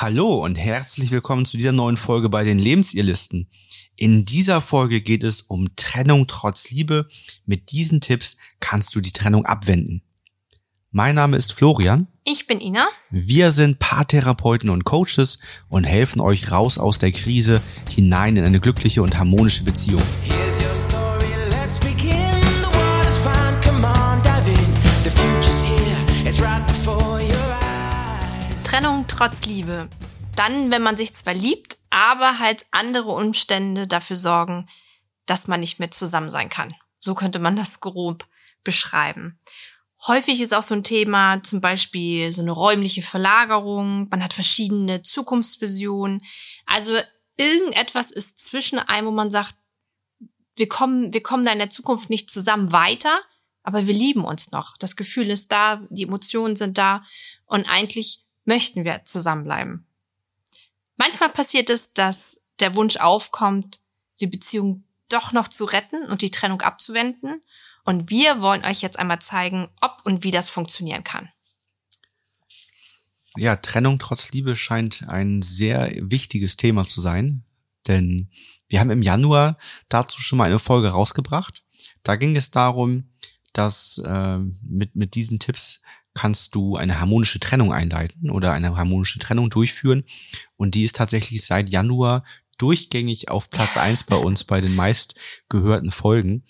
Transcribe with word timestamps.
Hallo 0.00 0.44
und 0.44 0.54
herzlich 0.54 1.10
willkommen 1.10 1.44
zu 1.44 1.56
dieser 1.56 1.72
neuen 1.72 1.96
Folge 1.96 2.28
bei 2.28 2.44
den 2.44 2.60
Lebensirrlisten. 2.60 3.48
In 3.96 4.24
dieser 4.24 4.60
Folge 4.60 5.00
geht 5.00 5.24
es 5.24 5.42
um 5.42 5.74
Trennung 5.74 6.28
trotz 6.28 6.70
Liebe. 6.70 7.08
Mit 7.46 7.72
diesen 7.72 8.00
Tipps 8.00 8.36
kannst 8.60 8.94
du 8.94 9.00
die 9.00 9.12
Trennung 9.12 9.44
abwenden. 9.44 10.04
Mein 10.92 11.16
Name 11.16 11.36
ist 11.36 11.52
Florian. 11.52 12.06
Ich 12.22 12.46
bin 12.46 12.60
Ina. 12.60 12.86
Wir 13.10 13.50
sind 13.50 13.80
Paartherapeuten 13.80 14.70
und 14.70 14.84
Coaches 14.84 15.40
und 15.68 15.82
helfen 15.82 16.20
euch 16.20 16.52
raus 16.52 16.78
aus 16.78 17.00
der 17.00 17.10
Krise 17.10 17.60
hinein 17.90 18.36
in 18.36 18.44
eine 18.44 18.60
glückliche 18.60 19.02
und 19.02 19.18
harmonische 19.18 19.64
Beziehung. 19.64 20.02
Trotz 29.18 29.46
Liebe. 29.46 29.88
Dann, 30.36 30.70
wenn 30.70 30.82
man 30.82 30.96
sich 30.96 31.12
zwar 31.12 31.34
liebt, 31.34 31.78
aber 31.90 32.38
halt 32.38 32.66
andere 32.70 33.10
Umstände 33.10 33.88
dafür 33.88 34.14
sorgen, 34.14 34.68
dass 35.26 35.48
man 35.48 35.58
nicht 35.58 35.80
mehr 35.80 35.90
zusammen 35.90 36.30
sein 36.30 36.48
kann. 36.48 36.72
So 37.00 37.16
könnte 37.16 37.40
man 37.40 37.56
das 37.56 37.80
grob 37.80 38.28
beschreiben. 38.62 39.36
Häufig 40.06 40.40
ist 40.40 40.54
auch 40.54 40.62
so 40.62 40.74
ein 40.76 40.84
Thema, 40.84 41.42
zum 41.42 41.60
Beispiel 41.60 42.32
so 42.32 42.42
eine 42.42 42.52
räumliche 42.52 43.02
Verlagerung. 43.02 44.08
Man 44.08 44.22
hat 44.22 44.34
verschiedene 44.34 45.02
Zukunftsvisionen. 45.02 46.22
Also 46.64 46.92
irgendetwas 47.36 48.12
ist 48.12 48.38
zwischen 48.38 48.78
einem, 48.78 49.08
wo 49.08 49.10
man 49.10 49.32
sagt, 49.32 49.56
wir 50.54 50.68
kommen, 50.68 51.12
wir 51.12 51.24
kommen 51.24 51.44
da 51.44 51.50
in 51.50 51.58
der 51.58 51.70
Zukunft 51.70 52.08
nicht 52.08 52.30
zusammen 52.30 52.70
weiter, 52.70 53.18
aber 53.64 53.88
wir 53.88 53.94
lieben 53.94 54.24
uns 54.24 54.52
noch. 54.52 54.76
Das 54.76 54.94
Gefühl 54.94 55.28
ist 55.28 55.50
da, 55.50 55.82
die 55.90 56.04
Emotionen 56.04 56.54
sind 56.54 56.78
da 56.78 57.02
und 57.46 57.68
eigentlich 57.68 58.27
möchten 58.48 58.84
wir 58.84 59.04
zusammenbleiben. 59.04 59.86
Manchmal 60.96 61.28
passiert 61.28 61.70
es, 61.70 61.92
dass 61.92 62.40
der 62.60 62.74
Wunsch 62.74 62.96
aufkommt, 62.96 63.78
die 64.20 64.26
Beziehung 64.26 64.84
doch 65.08 65.32
noch 65.32 65.48
zu 65.48 65.64
retten 65.64 66.02
und 66.06 66.22
die 66.22 66.30
Trennung 66.30 66.62
abzuwenden. 66.62 67.42
Und 67.84 68.10
wir 68.10 68.40
wollen 68.40 68.64
euch 68.64 68.80
jetzt 68.80 68.98
einmal 68.98 69.20
zeigen, 69.20 69.68
ob 69.80 70.00
und 70.04 70.24
wie 70.24 70.30
das 70.30 70.48
funktionieren 70.48 71.04
kann. 71.04 71.28
Ja, 73.36 73.54
Trennung 73.56 73.98
trotz 73.98 74.32
Liebe 74.32 74.56
scheint 74.56 75.04
ein 75.08 75.42
sehr 75.42 75.92
wichtiges 76.00 76.56
Thema 76.56 76.84
zu 76.84 77.00
sein, 77.00 77.44
denn 77.86 78.28
wir 78.68 78.80
haben 78.80 78.90
im 78.90 79.02
Januar 79.02 79.58
dazu 79.88 80.20
schon 80.20 80.38
mal 80.38 80.46
eine 80.46 80.58
Folge 80.58 80.88
rausgebracht. 80.88 81.62
Da 82.02 82.16
ging 82.16 82.34
es 82.34 82.50
darum, 82.50 83.10
dass 83.58 83.98
äh, 83.98 84.38
mit, 84.62 84.94
mit 84.94 85.14
diesen 85.14 85.38
Tipps 85.38 85.82
kannst 86.14 86.54
du 86.54 86.76
eine 86.76 87.00
harmonische 87.00 87.40
Trennung 87.40 87.72
einleiten 87.72 88.30
oder 88.30 88.52
eine 88.52 88.76
harmonische 88.76 89.18
Trennung 89.18 89.50
durchführen. 89.50 90.04
Und 90.56 90.74
die 90.74 90.84
ist 90.84 90.96
tatsächlich 90.96 91.44
seit 91.44 91.70
Januar 91.70 92.24
durchgängig 92.58 93.30
auf 93.30 93.50
Platz 93.50 93.76
eins 93.76 94.04
bei 94.04 94.16
uns 94.16 94.44
bei 94.44 94.60
den 94.60 94.74
meist 94.74 95.14
gehörten 95.48 95.90
Folgen. 95.90 96.42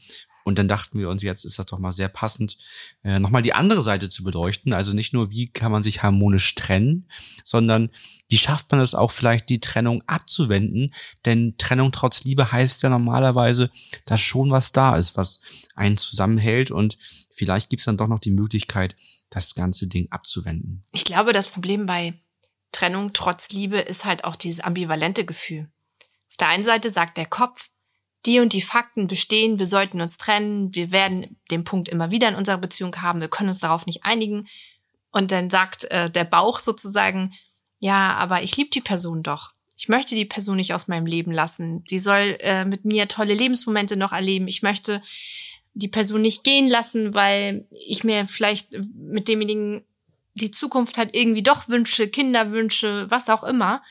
Und 0.48 0.58
dann 0.58 0.66
dachten 0.66 0.98
wir 0.98 1.10
uns, 1.10 1.22
jetzt 1.22 1.44
ist 1.44 1.58
das 1.58 1.66
doch 1.66 1.78
mal 1.78 1.92
sehr 1.92 2.08
passend, 2.08 2.56
äh, 3.04 3.18
nochmal 3.18 3.42
die 3.42 3.52
andere 3.52 3.82
Seite 3.82 4.08
zu 4.08 4.24
beleuchten. 4.24 4.72
Also 4.72 4.94
nicht 4.94 5.12
nur, 5.12 5.30
wie 5.30 5.48
kann 5.48 5.70
man 5.70 5.82
sich 5.82 6.02
harmonisch 6.02 6.54
trennen, 6.54 7.06
sondern 7.44 7.90
wie 8.30 8.38
schafft 8.38 8.70
man 8.70 8.80
es 8.80 8.94
auch 8.94 9.10
vielleicht, 9.10 9.50
die 9.50 9.60
Trennung 9.60 10.02
abzuwenden? 10.06 10.94
Denn 11.26 11.56
Trennung 11.58 11.92
trotz 11.92 12.24
Liebe 12.24 12.50
heißt 12.50 12.82
ja 12.82 12.88
normalerweise, 12.88 13.70
dass 14.06 14.22
schon 14.22 14.50
was 14.50 14.72
da 14.72 14.96
ist, 14.96 15.18
was 15.18 15.42
einen 15.74 15.98
zusammenhält. 15.98 16.70
Und 16.70 16.96
vielleicht 17.30 17.68
gibt 17.68 17.80
es 17.80 17.84
dann 17.84 17.98
doch 17.98 18.08
noch 18.08 18.18
die 18.18 18.30
Möglichkeit, 18.30 18.96
das 19.28 19.54
ganze 19.54 19.86
Ding 19.86 20.10
abzuwenden. 20.10 20.80
Ich 20.92 21.04
glaube, 21.04 21.34
das 21.34 21.48
Problem 21.48 21.84
bei 21.84 22.14
Trennung 22.72 23.12
trotz 23.12 23.50
Liebe 23.50 23.80
ist 23.80 24.06
halt 24.06 24.24
auch 24.24 24.34
dieses 24.34 24.60
ambivalente 24.60 25.26
Gefühl. 25.26 25.68
Auf 26.30 26.38
der 26.38 26.48
einen 26.48 26.64
Seite 26.64 26.88
sagt 26.88 27.18
der 27.18 27.26
Kopf, 27.26 27.68
die 28.26 28.40
und 28.40 28.52
die 28.52 28.62
Fakten 28.62 29.06
bestehen, 29.06 29.58
wir 29.58 29.66
sollten 29.66 30.00
uns 30.00 30.18
trennen, 30.18 30.74
wir 30.74 30.90
werden 30.90 31.38
den 31.50 31.64
Punkt 31.64 31.88
immer 31.88 32.10
wieder 32.10 32.28
in 32.28 32.34
unserer 32.34 32.58
Beziehung 32.58 32.94
haben, 33.00 33.20
wir 33.20 33.28
können 33.28 33.48
uns 33.48 33.60
darauf 33.60 33.86
nicht 33.86 34.04
einigen. 34.04 34.48
Und 35.10 35.32
dann 35.32 35.50
sagt 35.50 35.84
äh, 35.90 36.10
der 36.10 36.24
Bauch 36.24 36.58
sozusagen, 36.58 37.32
ja, 37.78 38.14
aber 38.14 38.42
ich 38.42 38.56
liebe 38.56 38.70
die 38.70 38.80
Person 38.80 39.22
doch. 39.22 39.52
Ich 39.76 39.88
möchte 39.88 40.16
die 40.16 40.24
Person 40.24 40.56
nicht 40.56 40.74
aus 40.74 40.88
meinem 40.88 41.06
Leben 41.06 41.30
lassen. 41.30 41.84
Sie 41.86 42.00
soll 42.00 42.36
äh, 42.40 42.64
mit 42.64 42.84
mir 42.84 43.06
tolle 43.06 43.34
Lebensmomente 43.34 43.96
noch 43.96 44.12
erleben. 44.12 44.48
Ich 44.48 44.62
möchte 44.62 45.00
die 45.74 45.88
Person 45.88 46.20
nicht 46.20 46.42
gehen 46.42 46.66
lassen, 46.66 47.14
weil 47.14 47.66
ich 47.70 48.02
mir 48.02 48.26
vielleicht 48.26 48.72
mit 48.94 49.28
demjenigen 49.28 49.84
die 50.34 50.50
Zukunft 50.50 50.98
halt 50.98 51.14
irgendwie 51.14 51.42
doch 51.42 51.68
wünsche, 51.68 52.08
Kinder 52.08 52.50
wünsche, 52.50 53.06
was 53.10 53.28
auch 53.28 53.44
immer. 53.44 53.82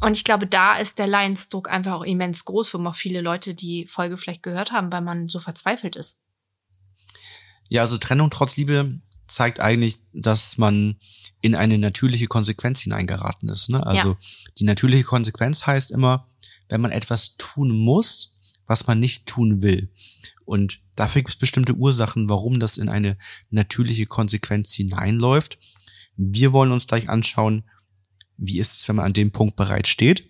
Und 0.00 0.16
ich 0.16 0.24
glaube, 0.24 0.46
da 0.46 0.76
ist 0.76 0.98
der 0.98 1.06
Leidensdruck 1.06 1.70
einfach 1.70 1.92
auch 1.92 2.04
immens 2.04 2.44
groß, 2.44 2.74
wo 2.74 2.78
auch 2.78 2.94
viele 2.94 3.20
Leute 3.20 3.54
die 3.54 3.86
Folge 3.86 4.16
vielleicht 4.16 4.42
gehört 4.42 4.72
haben, 4.72 4.92
weil 4.92 5.02
man 5.02 5.28
so 5.28 5.40
verzweifelt 5.40 5.96
ist. 5.96 6.24
Ja, 7.70 7.82
also 7.82 7.96
Trennung 7.98 8.30
trotz 8.30 8.56
Liebe 8.56 9.00
zeigt 9.26 9.60
eigentlich, 9.60 9.98
dass 10.12 10.58
man 10.58 10.96
in 11.40 11.54
eine 11.54 11.78
natürliche 11.78 12.26
Konsequenz 12.26 12.80
hineingeraten 12.80 13.48
ist. 13.48 13.70
Ne? 13.70 13.84
Also 13.86 14.10
ja. 14.10 14.18
die 14.58 14.64
natürliche 14.64 15.04
Konsequenz 15.04 15.66
heißt 15.66 15.90
immer, 15.90 16.28
wenn 16.68 16.80
man 16.80 16.92
etwas 16.92 17.36
tun 17.36 17.70
muss, 17.70 18.36
was 18.66 18.86
man 18.86 18.98
nicht 18.98 19.26
tun 19.26 19.62
will. 19.62 19.90
Und 20.44 20.80
dafür 20.96 21.22
gibt 21.22 21.30
es 21.30 21.36
bestimmte 21.36 21.74
Ursachen, 21.74 22.28
warum 22.28 22.60
das 22.60 22.76
in 22.76 22.88
eine 22.88 23.16
natürliche 23.50 24.06
Konsequenz 24.06 24.72
hineinläuft. 24.72 25.58
Wir 26.16 26.52
wollen 26.52 26.72
uns 26.72 26.86
gleich 26.86 27.08
anschauen, 27.08 27.64
wie 28.36 28.58
ist 28.58 28.76
es, 28.76 28.88
wenn 28.88 28.96
man 28.96 29.06
an 29.06 29.12
dem 29.12 29.30
Punkt 29.30 29.56
bereits 29.56 29.88
steht. 29.88 30.24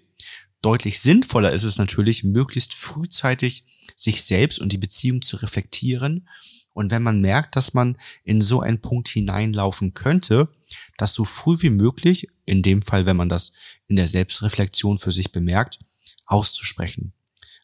Deutlich 0.62 1.00
sinnvoller 1.00 1.52
ist 1.52 1.64
es 1.64 1.76
natürlich, 1.76 2.24
möglichst 2.24 2.72
frühzeitig 2.72 3.64
sich 3.96 4.22
selbst 4.22 4.58
und 4.58 4.72
die 4.72 4.78
Beziehung 4.78 5.22
zu 5.22 5.36
reflektieren. 5.36 6.28
Und 6.72 6.90
wenn 6.90 7.02
man 7.02 7.20
merkt, 7.20 7.54
dass 7.56 7.74
man 7.74 7.98
in 8.24 8.40
so 8.40 8.60
einen 8.60 8.80
Punkt 8.80 9.08
hineinlaufen 9.08 9.94
könnte, 9.94 10.48
das 10.96 11.14
so 11.14 11.24
früh 11.24 11.56
wie 11.60 11.70
möglich, 11.70 12.28
in 12.46 12.62
dem 12.62 12.82
Fall, 12.82 13.06
wenn 13.06 13.16
man 13.16 13.28
das 13.28 13.52
in 13.88 13.96
der 13.96 14.08
Selbstreflexion 14.08 14.98
für 14.98 15.12
sich 15.12 15.32
bemerkt, 15.32 15.78
auszusprechen. 16.26 17.12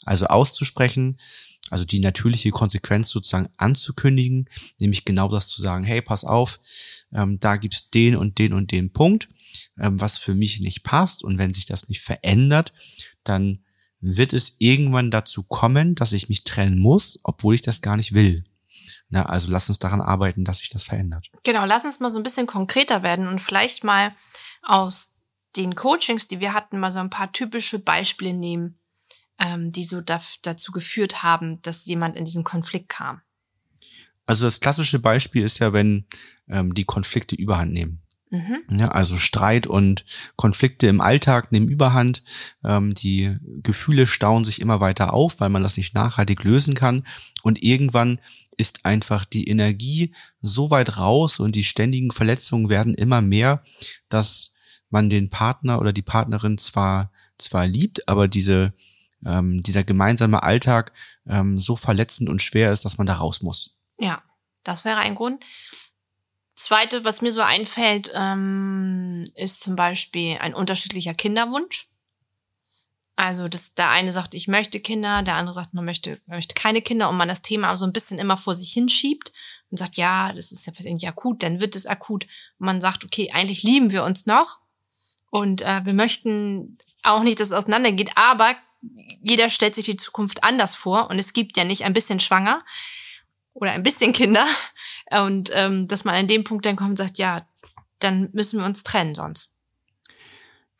Also 0.04 0.26
auszusprechen, 0.26 1.18
also 1.70 1.84
die 1.84 2.00
natürliche 2.00 2.50
Konsequenz 2.50 3.10
sozusagen 3.10 3.48
anzukündigen, 3.56 4.48
nämlich 4.78 5.04
genau 5.04 5.28
das 5.28 5.48
zu 5.48 5.62
sagen, 5.62 5.84
hey, 5.84 6.02
pass 6.02 6.24
auf, 6.24 6.60
ähm, 7.12 7.38
da 7.40 7.56
gibt's 7.56 7.90
den 7.90 8.16
und 8.16 8.38
den 8.38 8.52
und 8.52 8.72
den 8.72 8.92
Punkt 8.92 9.28
ähm, 9.80 10.00
was 10.00 10.18
für 10.18 10.34
mich 10.34 10.60
nicht 10.60 10.82
passt. 10.82 11.24
Und 11.24 11.38
wenn 11.38 11.52
sich 11.52 11.66
das 11.66 11.88
nicht 11.88 12.02
verändert, 12.02 12.72
dann 13.24 13.64
wird 14.00 14.32
es 14.32 14.56
irgendwann 14.58 15.10
dazu 15.10 15.42
kommen, 15.42 15.94
dass 15.94 16.12
ich 16.12 16.28
mich 16.28 16.44
trennen 16.44 16.78
muss, 16.78 17.20
obwohl 17.22 17.54
ich 17.54 17.62
das 17.62 17.82
gar 17.82 17.96
nicht 17.96 18.14
will. 18.14 18.44
Na, 19.08 19.26
also 19.26 19.50
lass 19.50 19.68
uns 19.68 19.78
daran 19.78 20.00
arbeiten, 20.00 20.44
dass 20.44 20.58
sich 20.58 20.70
das 20.70 20.84
verändert. 20.84 21.30
Genau, 21.42 21.64
lass 21.64 21.84
uns 21.84 22.00
mal 22.00 22.10
so 22.10 22.18
ein 22.18 22.22
bisschen 22.22 22.46
konkreter 22.46 23.02
werden 23.02 23.26
und 23.26 23.41
vielleicht 23.41 23.82
mal 23.84 24.14
aus 24.62 25.16
den 25.56 25.74
Coachings, 25.74 26.28
die 26.28 26.41
wir 26.41 26.52
hatten, 26.52 26.78
mal 26.78 26.92
so 26.92 27.00
ein 27.00 27.10
paar 27.10 27.32
typische 27.32 27.80
Beispiele 27.80 28.32
nehmen, 28.32 28.78
ähm, 29.38 29.72
die 29.72 29.84
so 29.84 30.00
da, 30.00 30.20
dazu 30.42 30.70
geführt 30.70 31.22
haben, 31.24 31.60
dass 31.62 31.86
jemand 31.86 32.16
in 32.16 32.24
diesen 32.24 32.44
Konflikt 32.44 32.88
kam. 32.88 33.20
Also 34.26 34.44
das 34.44 34.60
klassische 34.60 35.00
Beispiel 35.00 35.42
ist 35.42 35.58
ja, 35.58 35.72
wenn 35.72 36.06
ähm, 36.48 36.72
die 36.72 36.84
Konflikte 36.84 37.34
überhand 37.34 37.72
nehmen. 37.72 38.00
Mhm. 38.30 38.62
Ja, 38.70 38.88
also 38.88 39.16
Streit 39.16 39.66
und 39.66 40.04
Konflikte 40.36 40.86
im 40.86 41.00
Alltag 41.00 41.50
nehmen 41.50 41.68
Überhand. 41.68 42.22
Ähm, 42.64 42.94
die 42.94 43.36
Gefühle 43.62 44.06
stauen 44.06 44.44
sich 44.44 44.60
immer 44.60 44.80
weiter 44.80 45.12
auf, 45.12 45.41
weil 45.41 45.48
man 45.48 45.64
das 45.64 45.76
nicht 45.76 45.94
nachhaltig 45.94 46.44
lösen 46.44 46.74
kann. 46.74 47.06
Und 47.42 47.62
irgendwann 47.62 48.20
ist 48.56 48.86
einfach 48.86 49.24
die 49.24 49.48
Energie 49.48 50.14
so 50.42 50.70
weit 50.70 50.96
raus 50.96 51.41
und 51.41 51.54
die 51.54 51.64
ständigen 51.64 52.12
Verletzungen 52.12 52.68
werden 52.68 52.94
immer 52.94 53.20
mehr, 53.20 53.64
dass 54.08 54.54
man 54.91 55.10
den 55.10 55.28
Partner 55.28 55.80
oder 55.80 55.92
die 55.92 56.02
Partnerin 56.02 56.59
zwar 56.59 57.10
zwar 57.38 57.66
liebt, 57.66 58.09
aber 58.09 58.28
diese 58.28 58.74
ähm, 59.24 59.62
dieser 59.62 59.84
gemeinsame 59.84 60.42
Alltag 60.42 60.92
ähm, 61.27 61.59
so 61.59 61.77
verletzend 61.77 62.28
und 62.28 62.42
schwer 62.42 62.72
ist, 62.72 62.84
dass 62.84 62.98
man 62.98 63.06
da 63.06 63.15
raus 63.15 63.42
muss. 63.42 63.77
Ja, 63.98 64.22
das 64.62 64.84
wäre 64.84 64.98
ein 64.98 65.15
Grund. 65.15 65.42
Zweite, 66.70 67.02
was 67.02 67.20
mir 67.20 67.32
so 67.32 67.40
einfällt, 67.40 68.12
ähm, 68.14 69.24
ist 69.34 69.60
zum 69.60 69.74
Beispiel 69.74 70.38
ein 70.38 70.54
unterschiedlicher 70.54 71.14
Kinderwunsch. 71.14 71.88
Also, 73.16 73.48
dass 73.48 73.74
der 73.74 73.90
eine 73.90 74.12
sagt, 74.12 74.34
ich 74.34 74.46
möchte 74.46 74.78
Kinder, 74.78 75.24
der 75.24 75.34
andere 75.34 75.52
sagt, 75.52 75.74
man 75.74 75.84
möchte, 75.84 76.20
man 76.26 76.36
möchte 76.36 76.54
keine 76.54 76.80
Kinder 76.80 77.10
und 77.10 77.16
man 77.16 77.26
das 77.26 77.42
Thema 77.42 77.76
so 77.76 77.86
ein 77.86 77.92
bisschen 77.92 78.20
immer 78.20 78.36
vor 78.36 78.54
sich 78.54 78.72
hinschiebt 78.72 79.32
und 79.72 79.78
sagt, 79.78 79.96
ja, 79.96 80.32
das 80.32 80.52
ist 80.52 80.64
ja 80.64 80.72
nicht 80.84 81.08
akut, 81.08 81.42
dann 81.42 81.60
wird 81.60 81.74
es 81.74 81.86
akut. 81.86 82.26
Und 82.60 82.66
man 82.66 82.80
sagt, 82.80 83.04
okay, 83.04 83.32
eigentlich 83.32 83.64
lieben 83.64 83.90
wir 83.90 84.04
uns 84.04 84.26
noch 84.26 84.60
und 85.30 85.62
äh, 85.62 85.84
wir 85.84 85.92
möchten 85.92 86.78
auch 87.02 87.24
nicht, 87.24 87.40
dass 87.40 87.48
es 87.48 87.52
auseinandergeht, 87.52 88.12
aber 88.14 88.54
jeder 89.20 89.48
stellt 89.48 89.74
sich 89.74 89.86
die 89.86 89.96
Zukunft 89.96 90.44
anders 90.44 90.76
vor 90.76 91.10
und 91.10 91.18
es 91.18 91.32
gibt 91.32 91.56
ja 91.56 91.64
nicht 91.64 91.82
ein 91.82 91.94
bisschen 91.94 92.20
schwanger 92.20 92.62
oder 93.52 93.72
ein 93.72 93.82
bisschen 93.82 94.12
Kinder. 94.12 94.47
Und 95.10 95.50
ähm, 95.54 95.88
dass 95.88 96.04
man 96.04 96.14
an 96.14 96.28
dem 96.28 96.44
Punkt 96.44 96.64
dann 96.66 96.76
kommt 96.76 96.91
und 96.91 96.97
sagt, 96.97 97.18
ja, 97.18 97.47
dann 97.98 98.30
müssen 98.32 98.58
wir 98.60 98.66
uns 98.66 98.82
trennen 98.82 99.14
sonst. 99.14 99.52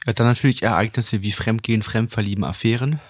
Ja, 0.07 0.13
dann 0.15 0.27
natürlich 0.27 0.63
Ereignisse 0.63 1.23
wie 1.23 1.33
Fremdgehen, 1.33 1.83
Fremdverlieben, 1.83 2.45
Affären, 2.45 3.01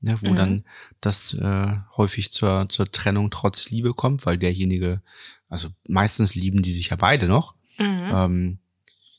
ne, 0.00 0.18
wo 0.22 0.30
Mhm. 0.30 0.36
dann 0.36 0.64
das 1.00 1.34
äh, 1.34 1.76
häufig 1.96 2.30
zur, 2.30 2.68
zur 2.68 2.90
Trennung 2.92 3.30
trotz 3.30 3.70
Liebe 3.70 3.92
kommt, 3.94 4.24
weil 4.26 4.38
derjenige, 4.38 5.02
also 5.48 5.68
meistens 5.88 6.36
lieben 6.36 6.62
die 6.62 6.72
sich 6.72 6.90
ja 6.90 6.96
beide 6.96 7.26
noch, 7.26 7.54
Mhm. 7.78 8.10
ähm, 8.12 8.58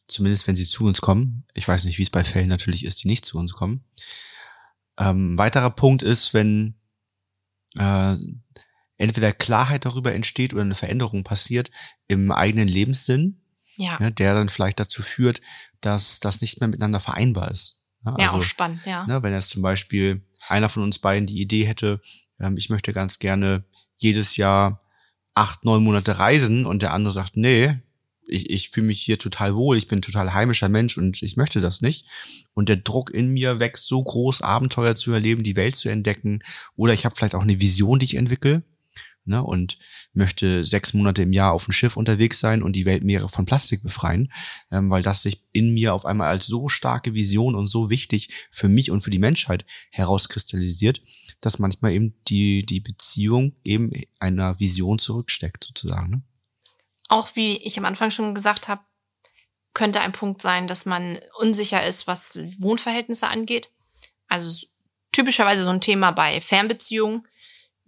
zumindest 0.07 0.47
wenn 0.47 0.55
sie 0.55 0.67
zu 0.67 0.85
uns 0.85 1.01
kommen. 1.01 1.43
Ich 1.53 1.67
weiß 1.67 1.83
nicht, 1.83 1.97
wie 1.97 2.03
es 2.03 2.09
bei 2.09 2.23
Fällen 2.23 2.47
natürlich 2.47 2.85
ist, 2.85 3.03
die 3.03 3.07
nicht 3.07 3.25
zu 3.25 3.37
uns 3.37 3.53
kommen. 3.53 3.83
Ähm, 4.97 5.37
weiterer 5.37 5.69
Punkt 5.71 6.03
ist, 6.03 6.33
wenn 6.33 6.75
äh, 7.75 8.15
entweder 8.99 9.33
Klarheit 9.33 9.85
darüber 9.85 10.13
entsteht 10.13 10.53
oder 10.53 10.61
eine 10.61 10.75
Veränderung 10.75 11.23
passiert 11.23 11.71
im 12.07 12.31
eigenen 12.31 12.67
Lebenssinn, 12.67 13.41
Ja. 13.77 13.97
ne, 13.99 14.11
der 14.11 14.35
dann 14.35 14.49
vielleicht 14.49 14.79
dazu 14.79 15.01
führt, 15.01 15.41
dass 15.81 16.19
das 16.19 16.41
nicht 16.41 16.59
mehr 16.59 16.67
miteinander 16.67 16.99
vereinbar 16.99 17.49
ist. 17.49 17.79
Ne? 18.03 18.13
Ja, 18.19 18.25
Also, 18.27 18.37
auch 18.37 18.41
spannend, 18.43 18.81
ja. 18.85 19.07
Ne, 19.07 19.23
wenn 19.23 19.33
jetzt 19.33 19.49
zum 19.49 19.61
Beispiel 19.63 20.21
einer 20.47 20.69
von 20.69 20.83
uns 20.83 20.99
beiden 20.99 21.25
die 21.25 21.41
Idee 21.41 21.65
hätte, 21.65 22.01
ähm, 22.39 22.57
ich 22.57 22.69
möchte 22.69 22.93
ganz 22.93 23.19
gerne 23.19 23.63
jedes 23.97 24.37
Jahr 24.37 24.81
acht, 25.33 25.63
neun 25.63 25.83
Monate 25.83 26.19
reisen 26.19 26.65
und 26.65 26.81
der 26.81 26.93
andere 26.93 27.13
sagt, 27.13 27.37
nee, 27.37 27.79
ich, 28.27 28.49
ich 28.49 28.69
fühle 28.69 28.87
mich 28.87 29.01
hier 29.01 29.17
total 29.17 29.55
wohl, 29.55 29.77
ich 29.77 29.87
bin 29.87 30.01
total 30.01 30.33
heimischer 30.33 30.69
Mensch 30.69 30.97
und 30.97 31.23
ich 31.23 31.35
möchte 31.37 31.61
das 31.61 31.81
nicht. 31.81 32.05
Und 32.53 32.69
der 32.69 32.75
Druck 32.75 33.11
in 33.11 33.29
mir 33.29 33.59
wächst 33.59 33.87
so 33.87 34.03
groß, 34.03 34.41
Abenteuer 34.41 34.95
zu 34.95 35.11
erleben, 35.13 35.41
die 35.43 35.55
Welt 35.55 35.75
zu 35.75 35.89
entdecken. 35.89 36.39
Oder 36.75 36.93
ich 36.93 37.05
habe 37.05 37.15
vielleicht 37.15 37.33
auch 37.33 37.41
eine 37.41 37.59
Vision, 37.59 37.97
die 37.99 38.05
ich 38.05 38.15
entwickle 38.15 38.63
ne, 39.25 39.43
und 39.43 39.77
möchte 40.13 40.65
sechs 40.65 40.93
Monate 40.93 41.23
im 41.23 41.33
Jahr 41.33 41.53
auf 41.53 41.65
dem 41.65 41.71
Schiff 41.71 41.97
unterwegs 41.97 42.39
sein 42.39 42.63
und 42.63 42.75
die 42.75 42.85
Weltmeere 42.85 43.29
von 43.29 43.45
Plastik 43.45 43.83
befreien, 43.83 44.31
ähm, 44.71 44.89
weil 44.89 45.01
das 45.01 45.23
sich 45.23 45.45
in 45.51 45.73
mir 45.73 45.93
auf 45.93 46.05
einmal 46.05 46.29
als 46.29 46.47
so 46.47 46.67
starke 46.67 47.13
Vision 47.13 47.55
und 47.55 47.67
so 47.67 47.89
wichtig 47.89 48.29
für 48.51 48.69
mich 48.69 48.91
und 48.91 49.01
für 49.01 49.11
die 49.11 49.19
Menschheit 49.19 49.65
herauskristallisiert, 49.91 51.01
dass 51.41 51.59
manchmal 51.59 51.91
eben 51.91 52.15
die, 52.27 52.65
die 52.65 52.81
Beziehung 52.81 53.55
eben 53.63 53.91
einer 54.19 54.59
Vision 54.59 54.99
zurücksteckt, 54.99 55.63
sozusagen. 55.63 56.09
Ne? 56.09 56.23
Auch 57.07 57.35
wie 57.35 57.57
ich 57.57 57.77
am 57.77 57.85
Anfang 57.85 58.11
schon 58.11 58.35
gesagt 58.35 58.67
habe, 58.67 58.81
könnte 59.73 60.01
ein 60.01 60.11
Punkt 60.11 60.41
sein, 60.41 60.67
dass 60.67 60.85
man 60.85 61.19
unsicher 61.39 61.85
ist, 61.85 62.07
was 62.07 62.39
Wohnverhältnisse 62.57 63.27
angeht. 63.27 63.71
Also 64.27 64.67
typischerweise 65.11 65.63
so 65.63 65.69
ein 65.69 65.81
Thema 65.81 66.11
bei 66.11 66.41
Fernbeziehungen, 66.41 67.27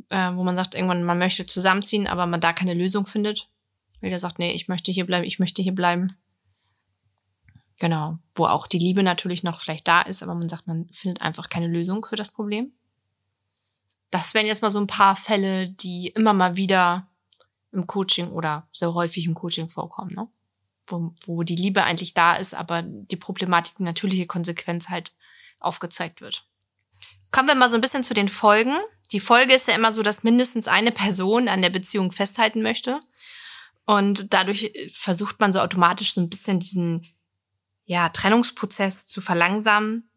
äh, 0.10 0.34
wo 0.36 0.44
man 0.44 0.56
sagt, 0.56 0.76
irgendwann 0.76 1.04
man 1.04 1.18
möchte 1.18 1.46
zusammenziehen, 1.46 2.08
aber 2.08 2.26
man 2.26 2.42
da 2.42 2.54
keine 2.54 2.74
Lösung 2.74 3.08
findet. 3.08 3.50
Jeder 4.02 4.20
sagt, 4.20 4.40
nee, 4.40 4.52
ich 4.52 4.68
möchte 4.68 4.92
hier 4.92 5.06
bleiben, 5.06 5.26
ich 5.26 5.40
möchte 5.40 5.62
hier 5.62 5.76
bleiben. 5.76 6.16
Genau. 7.78 8.20
Wo 8.36 8.46
auch 8.46 8.68
die 8.68 8.80
Liebe 8.80 9.04
natürlich 9.04 9.44
noch 9.44 9.60
vielleicht 9.60 9.88
da 9.88 10.02
ist, 10.02 10.22
aber 10.22 10.36
man 10.36 10.50
sagt, 10.50 10.68
man 10.68 10.88
findet 10.92 11.22
einfach 11.22 11.50
keine 11.50 11.68
Lösung 11.68 12.06
für 12.06 12.16
das 12.16 12.32
Problem. 12.32 12.74
Das 14.12 14.34
wären 14.34 14.46
jetzt 14.46 14.62
mal 14.62 14.72
so 14.72 14.80
ein 14.80 14.88
paar 14.88 15.16
Fälle, 15.16 15.70
die 15.70 16.08
immer 16.08 16.34
mal 16.34 16.58
wieder 16.58 17.08
im 17.72 17.88
Coaching 17.88 18.30
oder 18.30 18.68
sehr 18.72 18.94
häufig 18.94 19.26
im 19.26 19.34
Coaching 19.34 19.70
vorkommen, 19.70 20.14
ne? 20.14 20.28
Wo, 20.88 21.14
wo 21.26 21.44
die 21.44 21.56
Liebe 21.56 21.84
eigentlich 21.84 22.14
da 22.14 22.36
ist, 22.36 22.54
aber 22.54 22.82
die 22.84 23.16
Problematik, 23.16 23.78
die 23.78 23.84
natürliche 23.84 24.28
Konsequenz 24.28 24.90
halt 24.90 25.14
aufgezeigt 25.60 26.22
wird. 26.22 26.46
Kommen 27.32 27.48
wir 27.48 27.56
mal 27.56 27.70
so 27.70 27.76
ein 27.76 27.82
bisschen 27.82 28.04
zu 28.04 28.14
den 28.14 28.28
Folgen. 28.28 28.78
Die 29.12 29.20
Folge 29.20 29.54
ist 29.54 29.68
ja 29.68 29.76
immer 29.76 29.92
so, 29.92 30.04
dass 30.04 30.24
mindestens 30.24 30.68
eine 30.68 30.92
Person 30.92 31.48
an 31.48 31.62
der 31.62 31.70
Beziehung 31.70 32.12
festhalten 32.12 32.62
möchte. 32.62 33.00
Und 33.86 34.34
dadurch 34.34 34.64
äh, 34.64 34.90
versucht 34.94 35.40
man 35.40 35.54
so 35.54 35.60
automatisch 35.60 36.14
so 36.14 36.22
ein 36.22 36.30
bisschen 36.30 36.60
diesen 36.60 37.06
ja, 37.86 38.10
Trennungsprozess 38.10 39.06
zu 39.06 39.22
verlangsamen. 39.22 40.10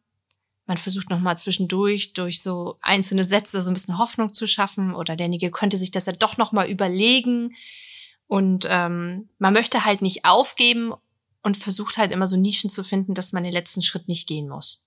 Man 0.67 0.79
versucht 0.79 1.11
nochmal 1.11 1.37
zwischendurch 1.37 2.13
durch 2.15 2.41
so 2.41 2.79
einzelne 2.81 3.25
Sätze 3.25 3.63
so 3.63 3.71
ein 3.71 3.75
bisschen 3.75 3.99
Hoffnung 3.99 4.33
zu 4.33 4.47
schaffen 4.47 4.95
oder 4.95 5.17
derjenige 5.17 5.51
könnte 5.51 5.77
sich 5.77 5.91
das 5.91 6.07
ja 6.07 6.13
doch 6.13 6.37
nochmal 6.37 6.71
überlegen. 6.71 7.55
Und 8.27 8.67
ähm, 8.71 9.29
man 9.39 9.53
möchte 9.53 9.85
halt 9.85 10.01
nicht 10.01 10.25
aufgeben 10.25 10.95
und 11.43 11.57
versucht 11.57 11.99
halt 11.99 12.13
immer 12.13 12.27
so 12.27 12.37
Nischen 12.37 12.71
zu 12.71 12.85
finden, 12.85 13.13
dass 13.13 13.33
man 13.33 13.43
den 13.43 13.53
letzten 13.53 13.83
Schritt 13.83 14.09
nicht 14.09 14.27
gehen 14.27 14.49
muss. 14.49 14.84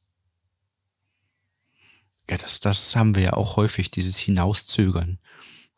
Ja, 2.30 2.38
das, 2.38 2.60
das 2.60 2.96
haben 2.96 3.16
wir 3.16 3.24
ja 3.24 3.34
auch 3.34 3.56
häufig, 3.56 3.92
dieses 3.92 4.18
Hinauszögern. 4.18 5.20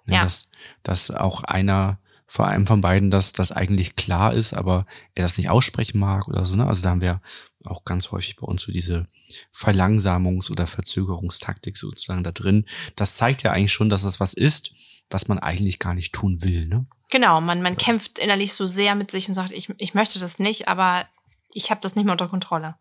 Ja. 0.05 0.23
Dass, 0.23 0.49
dass 0.83 1.11
auch 1.11 1.43
einer, 1.43 1.99
vor 2.25 2.47
allem 2.47 2.65
von 2.65 2.81
beiden, 2.81 3.11
dass 3.11 3.33
das 3.33 3.51
eigentlich 3.51 3.95
klar 3.95 4.33
ist, 4.33 4.53
aber 4.53 4.85
er 5.13 5.23
das 5.23 5.37
nicht 5.37 5.49
aussprechen 5.49 5.99
mag 5.99 6.27
oder 6.27 6.45
so. 6.45 6.55
Ne? 6.55 6.65
Also 6.65 6.81
da 6.81 6.89
haben 6.89 7.01
wir 7.01 7.21
auch 7.65 7.83
ganz 7.85 8.11
häufig 8.11 8.35
bei 8.37 8.47
uns 8.47 8.63
so 8.63 8.71
diese 8.71 9.05
Verlangsamungs- 9.53 10.49
oder 10.49 10.65
Verzögerungstaktik 10.65 11.77
sozusagen 11.77 12.23
da 12.23 12.31
drin. 12.31 12.65
Das 12.95 13.17
zeigt 13.17 13.43
ja 13.43 13.51
eigentlich 13.51 13.73
schon, 13.73 13.89
dass 13.89 14.03
das 14.03 14.19
was 14.19 14.33
ist, 14.33 14.71
was 15.09 15.27
man 15.27 15.39
eigentlich 15.39 15.79
gar 15.79 15.93
nicht 15.93 16.13
tun 16.13 16.43
will. 16.43 16.67
Ne? 16.67 16.87
Genau, 17.09 17.41
man, 17.41 17.61
man 17.61 17.77
kämpft 17.77 18.19
innerlich 18.19 18.53
so 18.53 18.65
sehr 18.67 18.95
mit 18.95 19.11
sich 19.11 19.27
und 19.27 19.33
sagt, 19.33 19.51
ich, 19.51 19.69
ich 19.77 19.93
möchte 19.93 20.19
das 20.19 20.39
nicht, 20.39 20.67
aber 20.67 21.05
ich 21.51 21.71
habe 21.71 21.81
das 21.81 21.95
nicht 21.95 22.05
mehr 22.05 22.13
unter 22.13 22.27
Kontrolle. 22.27 22.75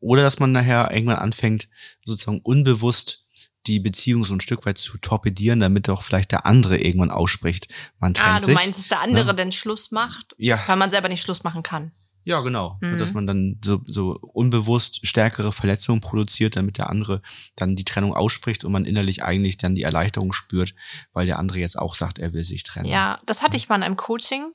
Oder 0.00 0.22
dass 0.22 0.38
man 0.38 0.52
nachher 0.52 0.90
irgendwann 0.92 1.16
anfängt, 1.18 1.68
sozusagen 2.04 2.40
unbewusst 2.40 3.26
die 3.66 3.78
Beziehung 3.80 4.24
so 4.24 4.34
ein 4.34 4.40
Stück 4.40 4.64
weit 4.64 4.78
zu 4.78 4.96
torpedieren, 4.98 5.60
damit 5.60 5.88
auch 5.90 6.02
vielleicht 6.02 6.32
der 6.32 6.46
andere 6.46 6.78
irgendwann 6.78 7.10
ausspricht. 7.10 7.68
Man 7.98 8.14
trennt 8.14 8.28
Ah, 8.36 8.38
du 8.40 8.46
sich. 8.46 8.54
meinst, 8.54 8.78
dass 8.78 8.88
der 8.88 9.00
andere 9.00 9.26
ne? 9.26 9.34
denn 9.34 9.52
Schluss 9.52 9.90
macht, 9.90 10.34
Ja. 10.38 10.58
weil 10.66 10.76
man 10.76 10.90
selber 10.90 11.08
nicht 11.08 11.20
Schluss 11.22 11.44
machen 11.44 11.62
kann. 11.62 11.92
Ja, 12.24 12.40
genau. 12.40 12.78
Mhm. 12.80 12.96
Dass 12.98 13.12
man 13.12 13.26
dann 13.26 13.58
so, 13.64 13.80
so 13.86 14.12
unbewusst 14.20 15.06
stärkere 15.06 15.52
Verletzungen 15.52 16.00
produziert, 16.00 16.56
damit 16.56 16.78
der 16.78 16.88
andere 16.90 17.20
dann 17.56 17.76
die 17.76 17.84
Trennung 17.84 18.14
ausspricht 18.14 18.64
und 18.64 18.72
man 18.72 18.84
innerlich 18.86 19.22
eigentlich 19.22 19.56
dann 19.58 19.74
die 19.74 19.82
Erleichterung 19.82 20.32
spürt, 20.32 20.74
weil 21.12 21.26
der 21.26 21.38
andere 21.38 21.58
jetzt 21.58 21.78
auch 21.78 21.94
sagt, 21.94 22.18
er 22.18 22.32
will 22.32 22.44
sich 22.44 22.62
trennen. 22.62 22.86
Ja, 22.86 23.20
das 23.26 23.42
hatte 23.42 23.56
ich 23.58 23.68
mal 23.68 23.76
in 23.76 23.82
einem 23.82 23.96
Coaching, 23.96 24.52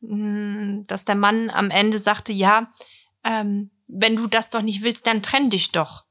mh, 0.00 0.82
dass 0.86 1.04
der 1.04 1.14
Mann 1.14 1.50
am 1.50 1.70
Ende 1.70 1.98
sagte, 1.98 2.32
ja, 2.32 2.70
ähm, 3.24 3.70
wenn 3.86 4.16
du 4.16 4.26
das 4.26 4.50
doch 4.50 4.62
nicht 4.62 4.82
willst, 4.82 5.06
dann 5.06 5.22
trenn 5.22 5.50
dich 5.50 5.72
doch. 5.72 6.04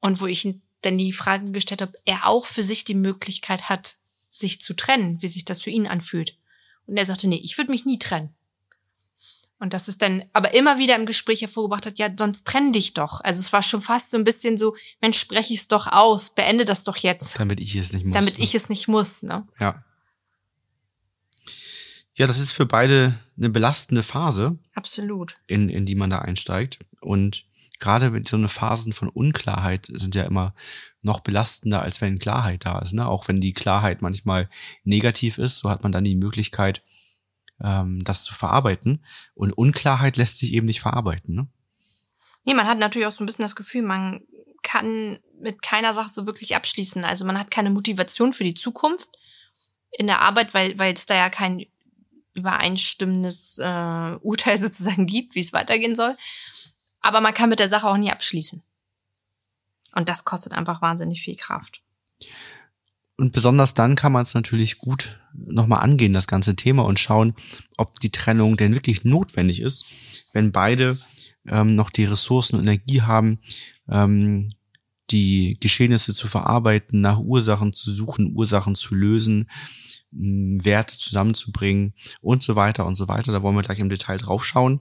Und 0.00 0.20
wo 0.20 0.26
ich 0.26 0.44
ihn 0.44 0.62
dann 0.82 0.98
die 0.98 1.12
Frage 1.12 1.50
gestellt 1.50 1.82
habe, 1.82 1.98
er 2.04 2.26
auch 2.26 2.46
für 2.46 2.62
sich 2.62 2.84
die 2.84 2.94
Möglichkeit 2.94 3.68
hat, 3.68 3.98
sich 4.28 4.60
zu 4.60 4.74
trennen, 4.74 5.20
wie 5.22 5.28
sich 5.28 5.44
das 5.44 5.62
für 5.62 5.70
ihn 5.70 5.86
anfühlt. 5.86 6.36
Und 6.86 6.96
er 6.96 7.06
sagte, 7.06 7.26
nee, 7.28 7.40
ich 7.42 7.58
würde 7.58 7.70
mich 7.70 7.84
nie 7.84 7.98
trennen. 7.98 8.34
Und 9.60 9.72
das 9.72 9.88
ist 9.88 10.02
dann 10.02 10.22
aber 10.32 10.54
immer 10.54 10.78
wieder 10.78 10.94
im 10.94 11.04
Gespräch 11.04 11.40
hervorgebracht 11.42 11.84
hat, 11.86 11.98
ja, 11.98 12.08
sonst 12.16 12.46
trenn 12.46 12.72
dich 12.72 12.94
doch. 12.94 13.20
Also 13.22 13.40
es 13.40 13.52
war 13.52 13.62
schon 13.62 13.82
fast 13.82 14.12
so 14.12 14.16
ein 14.16 14.22
bisschen 14.22 14.56
so, 14.56 14.76
Mensch, 15.00 15.18
spreche 15.18 15.52
ich 15.52 15.60
es 15.60 15.68
doch 15.68 15.88
aus, 15.88 16.30
beende 16.30 16.64
das 16.64 16.84
doch 16.84 16.96
jetzt, 16.96 17.40
Damit 17.40 17.58
ich 17.58 17.74
es 17.74 17.92
nicht 17.92 18.04
muss. 18.04 18.14
damit 18.14 18.38
ne? 18.38 18.44
ich 18.44 18.54
es 18.54 18.68
nicht 18.68 18.86
muss. 18.86 19.22
Ne? 19.24 19.46
Ja. 19.58 19.84
Ja, 22.18 22.26
das 22.26 22.40
ist 22.40 22.50
für 22.50 22.66
beide 22.66 23.16
eine 23.36 23.48
belastende 23.48 24.02
Phase, 24.02 24.58
Absolut. 24.74 25.34
in, 25.46 25.68
in 25.68 25.86
die 25.86 25.94
man 25.94 26.10
da 26.10 26.18
einsteigt. 26.18 26.80
Und 27.00 27.44
gerade 27.78 28.10
mit 28.10 28.26
so 28.26 28.36
eine 28.36 28.48
Phasen 28.48 28.92
von 28.92 29.08
Unklarheit 29.08 29.86
sind 29.86 30.16
ja 30.16 30.24
immer 30.24 30.52
noch 31.00 31.20
belastender, 31.20 31.80
als 31.80 32.00
wenn 32.00 32.18
Klarheit 32.18 32.66
da 32.66 32.80
ist. 32.80 32.92
Ne? 32.92 33.06
Auch 33.06 33.28
wenn 33.28 33.40
die 33.40 33.54
Klarheit 33.54 34.02
manchmal 34.02 34.50
negativ 34.82 35.38
ist, 35.38 35.60
so 35.60 35.70
hat 35.70 35.84
man 35.84 35.92
dann 35.92 36.02
die 36.02 36.16
Möglichkeit, 36.16 36.82
ähm, 37.62 38.02
das 38.02 38.24
zu 38.24 38.34
verarbeiten. 38.34 39.04
Und 39.34 39.52
Unklarheit 39.52 40.16
lässt 40.16 40.38
sich 40.38 40.54
eben 40.54 40.66
nicht 40.66 40.80
verarbeiten. 40.80 41.36
Ne? 41.36 41.46
Nee, 42.44 42.54
man 42.54 42.66
hat 42.66 42.80
natürlich 42.80 43.06
auch 43.06 43.12
so 43.12 43.22
ein 43.22 43.26
bisschen 43.26 43.44
das 43.44 43.54
Gefühl, 43.54 43.82
man 43.82 44.22
kann 44.64 45.20
mit 45.40 45.62
keiner 45.62 45.94
Sache 45.94 46.08
so 46.08 46.26
wirklich 46.26 46.56
abschließen. 46.56 47.04
Also 47.04 47.24
man 47.24 47.38
hat 47.38 47.52
keine 47.52 47.70
Motivation 47.70 48.32
für 48.32 48.42
die 48.42 48.54
Zukunft 48.54 49.08
in 49.92 50.08
der 50.08 50.20
Arbeit, 50.20 50.52
weil, 50.52 50.76
weil 50.80 50.94
es 50.94 51.06
da 51.06 51.14
ja 51.14 51.30
kein 51.30 51.64
übereinstimmendes 52.38 53.58
äh, 53.58 54.14
Urteil 54.20 54.58
sozusagen 54.58 55.06
gibt, 55.06 55.34
wie 55.34 55.40
es 55.40 55.52
weitergehen 55.52 55.94
soll. 55.94 56.16
Aber 57.00 57.20
man 57.20 57.34
kann 57.34 57.50
mit 57.50 57.60
der 57.60 57.68
Sache 57.68 57.86
auch 57.86 57.96
nie 57.96 58.10
abschließen. 58.10 58.62
Und 59.94 60.08
das 60.08 60.24
kostet 60.24 60.52
einfach 60.52 60.82
wahnsinnig 60.82 61.22
viel 61.22 61.36
Kraft. 61.36 61.82
Und 63.16 63.32
besonders 63.32 63.74
dann 63.74 63.96
kann 63.96 64.12
man 64.12 64.22
es 64.22 64.34
natürlich 64.34 64.78
gut 64.78 65.18
nochmal 65.32 65.82
angehen, 65.82 66.12
das 66.12 66.26
ganze 66.26 66.54
Thema, 66.54 66.84
und 66.84 67.00
schauen, 67.00 67.34
ob 67.76 67.98
die 68.00 68.10
Trennung 68.10 68.56
denn 68.56 68.74
wirklich 68.74 69.04
notwendig 69.04 69.60
ist, 69.60 69.86
wenn 70.32 70.52
beide 70.52 70.98
ähm, 71.48 71.74
noch 71.74 71.90
die 71.90 72.04
Ressourcen 72.04 72.56
und 72.56 72.62
Energie 72.62 73.02
haben, 73.02 73.40
ähm, 73.88 74.52
die 75.10 75.56
Geschehnisse 75.60 76.14
zu 76.14 76.28
verarbeiten, 76.28 77.00
nach 77.00 77.18
Ursachen 77.18 77.72
zu 77.72 77.90
suchen, 77.90 78.36
Ursachen 78.36 78.74
zu 78.74 78.94
lösen, 78.94 79.48
Werte 80.10 80.96
zusammenzubringen 80.98 81.94
und 82.20 82.42
so 82.42 82.56
weiter 82.56 82.86
und 82.86 82.94
so 82.94 83.08
weiter. 83.08 83.32
Da 83.32 83.42
wollen 83.42 83.56
wir 83.56 83.62
gleich 83.62 83.78
im 83.78 83.88
Detail 83.90 84.18
drauf 84.18 84.44
schauen. 84.44 84.80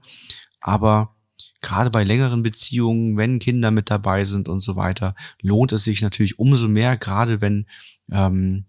Aber 0.60 1.16
gerade 1.62 1.90
bei 1.90 2.04
längeren 2.04 2.44
Beziehungen, 2.44 3.18
wenn 3.18 3.40
Kinder 3.40 3.72
mit 3.72 3.90
dabei 3.90 4.26
sind 4.26 4.48
und 4.50 4.60
so 4.62 4.76
weiter, 4.76 5.16
lohnt 5.42 5.72
es 5.72 5.84
sich 5.84 6.02
natürlich 6.02 6.40
umso 6.40 6.68
mehr, 6.68 6.98
gerade 6.98 7.42
wenn 7.42 7.68
ähm, 8.12 8.66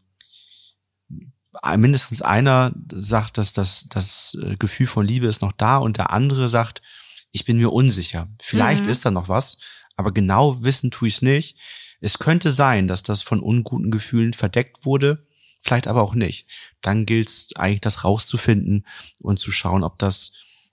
mindestens 1.76 2.22
einer 2.22 2.72
sagt, 2.92 3.38
dass 3.38 3.52
das, 3.52 3.86
das 3.88 4.36
äh, 4.42 4.56
Gefühl 4.56 4.86
von 4.86 5.06
Liebe 5.06 5.26
ist 5.26 5.42
noch 5.42 5.52
da 5.52 5.78
und 5.78 5.96
der 5.96 6.10
andere 6.12 6.48
sagt, 6.48 6.82
ich 7.30 7.44
bin 7.44 7.58
mir 7.58 7.72
unsicher. 7.72 8.28
Vielleicht 8.40 8.84
Mhm. 8.86 8.90
ist 8.90 9.04
da 9.04 9.10
noch 9.10 9.28
was, 9.28 9.58
aber 9.96 10.12
genau 10.12 10.62
wissen 10.62 10.90
tue 10.90 11.08
ich 11.08 11.16
es 11.16 11.22
nicht. 11.22 11.56
Es 12.00 12.18
könnte 12.18 12.52
sein, 12.52 12.86
dass 12.86 13.02
das 13.02 13.22
von 13.22 13.40
unguten 13.40 13.90
Gefühlen 13.90 14.32
verdeckt 14.32 14.84
wurde, 14.84 15.26
vielleicht 15.60 15.86
aber 15.86 16.02
auch 16.02 16.14
nicht. 16.14 16.48
Dann 16.80 17.06
gilt 17.06 17.28
es 17.28 17.48
eigentlich, 17.56 17.80
das 17.80 18.04
rauszufinden 18.04 18.86
und 19.20 19.38
zu 19.38 19.50
schauen, 19.50 19.84
ob 19.84 19.98
das 19.98 20.32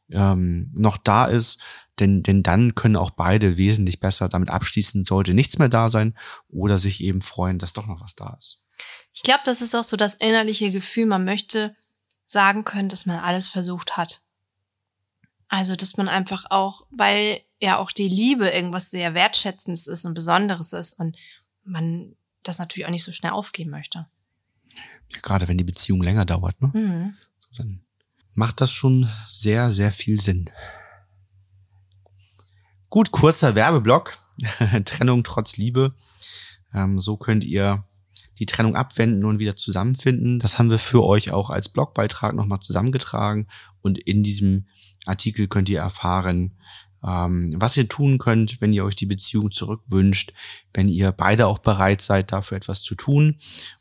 ähm, 0.09 0.71
noch 0.73 0.97
da 0.97 1.25
ist. 1.25 1.59
Denn, 1.99 2.23
denn 2.23 2.43
dann 2.43 2.75
können 2.75 2.97
auch 2.97 3.11
beide 3.11 3.57
wesentlich 3.57 3.99
besser 3.99 4.27
damit 4.27 4.49
abschließen, 4.49 5.05
sollte 5.05 5.33
nichts 5.33 5.57
mehr 5.59 5.69
da 5.69 5.89
sein 5.89 6.17
oder 6.49 6.77
sich 6.77 7.01
eben 7.01 7.21
freuen, 7.21 7.57
dass 7.57 7.73
doch 7.73 7.87
noch 7.87 8.01
was 8.01 8.15
da 8.15 8.35
ist. 8.37 8.63
Ich 9.13 9.23
glaube, 9.23 9.41
das 9.45 9.61
ist 9.61 9.75
auch 9.75 9.83
so 9.83 9.95
das 9.95 10.15
innerliche 10.15 10.71
Gefühl, 10.71 11.05
man 11.05 11.23
möchte 11.23 11.75
sagen 12.25 12.65
können, 12.65 12.89
dass 12.89 13.05
man 13.05 13.17
alles 13.19 13.47
versucht 13.47 13.95
hat. 13.95 14.21
Also, 15.47 15.75
dass 15.75 15.95
man 15.95 16.09
einfach 16.09 16.45
auch, 16.49 16.85
weil 16.89 17.39
ja 17.61 17.77
auch 17.77 17.91
die 17.91 18.09
Liebe 18.09 18.49
irgendwas 18.49 18.89
sehr 18.91 19.13
Wertschätzendes 19.13 19.87
ist 19.87 20.05
und 20.05 20.13
Besonderes 20.13 20.73
ist 20.73 20.99
und 20.99 21.15
man 21.63 22.15
das 22.43 22.59
natürlich 22.59 22.87
auch 22.87 22.91
nicht 22.91 23.03
so 23.03 23.11
schnell 23.11 23.31
aufgeben 23.31 23.71
möchte. 23.71 24.07
Ja, 25.09 25.19
gerade 25.21 25.47
wenn 25.47 25.57
die 25.57 25.63
Beziehung 25.63 26.01
länger 26.01 26.25
dauert, 26.25 26.61
ne? 26.61 26.71
Mhm. 26.73 27.13
So, 27.39 27.49
dann 27.57 27.81
macht 28.33 28.61
das 28.61 28.71
schon 28.71 29.09
sehr, 29.27 29.71
sehr 29.71 29.91
viel 29.91 30.19
Sinn. 30.19 30.49
Gut, 32.89 33.11
kurzer 33.11 33.55
Werbeblock. 33.55 34.17
Trennung 34.85 35.23
trotz 35.23 35.57
Liebe. 35.57 35.95
Ähm, 36.73 36.99
so 36.99 37.17
könnt 37.17 37.43
ihr 37.43 37.85
die 38.39 38.45
Trennung 38.45 38.75
abwenden 38.75 39.23
und 39.25 39.39
wieder 39.39 39.55
zusammenfinden. 39.55 40.39
Das 40.39 40.59
haben 40.59 40.69
wir 40.69 40.79
für 40.79 41.03
euch 41.05 41.31
auch 41.31 41.49
als 41.49 41.69
Blogbeitrag 41.69 42.35
nochmal 42.35 42.59
zusammengetragen. 42.59 43.47
Und 43.81 43.97
in 43.97 44.23
diesem 44.23 44.67
Artikel 45.05 45.47
könnt 45.47 45.69
ihr 45.69 45.79
erfahren, 45.79 46.57
ähm, 47.05 47.51
was 47.55 47.77
ihr 47.77 47.87
tun 47.87 48.17
könnt, 48.17 48.61
wenn 48.61 48.73
ihr 48.73 48.83
euch 48.83 48.95
die 48.95 49.05
Beziehung 49.05 49.51
zurückwünscht, 49.51 50.33
wenn 50.73 50.87
ihr 50.87 51.11
beide 51.11 51.47
auch 51.47 51.59
bereit 51.59 52.01
seid, 52.01 52.31
dafür 52.31 52.57
etwas 52.57 52.81
zu 52.81 52.95
tun 52.95 53.37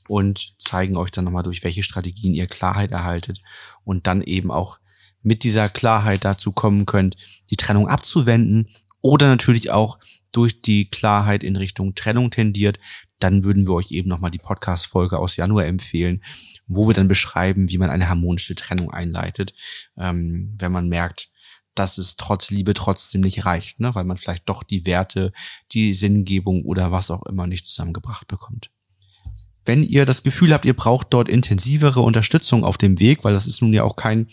und 0.08 0.54
zeigen 0.58 0.96
euch 0.96 1.10
dann 1.10 1.24
nochmal 1.24 1.42
durch 1.42 1.64
welche 1.64 1.82
Strategien 1.82 2.34
ihr 2.34 2.46
Klarheit 2.46 2.90
erhaltet 2.90 3.40
und 3.84 4.06
dann 4.06 4.22
eben 4.22 4.50
auch 4.50 4.78
mit 5.22 5.42
dieser 5.42 5.68
Klarheit 5.70 6.24
dazu 6.24 6.52
kommen 6.52 6.84
könnt, 6.84 7.16
die 7.50 7.56
Trennung 7.56 7.88
abzuwenden 7.88 8.68
oder 9.00 9.28
natürlich 9.28 9.70
auch 9.70 9.98
durch 10.32 10.60
die 10.60 10.90
Klarheit 10.90 11.42
in 11.42 11.56
Richtung 11.56 11.94
Trennung 11.94 12.30
tendiert, 12.30 12.78
dann 13.20 13.44
würden 13.44 13.66
wir 13.66 13.74
euch 13.74 13.92
eben 13.92 14.08
nochmal 14.08 14.32
die 14.32 14.38
Podcast-Folge 14.38 15.18
aus 15.18 15.36
Januar 15.36 15.64
empfehlen, 15.64 16.22
wo 16.66 16.88
wir 16.88 16.94
dann 16.94 17.08
beschreiben, 17.08 17.70
wie 17.70 17.78
man 17.78 17.88
eine 17.88 18.08
harmonische 18.08 18.54
Trennung 18.54 18.90
einleitet, 18.90 19.54
ähm, 19.96 20.54
wenn 20.58 20.72
man 20.72 20.88
merkt, 20.88 21.30
dass 21.74 21.98
es 21.98 22.16
trotz 22.16 22.50
Liebe 22.50 22.74
trotzdem 22.74 23.22
nicht 23.22 23.44
reicht, 23.44 23.80
ne? 23.80 23.94
weil 23.94 24.04
man 24.04 24.16
vielleicht 24.16 24.48
doch 24.48 24.62
die 24.62 24.86
Werte, 24.86 25.32
die 25.72 25.94
Sinngebung 25.94 26.64
oder 26.64 26.92
was 26.92 27.10
auch 27.10 27.24
immer 27.26 27.46
nicht 27.46 27.66
zusammengebracht 27.66 28.26
bekommt. 28.26 28.70
Wenn 29.64 29.82
ihr 29.82 30.04
das 30.04 30.22
Gefühl 30.22 30.52
habt, 30.52 30.66
ihr 30.66 30.76
braucht 30.76 31.08
dort 31.10 31.28
intensivere 31.28 32.00
Unterstützung 32.00 32.64
auf 32.64 32.76
dem 32.76 33.00
Weg, 33.00 33.24
weil 33.24 33.32
das 33.32 33.46
ist 33.46 33.62
nun 33.62 33.72
ja 33.72 33.82
auch 33.82 33.96
kein 33.96 34.28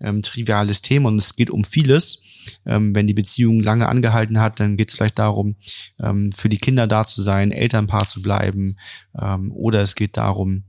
ähm, 0.00 0.20
triviales 0.20 0.82
Thema 0.82 1.08
und 1.08 1.18
es 1.18 1.36
geht 1.36 1.50
um 1.50 1.64
vieles. 1.64 2.22
Ähm, 2.66 2.94
wenn 2.94 3.06
die 3.06 3.14
Beziehung 3.14 3.62
lange 3.62 3.88
angehalten 3.88 4.38
hat, 4.38 4.60
dann 4.60 4.76
geht 4.76 4.90
es 4.90 4.96
vielleicht 4.96 5.18
darum, 5.18 5.56
ähm, 5.98 6.30
für 6.32 6.50
die 6.50 6.58
Kinder 6.58 6.86
da 6.86 7.06
zu 7.06 7.22
sein, 7.22 7.50
Elternpaar 7.50 8.06
zu 8.06 8.20
bleiben, 8.20 8.76
ähm, 9.18 9.50
oder 9.52 9.80
es 9.80 9.94
geht 9.94 10.18
darum, 10.18 10.64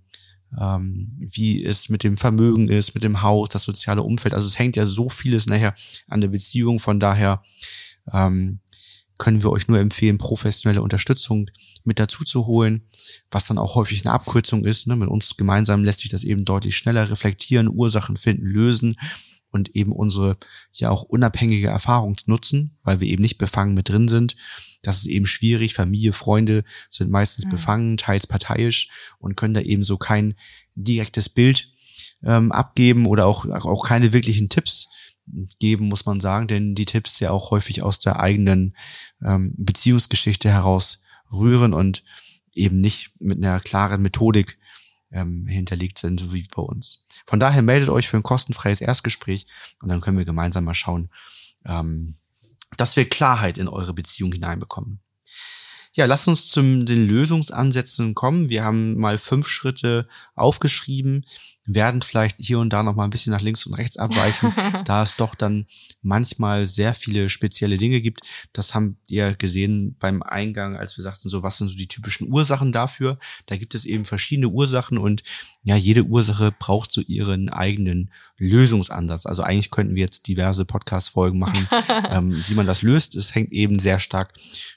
ähm, 0.59 1.11
wie 1.17 1.63
es 1.63 1.89
mit 1.89 2.03
dem 2.03 2.17
Vermögen 2.17 2.69
ist, 2.69 2.93
mit 2.93 3.03
dem 3.03 3.21
Haus, 3.21 3.49
das 3.49 3.63
soziale 3.63 4.03
Umfeld. 4.03 4.33
Also 4.33 4.47
es 4.47 4.59
hängt 4.59 4.75
ja 4.75 4.85
so 4.85 5.09
vieles 5.09 5.47
nachher 5.47 5.75
an 6.07 6.21
der 6.21 6.29
Beziehung. 6.29 6.79
Von 6.79 6.99
daher 6.99 7.43
ähm, 8.11 8.59
können 9.17 9.43
wir 9.43 9.51
euch 9.51 9.67
nur 9.67 9.79
empfehlen, 9.79 10.17
professionelle 10.17 10.81
Unterstützung 10.81 11.49
mit 11.83 11.99
dazu 11.99 12.23
zu 12.23 12.47
holen, 12.47 12.81
was 13.31 13.47
dann 13.47 13.57
auch 13.57 13.75
häufig 13.75 14.05
eine 14.05 14.13
Abkürzung 14.13 14.65
ist. 14.65 14.87
Ne? 14.87 14.95
Mit 14.95 15.09
uns 15.09 15.37
gemeinsam 15.37 15.83
lässt 15.83 15.99
sich 15.99 16.11
das 16.11 16.23
eben 16.23 16.45
deutlich 16.45 16.75
schneller 16.75 17.09
reflektieren, 17.09 17.69
Ursachen 17.69 18.17
finden, 18.17 18.45
lösen 18.45 18.97
und 19.55 19.69
eben 19.75 19.93
unsere 19.93 20.37
ja 20.73 20.89
auch 20.89 21.03
unabhängige 21.03 21.67
Erfahrung 21.67 22.17
nutzen, 22.25 22.77
weil 22.83 22.99
wir 22.99 23.07
eben 23.07 23.21
nicht 23.21 23.37
befangen 23.37 23.73
mit 23.73 23.87
drin 23.87 24.09
sind. 24.09 24.35
Das 24.81 24.97
ist 24.97 25.05
eben 25.05 25.25
schwierig. 25.25 25.73
Familie, 25.73 26.11
Freunde 26.11 26.65
sind 26.89 27.09
meistens 27.09 27.45
Mhm. 27.45 27.49
befangen, 27.49 27.97
teils 27.97 28.27
parteiisch 28.27 28.89
und 29.17 29.37
können 29.37 29.53
da 29.53 29.61
eben 29.61 29.83
so 29.83 29.97
kein 29.97 30.35
direktes 30.75 31.29
Bild 31.29 31.71
ähm, 32.23 32.51
abgeben 32.51 33.05
oder 33.05 33.25
auch, 33.27 33.45
auch 33.45 33.87
keine 33.87 34.11
wirklichen 34.11 34.49
Tipps 34.49 34.87
geben, 35.59 35.87
muss 35.87 36.05
man 36.05 36.19
sagen, 36.19 36.47
denn 36.47 36.75
die 36.75 36.85
Tipps 36.85 37.19
ja 37.21 37.31
auch 37.31 37.51
häufig 37.51 37.81
aus 37.81 37.99
der 37.99 38.19
eigenen 38.19 38.75
ähm, 39.23 39.53
Beziehungsgeschichte 39.57 40.49
heraus 40.49 41.01
rühren 41.31 41.73
und 41.73 42.03
eben 42.53 42.81
nicht 42.81 43.11
mit 43.19 43.37
einer 43.37 43.61
klaren 43.61 44.01
Methodik 44.01 44.57
ähm, 45.15 45.47
hinterlegt 45.47 45.97
sind, 45.97 46.19
so 46.19 46.33
wie 46.33 46.45
bei 46.53 46.61
uns. 46.61 47.05
Von 47.25 47.39
daher 47.39 47.61
meldet 47.61 47.89
euch 47.89 48.07
für 48.07 48.17
ein 48.17 48.23
kostenfreies 48.23 48.81
Erstgespräch 48.81 49.47
und 49.81 49.89
dann 49.89 50.01
können 50.01 50.17
wir 50.17 50.25
gemeinsam 50.25 50.65
mal 50.65 50.73
schauen, 50.73 51.09
ähm, 51.65 52.15
dass 52.77 52.95
wir 52.97 53.09
Klarheit 53.09 53.57
in 53.57 53.69
eure 53.69 53.93
Beziehung 53.93 54.33
hineinbekommen. 54.33 54.99
Ja, 55.97 56.05
lasst 56.05 56.27
uns 56.27 56.49
zu 56.49 56.61
den 56.61 57.07
Lösungsansätzen 57.07 58.15
kommen. 58.15 58.49
Wir 58.49 58.65
haben 58.65 58.97
mal 58.97 59.17
fünf 59.17 59.47
Schritte 59.47 60.09
aufgeschrieben, 60.35 61.25
werden 61.65 62.01
vielleicht 62.01 62.35
hier 62.37 62.59
und 62.59 62.71
da 62.73 62.83
noch 62.83 62.95
mal 62.95 63.05
ein 63.05 63.11
bisschen 63.11 63.31
nach 63.31 63.39
links 63.39 63.65
und 63.65 63.75
rechts 63.75 63.95
abweichen, 63.95 64.53
da 64.85 65.03
es 65.03 65.15
doch 65.15 65.35
dann 65.35 65.67
manchmal 66.01 66.67
sehr 66.67 66.95
viele 66.95 67.29
spezielle 67.29 67.77
Dinge 67.77 68.01
gibt. 68.01 68.27
Das 68.51 68.75
haben 68.75 68.97
ihr 69.07 69.35
gesehen 69.35 69.95
beim 69.97 70.21
Eingang, 70.21 70.75
als 70.75 70.97
wir 70.97 71.03
sagten, 71.03 71.29
so 71.29 71.43
was 71.43 71.59
sind 71.59 71.69
so 71.69 71.77
die 71.77 71.87
typischen 71.87 72.29
Ursachen 72.29 72.73
dafür. 72.73 73.17
Da 73.45 73.55
gibt 73.55 73.73
es 73.73 73.85
eben 73.85 74.03
verschiedene 74.03 74.49
Ursachen 74.49 74.97
und 74.97 75.23
ja, 75.63 75.77
jede 75.77 76.03
Ursache 76.03 76.51
braucht 76.59 76.91
so 76.91 76.99
ihren 76.99 77.47
eigenen 77.47 78.11
Lösungsansatz. 78.37 79.25
Also 79.25 79.43
eigentlich 79.43 79.71
könnten 79.71 79.95
wir 79.95 80.01
jetzt 80.01 80.27
diverse 80.27 80.65
Podcast-Folgen 80.65 81.39
machen, 81.39 81.69
ähm, 82.09 82.43
wie 82.47 82.53
man 82.53 82.67
das 82.67 82.81
löst. 82.81 83.15
Es 83.15 83.33
hängt 83.33 83.53
eben 83.53 83.79
sehr 83.79 83.99
stark 83.99 84.33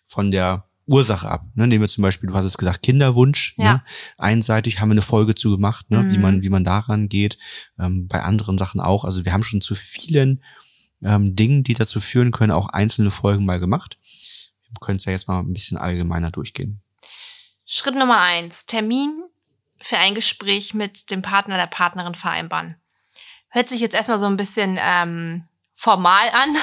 von 0.06 0.30
der 0.30 0.64
Ursache 0.88 1.28
ab. 1.28 1.44
Ne? 1.54 1.66
Nehmen 1.66 1.82
wir 1.82 1.88
zum 1.88 2.02
Beispiel, 2.02 2.28
du 2.28 2.34
hast 2.34 2.46
es 2.46 2.58
gesagt, 2.58 2.82
Kinderwunsch. 2.82 3.54
Ja. 3.58 3.74
Ne? 3.74 3.82
Einseitig 4.16 4.80
haben 4.80 4.88
wir 4.88 4.94
eine 4.94 5.02
Folge 5.02 5.34
zu 5.34 5.50
gemacht, 5.50 5.90
ne? 5.90 6.10
wie 6.10 6.16
Mhm. 6.16 6.22
man 6.22 6.42
wie 6.42 6.48
man 6.48 6.64
daran 6.64 7.08
geht. 7.08 7.38
Ähm, 7.78 8.08
bei 8.08 8.22
anderen 8.22 8.58
Sachen 8.58 8.80
auch. 8.80 9.04
Also 9.04 9.24
wir 9.24 9.32
haben 9.32 9.44
schon 9.44 9.60
zu 9.60 9.74
vielen 9.74 10.42
ähm, 11.02 11.36
Dingen, 11.36 11.62
die 11.62 11.74
dazu 11.74 12.00
führen 12.00 12.30
können, 12.32 12.52
auch 12.52 12.70
einzelne 12.70 13.10
Folgen 13.10 13.44
mal 13.44 13.60
gemacht. 13.60 13.98
Wir 14.70 14.80
können 14.80 14.96
es 14.96 15.04
ja 15.04 15.12
jetzt 15.12 15.28
mal 15.28 15.40
ein 15.40 15.52
bisschen 15.52 15.78
allgemeiner 15.78 16.30
durchgehen. 16.30 16.80
Schritt 17.66 17.94
Nummer 17.94 18.20
eins. 18.20 18.64
Termin 18.66 19.22
für 19.80 19.98
ein 19.98 20.14
Gespräch 20.14 20.74
mit 20.74 21.10
dem 21.10 21.22
Partner, 21.22 21.56
der 21.56 21.66
Partnerin 21.66 22.14
vereinbaren. 22.14 22.76
Hört 23.50 23.68
sich 23.68 23.80
jetzt 23.80 23.94
erstmal 23.94 24.18
so 24.18 24.26
ein 24.26 24.36
bisschen 24.36 24.78
ähm, 24.80 25.44
formal 25.74 26.30
an. 26.32 26.56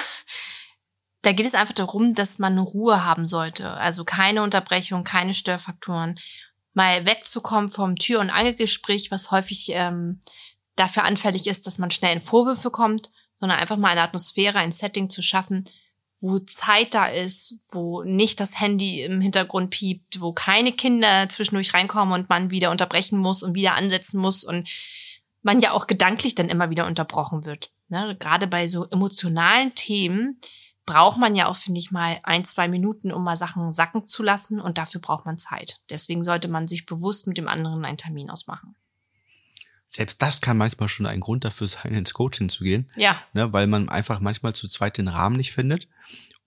Da 1.26 1.32
geht 1.32 1.48
es 1.48 1.56
einfach 1.56 1.74
darum, 1.74 2.14
dass 2.14 2.38
man 2.38 2.60
Ruhe 2.60 3.04
haben 3.04 3.28
sollte. 3.28 3.72
Also 3.72 4.04
keine 4.04 4.44
Unterbrechung, 4.44 5.04
keine 5.04 5.34
Störfaktoren. 5.34 6.20
Mal 6.74 7.06
wegzukommen 7.08 7.72
vom 7.72 7.96
Tür- 7.96 8.20
und 8.20 8.30
Angelgespräch, 8.30 9.10
was 9.10 9.32
häufig 9.32 9.70
ähm, 9.70 10.20
dafür 10.76 11.04
anfällig 11.04 11.48
ist, 11.48 11.66
dass 11.66 11.80
man 11.80 11.90
schnell 11.90 12.14
in 12.14 12.22
Vorwürfe 12.22 12.70
kommt, 12.70 13.12
sondern 13.40 13.58
einfach 13.58 13.78
mal 13.78 13.90
eine 13.90 14.04
Atmosphäre, 14.04 14.60
ein 14.60 14.72
Setting 14.72 15.10
zu 15.10 15.24
schaffen, 15.24 15.68
wo 16.20 16.40
Zeit 16.40 16.94
da 16.94 17.08
ist, 17.08 17.56
wo 17.72 18.04
nicht 18.04 18.40
das 18.40 18.60
Handy 18.60 19.02
im 19.02 19.20
Hintergrund 19.20 19.72
piept, 19.72 20.22
wo 20.22 20.32
keine 20.32 20.74
Kinder 20.74 21.28
zwischendurch 21.28 21.74
reinkommen 21.74 22.14
und 22.14 22.30
man 22.30 22.52
wieder 22.52 22.70
unterbrechen 22.70 23.18
muss 23.18 23.42
und 23.42 23.56
wieder 23.56 23.74
ansetzen 23.74 24.20
muss 24.20 24.44
und 24.44 24.70
man 25.42 25.60
ja 25.60 25.72
auch 25.72 25.88
gedanklich 25.88 26.36
dann 26.36 26.50
immer 26.50 26.70
wieder 26.70 26.86
unterbrochen 26.86 27.46
wird. 27.46 27.72
Ne? 27.88 28.16
Gerade 28.20 28.48
bei 28.48 28.68
so 28.68 28.86
emotionalen 28.86 29.74
Themen 29.76 30.40
braucht 30.86 31.18
man 31.18 31.36
ja 31.36 31.48
auch, 31.48 31.56
finde 31.56 31.80
ich, 31.80 31.92
mal 31.92 32.20
ein, 32.24 32.46
zwei 32.46 32.68
Minuten, 32.68 33.12
um 33.12 33.24
mal 33.24 33.38
Sachen 33.38 33.72
sacken 33.72 34.08
zu 34.08 34.24
lassen 34.24 34.60
und 34.60 34.78
dafür 34.78 35.02
braucht 35.02 35.26
man 35.26 35.38
Zeit. 35.38 35.82
Deswegen 35.90 36.24
sollte 36.24 36.48
man 36.48 36.68
sich 36.68 36.86
bewusst 36.86 37.28
mit 37.28 37.38
dem 37.38 37.48
anderen 37.48 37.86
einen 37.86 37.98
Termin 37.98 38.30
ausmachen. 38.30 38.76
Selbst 39.88 40.22
das 40.22 40.42
kann 40.42 40.58
manchmal 40.58 40.90
schon 40.90 41.06
ein 41.06 41.20
Grund 41.20 41.46
dafür 41.46 41.68
sein, 41.68 41.94
ins 41.94 42.14
Coaching 42.14 42.50
zu 42.50 42.64
gehen. 42.64 42.88
Ja, 42.96 43.16
ne, 43.34 43.54
weil 43.54 43.68
man 43.68 43.90
einfach 43.90 44.20
manchmal 44.20 44.54
zu 44.54 44.68
zweit 44.68 44.98
den 44.98 45.08
Rahmen 45.08 45.36
nicht 45.36 45.54
findet. 45.54 45.88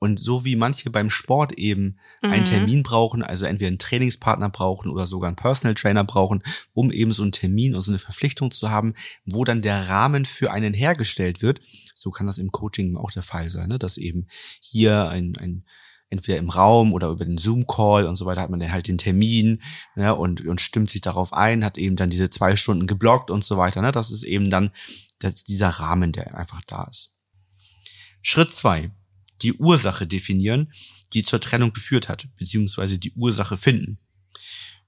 Und 0.01 0.21
so 0.21 0.45
wie 0.45 0.55
manche 0.55 0.91
beim 0.91 1.11
Sport 1.11 1.53
eben 1.59 1.99
einen 2.23 2.43
Mhm. 2.43 2.47
Termin 2.47 2.83
brauchen, 2.85 3.23
also 3.23 3.47
entweder 3.47 3.69
einen 3.69 3.79
Trainingspartner 3.79 4.49
brauchen 4.49 4.91
oder 4.91 5.07
sogar 5.07 5.29
einen 5.29 5.37
Personal 5.37 5.75
Trainer 5.75 6.05
brauchen, 6.05 6.43
um 6.73 6.93
eben 6.93 7.13
so 7.13 7.23
einen 7.23 7.33
Termin 7.33 7.75
und 7.75 7.81
so 7.81 7.91
eine 7.91 7.99
Verpflichtung 7.99 8.51
zu 8.53 8.71
haben, 8.71 8.95
wo 9.25 9.45
dann 9.45 9.61
der 9.61 9.89
Rahmen 9.89 10.25
für 10.25 10.53
einen 10.53 10.73
hergestellt 10.73 11.43
wird, 11.43 11.61
so 11.95 12.11
kann 12.11 12.29
das 12.29 12.39
im 12.39 12.53
Coaching 12.53 12.97
auch 12.97 13.11
der 13.11 13.25
Fall 13.25 13.49
sein, 13.49 13.69
ne? 13.69 13.79
dass 13.79 13.97
eben 13.97 14.29
hier 14.61 15.09
ein, 15.09 15.37
ein 15.37 15.65
entweder 16.11 16.39
im 16.39 16.49
Raum 16.49 16.93
oder 16.93 17.09
über 17.09 17.25
den 17.25 17.39
Zoom-Call 17.39 18.07
und 18.07 18.17
so 18.17 18.25
weiter 18.25 18.41
hat 18.41 18.51
man 18.51 18.61
dann 18.61 18.73
halt 18.73 18.89
den 18.89 18.99
Termin 18.99 19.61
ne, 19.95 20.15
und, 20.15 20.41
und 20.47 20.61
stimmt 20.61 20.91
sich 20.91 21.01
darauf 21.01 21.33
ein, 21.33 21.65
hat 21.65 21.77
eben 21.77 21.97
dann 21.97 22.11
diese 22.11 22.31
zwei 22.31 22.57
Stunden 22.57 22.87
geblockt 22.87 23.31
und 23.31 23.45
so 23.45 23.59
weiter. 23.59 23.83
Ne? 23.83 23.93
Das 23.93 24.11
ist 24.11 24.23
eben 24.23 24.49
dann 24.49 24.71
das, 25.19 25.45
dieser 25.45 25.69
Rahmen, 25.69 26.13
der 26.13 26.37
einfach 26.37 26.63
da 26.67 26.89
ist. 26.91 27.17
Schritt 28.23 28.53
zwei: 28.53 28.91
die 29.43 29.55
Ursache 29.55 30.07
definieren, 30.07 30.73
die 31.13 31.23
zur 31.23 31.41
Trennung 31.41 31.73
geführt 31.73 32.09
hat, 32.09 32.29
beziehungsweise 32.37 32.99
die 32.99 33.13
Ursache 33.13 33.57
finden. 33.57 33.99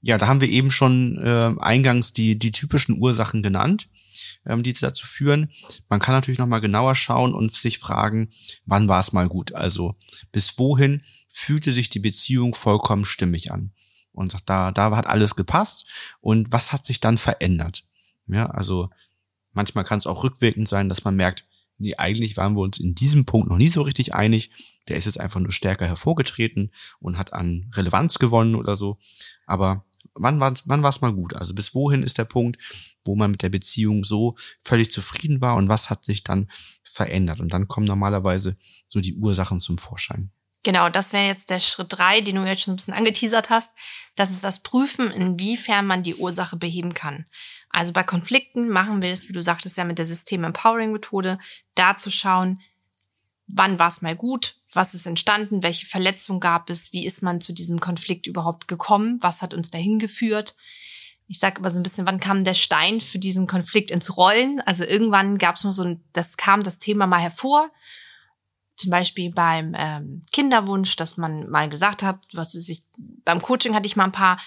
Ja, 0.03 0.17
da 0.17 0.29
haben 0.29 0.41
wir 0.41 0.49
eben 0.49 0.71
schon 0.71 1.19
äh, 1.19 1.55
eingangs 1.59 2.13
die, 2.13 2.39
die 2.39 2.53
typischen 2.53 2.99
Ursachen 2.99 3.43
genannt, 3.43 3.89
ähm, 4.47 4.63
die 4.63 4.73
dazu 4.73 5.07
führen. 5.07 5.51
Man 5.89 6.01
kann 6.01 6.15
natürlich 6.15 6.39
nochmal 6.39 6.63
genauer 6.63 6.95
schauen 6.95 7.35
und 7.35 7.53
sich 7.53 7.79
fragen, 7.79 8.31
wann 8.65 8.89
war 8.89 9.01
es 9.01 9.13
mal 9.13 9.29
gut? 9.29 9.53
Also 9.55 9.97
bis 10.33 10.59
wohin 10.59 11.03
fühlte 11.29 11.73
sich 11.73 11.91
die 11.91 11.99
Beziehung 11.99 12.55
vollkommen 12.55 13.05
stimmig 13.05 13.53
an? 13.53 13.73
Und 14.13 14.33
sagt, 14.33 14.51
da, 14.51 14.73
da 14.73 14.95
hat 14.97 15.07
alles 15.07 15.37
gepasst. 15.37 15.87
Und 16.21 16.51
was 16.51 16.73
hat 16.73 16.85
sich 16.85 17.01
dann 17.01 17.17
verändert? 17.17 17.85
Ja, 18.27 18.47
also 18.47 18.91
manchmal 19.53 19.85
kann 19.85 19.99
es 19.99 20.07
auch 20.07 20.25
rückwirkend 20.25 20.69
sein, 20.69 20.89
dass 20.89 21.05
man 21.05 21.15
merkt, 21.15 21.45
nee, 21.81 21.95
eigentlich 21.97 22.37
waren 22.37 22.55
wir 22.55 22.61
uns 22.61 22.79
in 22.79 22.95
diesem 22.95 23.25
Punkt 23.25 23.49
noch 23.49 23.57
nie 23.57 23.69
so 23.69 23.83
richtig 23.83 24.15
einig. 24.15 24.51
Der 24.89 24.97
ist 24.97 25.07
jetzt 25.07 25.19
einfach 25.19 25.41
nur 25.41 25.53
stärker 25.53 25.87
hervorgetreten 25.87 26.71
und 27.01 27.19
hat 27.19 27.33
an 27.33 27.71
Relevanz 27.75 28.19
gewonnen 28.19 28.55
oder 28.55 28.77
so. 28.77 28.99
Aber 29.47 29.85
wann 30.15 30.41
war 30.41 30.53
es 30.53 30.69
wann 30.69 30.83
war's 30.83 31.01
mal 31.01 31.13
gut? 31.13 31.35
Also 31.35 31.55
bis 31.55 31.75
wohin 31.75 32.03
ist 32.03 32.19
der 32.19 32.25
Punkt, 32.25 32.59
wo 33.05 33.17
man 33.17 33.33
mit 33.33 33.43
der 33.43 33.49
Beziehung 33.49 34.05
so 34.05 34.37
völlig 34.61 34.91
zufrieden 34.91 35.41
war 35.41 35.57
und 35.57 35.69
was 35.69 35.91
hat 35.91 36.05
sich 36.05 36.23
dann 36.23 36.51
verändert? 36.83 37.41
Und 37.41 37.53
dann 37.53 37.69
kommen 37.69 37.87
normalerweise 37.87 38.57
so 38.89 39.01
die 39.01 39.15
Ursachen 39.15 39.61
zum 39.61 39.79
Vorschein. 39.79 40.31
Genau, 40.63 40.91
das 40.91 41.13
wäre 41.15 41.27
jetzt 41.27 41.49
der 41.49 41.59
Schritt 41.59 41.87
drei, 41.91 42.21
den 42.21 42.37
du 42.37 42.45
jetzt 42.45 42.63
schon 42.63 42.75
ein 42.75 42.77
bisschen 42.77 42.95
angeteasert 42.95 43.49
hast. 43.49 43.73
Das 44.15 44.31
ist 44.31 44.45
das 44.45 44.63
Prüfen, 44.63 45.11
inwiefern 45.11 45.87
man 45.87 46.03
die 46.03 46.17
Ursache 46.17 46.57
beheben 46.57 46.93
kann. 46.93 47.25
Also 47.71 47.93
bei 47.93 48.03
Konflikten 48.03 48.69
machen 48.69 49.01
wir 49.01 49.11
es, 49.11 49.29
wie 49.29 49.33
du 49.33 49.43
sagtest, 49.43 49.79
ja 49.79 49.85
mit 49.85 49.99
der 49.99 50.05
System-Empowering-Methode, 50.05 51.39
da 51.75 51.97
zu 51.97 52.11
schauen, 52.11 52.61
wann 53.47 53.79
war 53.79 53.89
es 53.89 54.03
mal 54.03 54.17
gut, 54.17 54.57
was 54.73 54.93
ist 54.95 55.07
entstanden, 55.07 55.63
welche 55.63 55.87
Verletzung 55.87 56.41
gab 56.41 56.69
es, 56.69 56.93
wie 56.93 57.07
ist 57.07 57.23
man 57.23 57.41
zu 57.41 57.53
diesem 57.53 57.81
Konflikt 57.81 58.27
überhaupt 58.27 58.69
gekommen, 58.69 59.19
was 59.23 59.41
hat 59.41 59.55
uns 59.55 59.71
dahin 59.71 59.99
geführt. 59.99 60.57
Ich 61.27 61.39
sage 61.39 61.61
aber 61.61 61.71
so 61.71 61.81
ein 61.81 61.85
bisschen, 61.85 62.07
wann 62.07 62.21
kam 62.21 62.45
der 62.45 62.55
Stein 62.55 63.01
für 63.01 63.19
diesen 63.19 63.47
Konflikt 63.47 63.91
ins 63.91 64.17
Rollen? 64.17 64.61
Also 64.67 64.85
irgendwann 64.85 65.39
gab 65.39 65.57
es 65.57 65.65
mal 65.65 65.73
so 65.73 65.85
ein, 65.85 66.05
das 66.13 66.37
kam 66.37 66.63
das 66.63 66.79
Thema 66.79 67.07
mal 67.07 67.21
hervor 67.21 67.71
zum 68.81 68.91
Beispiel 68.91 69.31
beim 69.33 69.75
ähm, 69.77 70.23
Kinderwunsch, 70.33 70.97
dass 70.97 71.17
man 71.17 71.49
mal 71.49 71.69
gesagt 71.69 72.03
hat, 72.03 72.19
was 72.33 72.55
ist 72.55 72.69
ich, 72.69 72.83
beim 73.25 73.43
Coaching 73.43 73.75
hatte 73.75 73.87
ich 73.87 73.97
mal 73.97 74.05
ein 74.05 74.13
paar, 74.13 74.41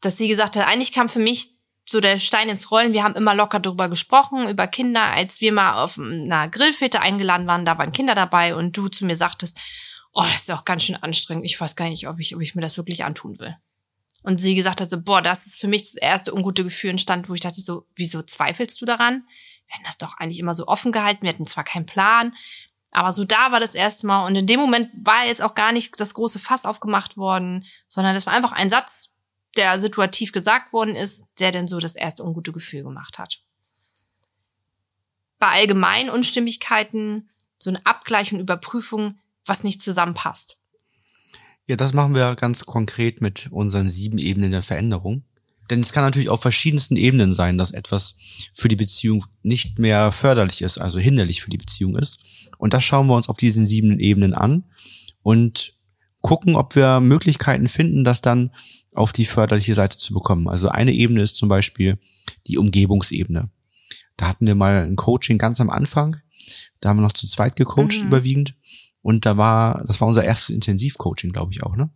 dass 0.00 0.18
sie 0.18 0.28
gesagt 0.28 0.56
hat, 0.56 0.66
eigentlich 0.66 0.92
kam 0.92 1.08
für 1.08 1.18
mich 1.20 1.54
so 1.86 2.00
der 2.00 2.18
Stein 2.18 2.48
ins 2.48 2.70
Rollen. 2.70 2.92
Wir 2.92 3.02
haben 3.02 3.14
immer 3.14 3.34
locker 3.34 3.58
darüber 3.58 3.88
gesprochen, 3.88 4.48
über 4.48 4.66
Kinder, 4.66 5.02
als 5.02 5.40
wir 5.40 5.52
mal 5.52 5.82
auf 5.82 5.98
einer 5.98 6.48
Grillfete 6.48 7.00
eingeladen 7.00 7.46
waren, 7.46 7.64
da 7.64 7.78
waren 7.78 7.92
Kinder 7.92 8.14
dabei 8.14 8.54
und 8.54 8.76
du 8.76 8.88
zu 8.88 9.04
mir 9.04 9.16
sagtest, 9.16 9.58
oh, 10.12 10.22
das 10.22 10.42
ist 10.42 10.50
auch 10.50 10.64
ganz 10.64 10.84
schön 10.84 10.96
anstrengend. 10.96 11.44
Ich 11.44 11.60
weiß 11.60 11.76
gar 11.76 11.88
nicht, 11.88 12.08
ob 12.08 12.20
ich, 12.20 12.34
ob 12.34 12.42
ich 12.42 12.54
mir 12.54 12.62
das 12.62 12.76
wirklich 12.76 13.04
antun 13.04 13.38
will. 13.38 13.56
Und 14.22 14.40
sie 14.40 14.54
gesagt 14.54 14.80
hat 14.80 14.90
so, 14.90 15.00
boah, 15.00 15.22
das 15.22 15.46
ist 15.46 15.58
für 15.58 15.68
mich 15.68 15.82
das 15.82 15.94
erste 15.94 16.34
ungute 16.34 16.62
Gefühl 16.62 16.90
entstand, 16.90 17.28
wo 17.28 17.34
ich 17.34 17.40
dachte 17.40 17.60
so, 17.60 17.86
wieso 17.96 18.22
zweifelst 18.22 18.80
du 18.80 18.86
daran? 18.86 19.24
Wir 19.66 19.76
hätten 19.76 19.86
das 19.86 19.98
doch 19.98 20.18
eigentlich 20.18 20.38
immer 20.38 20.54
so 20.54 20.66
offen 20.66 20.92
gehalten. 20.92 21.22
Wir 21.22 21.30
hatten 21.30 21.46
zwar 21.46 21.64
keinen 21.64 21.86
Plan, 21.86 22.34
aber 22.92 23.12
so 23.12 23.24
da 23.24 23.52
war 23.52 23.60
das 23.60 23.74
erste 23.74 24.06
Mal 24.06 24.26
und 24.26 24.34
in 24.36 24.46
dem 24.46 24.60
Moment 24.60 24.90
war 24.94 25.26
jetzt 25.26 25.42
auch 25.42 25.54
gar 25.54 25.72
nicht 25.72 25.98
das 26.00 26.14
große 26.14 26.38
Fass 26.38 26.66
aufgemacht 26.66 27.16
worden, 27.16 27.64
sondern 27.88 28.14
das 28.14 28.26
war 28.26 28.32
einfach 28.32 28.52
ein 28.52 28.70
Satz, 28.70 29.10
der 29.56 29.78
situativ 29.78 30.32
gesagt 30.32 30.72
worden 30.72 30.94
ist, 30.94 31.28
der 31.38 31.52
dann 31.52 31.66
so 31.66 31.78
das 31.78 31.96
erste 31.96 32.24
ungute 32.24 32.52
Gefühl 32.52 32.82
gemacht 32.82 33.18
hat. 33.18 33.42
Bei 35.38 35.48
allgemeinen 35.48 36.10
Unstimmigkeiten 36.10 37.30
so 37.58 37.70
eine 37.70 37.84
Abgleich 37.86 38.32
und 38.32 38.40
Überprüfung, 38.40 39.18
was 39.44 39.64
nicht 39.64 39.80
zusammenpasst. 39.80 40.60
Ja, 41.66 41.76
das 41.76 41.92
machen 41.92 42.14
wir 42.14 42.34
ganz 42.34 42.66
konkret 42.66 43.20
mit 43.20 43.48
unseren 43.50 43.88
sieben 43.88 44.18
Ebenen 44.18 44.50
der 44.50 44.62
Veränderung. 44.62 45.24
Denn 45.70 45.80
es 45.80 45.92
kann 45.92 46.04
natürlich 46.04 46.28
auf 46.28 46.42
verschiedensten 46.42 46.96
Ebenen 46.96 47.32
sein, 47.32 47.56
dass 47.56 47.70
etwas 47.70 48.16
für 48.54 48.68
die 48.68 48.76
Beziehung 48.76 49.24
nicht 49.42 49.78
mehr 49.78 50.12
förderlich 50.12 50.62
ist, 50.62 50.78
also 50.78 50.98
hinderlich 50.98 51.42
für 51.42 51.50
die 51.50 51.58
Beziehung 51.58 51.96
ist. 51.96 52.18
Und 52.58 52.74
das 52.74 52.84
schauen 52.84 53.06
wir 53.06 53.14
uns 53.14 53.28
auf 53.28 53.36
diesen 53.36 53.66
sieben 53.66 53.98
Ebenen 54.00 54.34
an 54.34 54.64
und 55.22 55.74
gucken, 56.20 56.56
ob 56.56 56.74
wir 56.74 57.00
Möglichkeiten 57.00 57.68
finden, 57.68 58.04
das 58.04 58.20
dann 58.20 58.50
auf 58.94 59.12
die 59.12 59.24
förderliche 59.24 59.74
Seite 59.74 59.96
zu 59.96 60.12
bekommen. 60.12 60.48
Also 60.48 60.68
eine 60.68 60.92
Ebene 60.92 61.22
ist 61.22 61.36
zum 61.36 61.48
Beispiel 61.48 61.98
die 62.46 62.58
Umgebungsebene. 62.58 63.50
Da 64.16 64.28
hatten 64.28 64.46
wir 64.46 64.54
mal 64.54 64.84
ein 64.84 64.96
Coaching 64.96 65.38
ganz 65.38 65.60
am 65.60 65.70
Anfang. 65.70 66.16
Da 66.80 66.88
haben 66.88 66.98
wir 66.98 67.02
noch 67.02 67.12
zu 67.12 67.26
zweit 67.26 67.56
gecoacht 67.56 68.00
mhm. 68.00 68.08
überwiegend. 68.08 68.54
Und 69.02 69.24
da 69.24 69.36
war, 69.36 69.82
das 69.86 70.00
war 70.00 70.08
unser 70.08 70.24
erstes 70.24 70.50
Intensivcoaching, 70.50 71.30
glaube 71.32 71.52
ich 71.52 71.62
auch, 71.62 71.76
ne? 71.76 71.88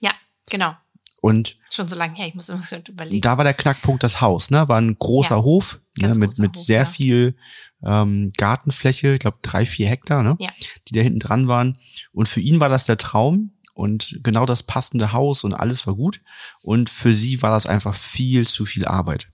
Ja, 0.00 0.12
genau. 0.48 0.74
Und 1.20 1.58
schon 1.70 1.86
so 1.86 1.96
lange 1.96 2.14
her, 2.14 2.26
ich 2.26 2.34
muss 2.34 2.48
immer 2.48 2.64
überlegen. 2.88 3.20
Da 3.20 3.36
war 3.36 3.44
der 3.44 3.54
Knackpunkt 3.54 4.02
das 4.02 4.20
Haus, 4.20 4.50
ne? 4.50 4.68
War 4.68 4.80
ein 4.80 4.98
großer 4.98 5.36
ja, 5.36 5.42
Hof 5.42 5.80
ne? 5.98 6.08
mit 6.16 6.38
mit 6.38 6.56
Hof, 6.56 6.64
sehr 6.64 6.80
ja. 6.80 6.84
viel 6.86 7.36
ähm, 7.84 8.32
Gartenfläche, 8.36 9.14
ich 9.14 9.20
glaube 9.20 9.38
drei 9.42 9.66
vier 9.66 9.88
Hektar, 9.88 10.22
ne? 10.22 10.36
Ja. 10.38 10.50
Die 10.88 10.92
da 10.92 11.00
hinten 11.00 11.20
dran 11.20 11.48
waren. 11.48 11.78
Und 12.12 12.28
für 12.28 12.40
ihn 12.40 12.60
war 12.60 12.68
das 12.68 12.86
der 12.86 12.96
Traum 12.96 13.52
und 13.74 14.20
genau 14.22 14.46
das 14.46 14.62
passende 14.62 15.12
Haus 15.12 15.44
und 15.44 15.54
alles 15.54 15.86
war 15.86 15.94
gut. 15.94 16.20
Und 16.62 16.90
für 16.90 17.12
sie 17.12 17.42
war 17.42 17.50
das 17.50 17.66
einfach 17.66 17.94
viel 17.94 18.46
zu 18.46 18.64
viel 18.64 18.86
Arbeit. 18.86 19.28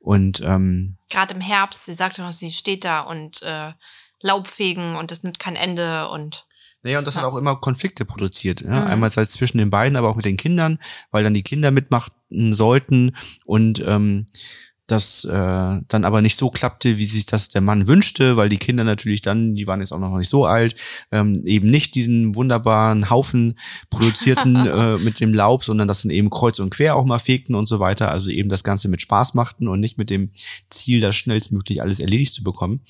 Und 0.00 0.42
ähm, 0.42 0.98
gerade 1.08 1.34
im 1.34 1.40
Herbst, 1.40 1.86
sie 1.86 1.94
sagte 1.94 2.22
noch, 2.22 2.32
sie 2.32 2.50
steht 2.50 2.84
da 2.84 3.00
und 3.00 3.42
äh, 3.42 3.72
Laubfegen 4.20 4.96
und 4.96 5.10
das 5.10 5.22
nimmt 5.22 5.38
kein 5.38 5.56
Ende 5.56 6.08
und 6.08 6.46
naja, 6.84 6.98
und 6.98 7.06
das 7.06 7.14
ja. 7.14 7.22
hat 7.22 7.28
auch 7.28 7.36
immer 7.36 7.56
Konflikte 7.56 8.04
produziert. 8.04 8.60
Ja? 8.60 8.82
Mhm. 8.82 8.86
Einmal 8.86 9.10
halt 9.10 9.28
zwischen 9.28 9.58
den 9.58 9.70
beiden, 9.70 9.96
aber 9.96 10.10
auch 10.10 10.16
mit 10.16 10.26
den 10.26 10.36
Kindern, 10.36 10.78
weil 11.10 11.24
dann 11.24 11.34
die 11.34 11.42
Kinder 11.42 11.70
mitmachen 11.70 12.12
sollten 12.52 13.16
und 13.44 13.82
ähm, 13.86 14.26
das 14.86 15.24
äh, 15.24 15.30
dann 15.88 16.04
aber 16.04 16.20
nicht 16.20 16.36
so 16.36 16.50
klappte, 16.50 16.98
wie 16.98 17.06
sich 17.06 17.24
das 17.24 17.48
der 17.48 17.62
Mann 17.62 17.88
wünschte, 17.88 18.36
weil 18.36 18.50
die 18.50 18.58
Kinder 18.58 18.84
natürlich 18.84 19.22
dann, 19.22 19.54
die 19.54 19.66
waren 19.66 19.80
jetzt 19.80 19.92
auch 19.92 19.98
noch 19.98 20.14
nicht 20.18 20.28
so 20.28 20.44
alt, 20.44 20.78
ähm, 21.10 21.42
eben 21.46 21.68
nicht 21.68 21.94
diesen 21.94 22.34
wunderbaren 22.34 23.08
Haufen 23.08 23.58
produzierten 23.88 24.54
äh, 24.66 24.98
mit 24.98 25.20
dem 25.20 25.32
Laub, 25.32 25.64
sondern 25.64 25.88
das 25.88 26.02
dann 26.02 26.10
eben 26.10 26.28
kreuz 26.28 26.58
und 26.58 26.68
quer 26.68 26.96
auch 26.96 27.06
mal 27.06 27.18
fegten 27.18 27.54
und 27.54 27.66
so 27.66 27.80
weiter. 27.80 28.10
Also 28.10 28.28
eben 28.28 28.50
das 28.50 28.62
Ganze 28.62 28.88
mit 28.88 29.00
Spaß 29.00 29.32
machten 29.32 29.68
und 29.68 29.80
nicht 29.80 29.96
mit 29.96 30.10
dem 30.10 30.30
Ziel, 30.68 31.00
das 31.00 31.16
schnellstmöglich 31.16 31.80
alles 31.80 31.98
erledigt 31.98 32.34
zu 32.34 32.44
bekommen. 32.44 32.82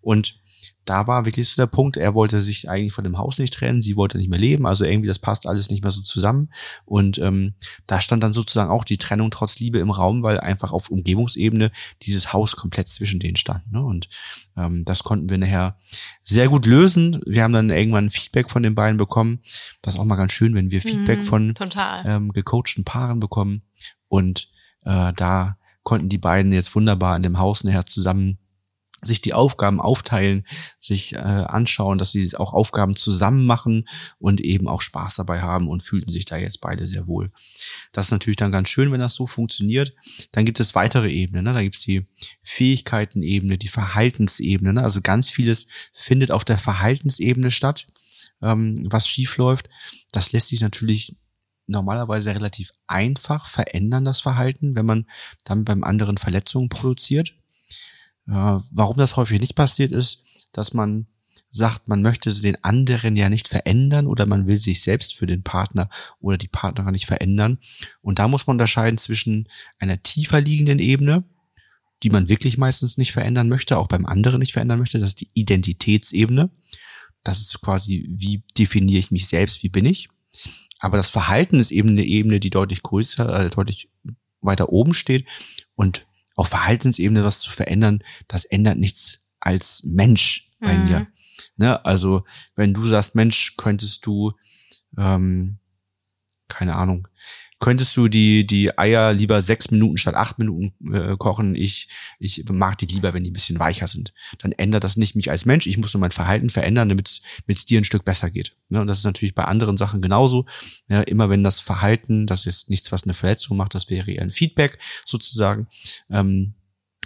Und 0.00 0.40
da 0.84 1.06
war 1.06 1.24
wirklich 1.24 1.48
so 1.48 1.62
der 1.62 1.66
Punkt, 1.66 1.96
er 1.96 2.14
wollte 2.14 2.40
sich 2.40 2.68
eigentlich 2.68 2.92
von 2.92 3.04
dem 3.04 3.18
Haus 3.18 3.38
nicht 3.38 3.54
trennen, 3.54 3.82
sie 3.82 3.96
wollte 3.96 4.18
nicht 4.18 4.28
mehr 4.28 4.38
leben, 4.38 4.66
also 4.66 4.84
irgendwie 4.84 5.06
das 5.06 5.18
passt 5.18 5.46
alles 5.46 5.70
nicht 5.70 5.82
mehr 5.82 5.92
so 5.92 6.02
zusammen. 6.02 6.50
Und 6.84 7.18
ähm, 7.18 7.54
da 7.86 8.00
stand 8.00 8.22
dann 8.22 8.32
sozusagen 8.32 8.70
auch 8.70 8.84
die 8.84 8.98
Trennung 8.98 9.30
trotz 9.30 9.58
Liebe 9.58 9.78
im 9.78 9.90
Raum, 9.90 10.22
weil 10.22 10.40
einfach 10.40 10.72
auf 10.72 10.90
Umgebungsebene 10.90 11.70
dieses 12.02 12.32
Haus 12.32 12.56
komplett 12.56 12.88
zwischen 12.88 13.20
denen 13.20 13.36
stand. 13.36 13.70
Ne? 13.70 13.82
Und 13.82 14.08
ähm, 14.56 14.84
das 14.84 15.04
konnten 15.04 15.30
wir 15.30 15.38
nachher 15.38 15.76
sehr 16.22 16.48
gut 16.48 16.66
lösen. 16.66 17.20
Wir 17.26 17.44
haben 17.44 17.52
dann 17.52 17.70
irgendwann 17.70 18.10
Feedback 18.10 18.50
von 18.50 18.62
den 18.62 18.74
beiden 18.74 18.96
bekommen. 18.96 19.40
Das 19.82 19.94
ist 19.94 20.00
auch 20.00 20.04
mal 20.04 20.16
ganz 20.16 20.32
schön, 20.32 20.54
wenn 20.54 20.70
wir 20.70 20.80
Feedback 20.80 21.20
mhm, 21.20 21.24
von 21.24 21.54
ähm, 22.04 22.32
gecoachten 22.32 22.84
Paaren 22.84 23.20
bekommen. 23.20 23.62
Und 24.08 24.48
äh, 24.84 25.12
da 25.14 25.56
konnten 25.84 26.08
die 26.08 26.18
beiden 26.18 26.52
jetzt 26.52 26.74
wunderbar 26.74 27.16
in 27.16 27.22
dem 27.22 27.38
Haus 27.38 27.64
nachher 27.64 27.86
zusammen 27.86 28.38
sich 29.02 29.20
die 29.20 29.34
Aufgaben 29.34 29.80
aufteilen, 29.80 30.46
sich 30.78 31.14
äh, 31.14 31.18
anschauen, 31.18 31.98
dass 31.98 32.12
sie 32.12 32.34
auch 32.36 32.52
Aufgaben 32.52 32.94
zusammen 32.94 33.44
machen 33.44 33.86
und 34.18 34.40
eben 34.40 34.68
auch 34.68 34.80
Spaß 34.80 35.16
dabei 35.16 35.42
haben 35.42 35.68
und 35.68 35.82
fühlten 35.82 36.12
sich 36.12 36.24
da 36.24 36.36
jetzt 36.36 36.60
beide 36.60 36.86
sehr 36.86 37.08
wohl. 37.08 37.32
Das 37.90 38.06
ist 38.06 38.12
natürlich 38.12 38.36
dann 38.36 38.52
ganz 38.52 38.68
schön, 38.68 38.92
wenn 38.92 39.00
das 39.00 39.14
so 39.14 39.26
funktioniert. 39.26 39.92
Dann 40.30 40.44
gibt 40.44 40.60
es 40.60 40.76
weitere 40.76 41.10
Ebenen. 41.10 41.44
Ne? 41.44 41.52
Da 41.52 41.62
gibt 41.62 41.74
es 41.74 41.82
die 41.82 42.04
Fähigkeitenebene, 42.42 43.58
die 43.58 43.68
Verhaltensebene. 43.68 44.72
Ne? 44.72 44.82
Also 44.82 45.00
ganz 45.02 45.30
vieles 45.30 45.66
findet 45.92 46.30
auf 46.30 46.44
der 46.44 46.58
Verhaltensebene 46.58 47.50
statt, 47.50 47.86
ähm, 48.40 48.74
was 48.88 49.08
schief 49.08 49.36
läuft. 49.36 49.68
Das 50.12 50.30
lässt 50.30 50.48
sich 50.48 50.60
natürlich 50.60 51.16
normalerweise 51.66 52.34
relativ 52.34 52.70
einfach 52.86 53.46
verändern, 53.46 54.04
das 54.04 54.20
Verhalten, 54.20 54.76
wenn 54.76 54.86
man 54.86 55.06
dann 55.44 55.64
beim 55.64 55.82
anderen 55.82 56.18
Verletzungen 56.18 56.68
produziert. 56.68 57.34
Warum 58.26 58.96
das 58.96 59.16
häufig 59.16 59.40
nicht 59.40 59.54
passiert 59.54 59.92
ist, 59.92 60.24
dass 60.52 60.74
man 60.74 61.06
sagt, 61.50 61.88
man 61.88 62.02
möchte 62.02 62.32
den 62.32 62.62
anderen 62.64 63.14
ja 63.14 63.28
nicht 63.28 63.46
verändern 63.46 64.06
oder 64.06 64.26
man 64.26 64.46
will 64.46 64.56
sich 64.56 64.82
selbst 64.82 65.14
für 65.14 65.26
den 65.26 65.42
Partner 65.42 65.88
oder 66.18 66.38
die 66.38 66.48
Partnerin 66.48 66.92
nicht 66.92 67.06
verändern. 67.06 67.58
Und 68.00 68.18
da 68.18 68.26
muss 68.26 68.46
man 68.46 68.54
unterscheiden 68.54 68.98
zwischen 68.98 69.48
einer 69.78 70.02
tiefer 70.02 70.40
liegenden 70.40 70.78
Ebene, 70.78 71.24
die 72.02 72.10
man 72.10 72.28
wirklich 72.28 72.58
meistens 72.58 72.96
nicht 72.96 73.12
verändern 73.12 73.48
möchte, 73.48 73.76
auch 73.76 73.86
beim 73.86 74.06
anderen 74.06 74.40
nicht 74.40 74.52
verändern 74.52 74.78
möchte. 74.78 74.98
Das 74.98 75.10
ist 75.10 75.20
die 75.20 75.30
Identitätsebene. 75.34 76.50
Das 77.22 77.40
ist 77.40 77.60
quasi, 77.60 78.08
wie 78.16 78.42
definiere 78.58 78.98
ich 78.98 79.10
mich 79.10 79.26
selbst, 79.28 79.62
wie 79.62 79.68
bin 79.68 79.84
ich. 79.84 80.08
Aber 80.80 80.96
das 80.96 81.10
Verhalten 81.10 81.60
ist 81.60 81.70
eben 81.70 81.90
eine 81.90 82.04
Ebene, 82.04 82.40
die 82.40 82.50
deutlich 82.50 82.82
größer, 82.82 83.44
äh, 83.44 83.50
deutlich 83.50 83.90
weiter 84.40 84.70
oben 84.70 84.94
steht. 84.94 85.26
Und 85.76 86.06
auf 86.34 86.48
Verhaltensebene 86.48 87.24
was 87.24 87.40
zu 87.40 87.50
verändern, 87.50 88.02
das 88.28 88.44
ändert 88.44 88.78
nichts 88.78 89.26
als 89.40 89.82
Mensch 89.84 90.50
bei 90.60 90.76
mhm. 90.76 90.84
mir. 90.84 91.06
Ne? 91.56 91.84
Also 91.84 92.24
wenn 92.56 92.74
du 92.74 92.86
sagst, 92.86 93.14
Mensch, 93.14 93.56
könntest 93.56 94.06
du, 94.06 94.32
ähm, 94.96 95.58
keine 96.48 96.74
Ahnung, 96.76 97.08
könntest 97.62 97.96
du 97.96 98.08
die, 98.08 98.44
die 98.44 98.76
Eier 98.76 99.12
lieber 99.12 99.40
sechs 99.40 99.70
Minuten 99.70 99.96
statt 99.96 100.16
acht 100.16 100.38
Minuten 100.38 100.74
äh, 100.92 101.16
kochen. 101.16 101.54
Ich, 101.54 101.88
ich 102.18 102.44
mag 102.50 102.76
die 102.78 102.86
lieber, 102.86 103.14
wenn 103.14 103.22
die 103.22 103.30
ein 103.30 103.34
bisschen 103.34 103.60
weicher 103.60 103.86
sind. 103.86 104.12
Dann 104.40 104.50
ändert 104.50 104.82
das 104.82 104.96
nicht 104.96 105.14
mich 105.14 105.30
als 105.30 105.46
Mensch. 105.46 105.68
Ich 105.68 105.78
muss 105.78 105.94
nur 105.94 106.00
mein 106.00 106.10
Verhalten 106.10 106.50
verändern, 106.50 106.88
damit 106.88 107.22
es 107.46 107.64
dir 107.64 107.80
ein 107.80 107.84
Stück 107.84 108.04
besser 108.04 108.30
geht. 108.30 108.56
Ne? 108.68 108.80
Und 108.80 108.88
das 108.88 108.98
ist 108.98 109.04
natürlich 109.04 109.36
bei 109.36 109.44
anderen 109.44 109.76
Sachen 109.76 110.02
genauso. 110.02 110.44
Ja, 110.88 111.02
immer 111.02 111.30
wenn 111.30 111.44
das 111.44 111.60
Verhalten, 111.60 112.26
das 112.26 112.46
ist 112.46 112.68
nichts, 112.68 112.90
was 112.90 113.04
eine 113.04 113.14
Verletzung 113.14 113.56
macht, 113.56 113.76
das 113.76 113.88
wäre 113.88 114.10
eher 114.10 114.22
ein 114.22 114.30
Feedback 114.32 114.78
sozusagen. 115.06 115.68
Ähm, 116.10 116.54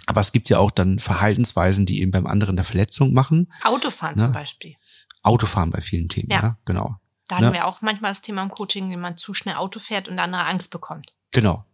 aber 0.07 0.21
es 0.21 0.31
gibt 0.31 0.49
ja 0.49 0.57
auch 0.57 0.71
dann 0.71 0.97
Verhaltensweisen, 0.97 1.85
die 1.85 2.01
eben 2.01 2.09
beim 2.11 2.25
anderen 2.25 2.55
eine 2.57 2.63
Verletzung 2.63 3.13
machen. 3.13 3.53
Autofahren 3.63 4.15
Ne? 4.15 4.21
zum 4.23 4.31
Beispiel. 4.31 4.75
Autofahren 5.21 5.69
bei 5.69 5.81
vielen 5.81 6.09
Themen, 6.09 6.31
ja, 6.31 6.41
Ja. 6.41 6.57
genau. 6.65 6.95
Da 7.27 7.37
hatten 7.37 7.47
Ne? 7.47 7.53
wir 7.53 7.65
auch 7.65 7.81
manchmal 7.81 8.11
das 8.11 8.21
Thema 8.21 8.43
im 8.43 8.49
Coaching, 8.49 8.89
wenn 8.89 8.99
man 8.99 9.17
zu 9.17 9.33
schnell 9.33 9.55
Auto 9.55 9.79
fährt 9.79 10.07
und 10.07 10.15
der 10.15 10.25
andere 10.25 10.45
Angst 10.45 10.71
bekommt. 10.71 11.13
Genau. 11.31 11.65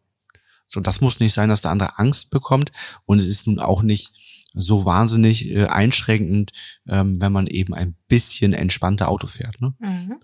So, 0.68 0.80
das 0.80 1.02
muss 1.02 1.20
nicht 1.20 1.34
sein, 1.34 1.50
dass 1.50 1.62
der 1.62 1.72
andere 1.72 2.00
Angst 2.00 2.32
bekommt. 2.32 2.72
Und 3.06 3.20
es 3.20 3.28
ist 3.28 3.46
nun 3.48 3.60
auch 3.60 3.84
nicht 3.84 4.12
so 4.54 4.86
wahnsinnig 4.86 5.52
äh, 5.52 5.66
einschränkend, 5.68 6.52
ähm, 6.88 7.20
wenn 7.22 7.32
man 7.32 7.48
eben 7.48 7.74
ein 7.74 7.96
bisschen 8.08 8.54
entspannter 8.54 9.10
Auto 9.10 9.28
fährt. 9.28 9.62
Ne? 9.62 9.74
Mhm. 9.80 10.20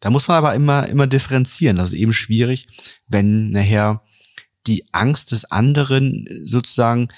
Da 0.00 0.10
muss 0.10 0.28
man 0.28 0.36
aber 0.36 0.54
immer, 0.54 0.86
immer 0.88 1.06
differenzieren. 1.06 1.76
Das 1.76 1.92
ist 1.92 1.98
eben 1.98 2.12
schwierig, 2.12 2.68
wenn 3.06 3.50
nachher 3.50 4.02
die 4.66 4.86
Angst 4.92 5.32
des 5.32 5.46
anderen 5.46 6.26
sozusagen 6.42 7.08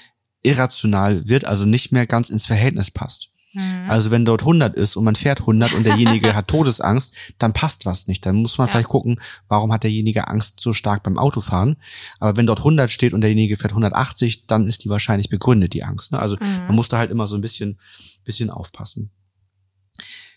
irrational 0.43 1.27
wird, 1.27 1.45
also 1.45 1.65
nicht 1.65 1.91
mehr 1.91 2.07
ganz 2.07 2.29
ins 2.29 2.45
Verhältnis 2.47 2.89
passt. 2.91 3.30
Mhm. 3.53 3.89
Also 3.89 4.11
wenn 4.11 4.23
dort 4.25 4.41
100 4.41 4.75
ist 4.75 4.95
und 4.95 5.03
man 5.03 5.15
fährt 5.15 5.41
100 5.41 5.73
und 5.73 5.83
derjenige 5.83 6.33
hat 6.35 6.47
Todesangst, 6.47 7.13
dann 7.37 7.53
passt 7.53 7.85
was 7.85 8.07
nicht. 8.07 8.25
Dann 8.25 8.35
muss 8.37 8.57
man 8.57 8.67
Ja. 8.67 8.71
vielleicht 8.71 8.87
gucken, 8.89 9.19
warum 9.47 9.71
hat 9.73 9.83
derjenige 9.83 10.27
Angst 10.27 10.59
so 10.61 10.71
stark 10.73 11.03
beim 11.03 11.17
Autofahren. 11.17 11.75
Aber 12.19 12.37
wenn 12.37 12.45
dort 12.47 12.59
100 12.59 12.89
steht 12.89 13.13
und 13.13 13.21
derjenige 13.21 13.57
fährt 13.57 13.73
180, 13.73 14.47
dann 14.47 14.67
ist 14.67 14.83
die 14.85 14.89
wahrscheinlich 14.89 15.29
begründet, 15.29 15.73
die 15.73 15.83
Angst. 15.83 16.11
Ne? 16.13 16.19
Also 16.19 16.37
Mhm. 16.39 16.65
man 16.67 16.75
muss 16.75 16.87
da 16.87 16.97
halt 16.97 17.11
immer 17.11 17.27
so 17.27 17.35
ein 17.35 17.41
bisschen, 17.41 17.77
bisschen 18.23 18.49
aufpassen. 18.49 19.11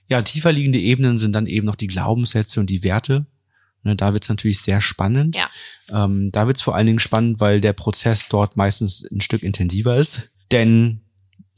Ja, 0.08 0.20
tiefer 0.22 0.52
liegende 0.52 0.78
Ebenen 0.80 1.18
sind 1.18 1.32
dann 1.32 1.46
eben 1.46 1.66
noch 1.66 1.76
die 1.76 1.86
Glaubenssätze 1.86 2.60
und 2.60 2.68
die 2.68 2.82
Werte. 2.82 3.26
Ne, 3.84 3.96
da 3.96 4.12
wird's 4.14 4.28
natürlich 4.28 4.60
sehr 4.60 4.80
spannend. 4.80 5.36
Ja. 5.36 5.48
Ähm, 6.04 6.30
da 6.32 6.46
wird's 6.46 6.62
vor 6.62 6.74
allen 6.74 6.86
Dingen 6.86 6.98
spannend, 6.98 7.40
weil 7.40 7.60
der 7.60 7.74
Prozess 7.74 8.28
dort 8.28 8.56
meistens 8.56 9.04
ein 9.10 9.20
Stück 9.20 9.42
intensiver 9.42 9.96
ist. 9.96 10.30
Denn 10.52 11.00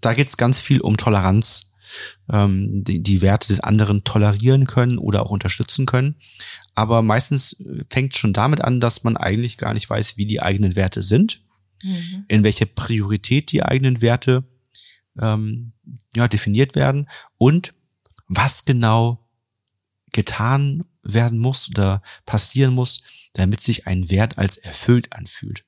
da 0.06 0.14
geht's 0.14 0.36
ganz 0.36 0.58
viel 0.58 0.80
um 0.80 0.96
Toleranz, 0.96 1.72
ähm, 2.32 2.84
die, 2.84 3.02
die 3.02 3.20
Werte 3.20 3.48
des 3.48 3.60
anderen 3.60 4.04
tolerieren 4.04 4.66
können 4.66 4.98
oder 4.98 5.22
auch 5.22 5.30
unterstützen 5.30 5.84
können. 5.84 6.16
Aber 6.74 7.02
meistens 7.02 7.62
fängt 7.90 8.16
schon 8.16 8.32
damit 8.32 8.60
an, 8.60 8.80
dass 8.80 9.04
man 9.04 9.16
eigentlich 9.16 9.58
gar 9.58 9.74
nicht 9.74 9.90
weiß, 9.90 10.16
wie 10.16 10.26
die 10.26 10.40
eigenen 10.40 10.76
Werte 10.76 11.02
sind, 11.02 11.42
Mhm. 11.82 12.24
in 12.28 12.44
welcher 12.44 12.64
Priorität 12.66 13.52
die 13.52 13.62
eigenen 13.62 14.00
Werte 14.00 14.44
ähm, 15.20 15.72
ja, 16.14 16.26
definiert 16.26 16.74
werden 16.74 17.08
und 17.36 17.74
was 18.28 18.64
genau 18.64 19.28
getan 20.12 20.84
werden 21.02 21.38
muss 21.38 21.68
oder 21.68 22.00
passieren 22.24 22.72
muss, 22.72 23.02
damit 23.34 23.60
sich 23.60 23.86
ein 23.86 24.08
Wert 24.10 24.38
als 24.38 24.56
erfüllt 24.56 25.12
anfühlt. 25.12 25.64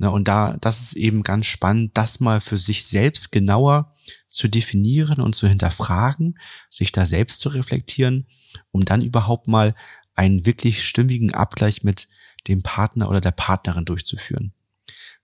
Na, 0.00 0.08
und 0.10 0.28
da, 0.28 0.56
das 0.60 0.80
ist 0.80 0.92
eben 0.94 1.24
ganz 1.24 1.46
spannend, 1.46 1.90
das 1.94 2.20
mal 2.20 2.40
für 2.40 2.56
sich 2.56 2.86
selbst 2.86 3.32
genauer 3.32 3.92
zu 4.28 4.46
definieren 4.46 5.20
und 5.20 5.34
zu 5.34 5.48
hinterfragen, 5.48 6.38
sich 6.70 6.92
da 6.92 7.04
selbst 7.04 7.40
zu 7.40 7.48
reflektieren, 7.48 8.28
um 8.70 8.84
dann 8.84 9.02
überhaupt 9.02 9.48
mal 9.48 9.74
einen 10.14 10.46
wirklich 10.46 10.84
stimmigen 10.86 11.34
Abgleich 11.34 11.82
mit 11.82 12.08
dem 12.46 12.62
Partner 12.62 13.08
oder 13.08 13.20
der 13.20 13.32
Partnerin 13.32 13.84
durchzuführen. 13.84 14.52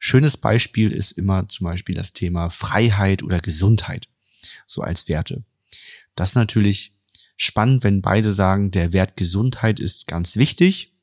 Schönes 0.01 0.37
Beispiel 0.37 0.91
ist 0.91 1.13
immer 1.13 1.49
zum 1.49 1.65
Beispiel 1.65 1.95
das 1.95 2.13
Thema 2.13 2.51
Freiheit 2.51 3.23
oder 3.23 3.41
Gesundheit, 3.41 4.09
so 4.67 4.83
als 4.83 5.09
Werte. 5.09 5.45
Das 6.17 6.31
ist 6.31 6.35
natürlich 6.35 6.97
spannend, 7.37 7.85
wenn 7.85 8.03
beide 8.03 8.33
sagen, 8.33 8.73
der 8.73 8.93
Wert 8.93 9.17
Gesundheit 9.17 9.79
ist 9.79 10.09
ganz 10.09 10.37
wichtig, 10.37 10.95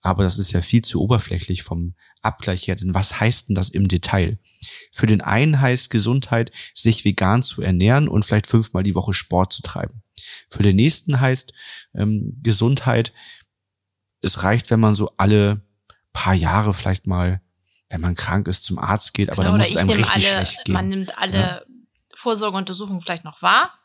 aber 0.00 0.22
das 0.22 0.38
ist 0.38 0.52
ja 0.52 0.62
viel 0.62 0.82
zu 0.82 1.02
oberflächlich 1.02 1.64
vom 1.64 1.94
Abgleich 2.22 2.66
her. 2.66 2.76
Denn 2.76 2.94
was 2.94 3.20
heißt 3.20 3.48
denn 3.48 3.54
das 3.54 3.70
im 3.70 3.88
Detail? 3.88 4.38
Für 4.92 5.06
den 5.06 5.20
einen 5.20 5.60
heißt 5.60 5.90
Gesundheit, 5.90 6.50
sich 6.74 7.04
vegan 7.04 7.42
zu 7.42 7.62
ernähren 7.62 8.08
und 8.08 8.24
vielleicht 8.24 8.46
fünfmal 8.46 8.82
die 8.82 8.94
Woche 8.94 9.14
Sport 9.14 9.52
zu 9.52 9.62
treiben. 9.62 10.02
Für 10.50 10.62
den 10.62 10.76
nächsten 10.76 11.20
heißt 11.20 11.52
ähm, 11.94 12.38
Gesundheit, 12.42 13.12
es 14.22 14.42
reicht, 14.42 14.70
wenn 14.70 14.80
man 14.80 14.94
so 14.94 15.12
alle 15.16 15.62
paar 16.12 16.34
Jahre 16.34 16.74
vielleicht 16.74 17.06
mal, 17.06 17.40
wenn 17.90 18.00
man 18.00 18.14
krank 18.14 18.48
ist, 18.48 18.64
zum 18.64 18.78
Arzt 18.78 19.14
geht, 19.14 19.30
aber 19.30 19.42
Genau, 19.42 19.52
dann 19.52 19.60
muss 19.60 19.70
es 19.70 19.76
einem 19.76 19.90
richtig 19.90 20.14
alle, 20.14 20.24
schlecht 20.24 20.64
gehen. 20.64 20.72
man 20.72 20.88
nimmt 20.88 21.18
alle 21.18 21.66
Vorsorgeuntersuchungen 22.14 23.00
vielleicht 23.00 23.24
noch 23.24 23.42
wahr. 23.42 23.78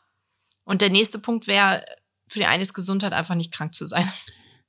Und 0.64 0.80
der 0.80 0.90
nächste 0.90 1.18
Punkt 1.18 1.46
wäre, 1.46 1.84
für 2.28 2.38
die 2.38 2.46
eine 2.46 2.62
ist 2.62 2.72
Gesundheit 2.72 3.12
einfach 3.12 3.34
nicht 3.34 3.52
krank 3.52 3.74
zu 3.74 3.86
sein. 3.86 4.10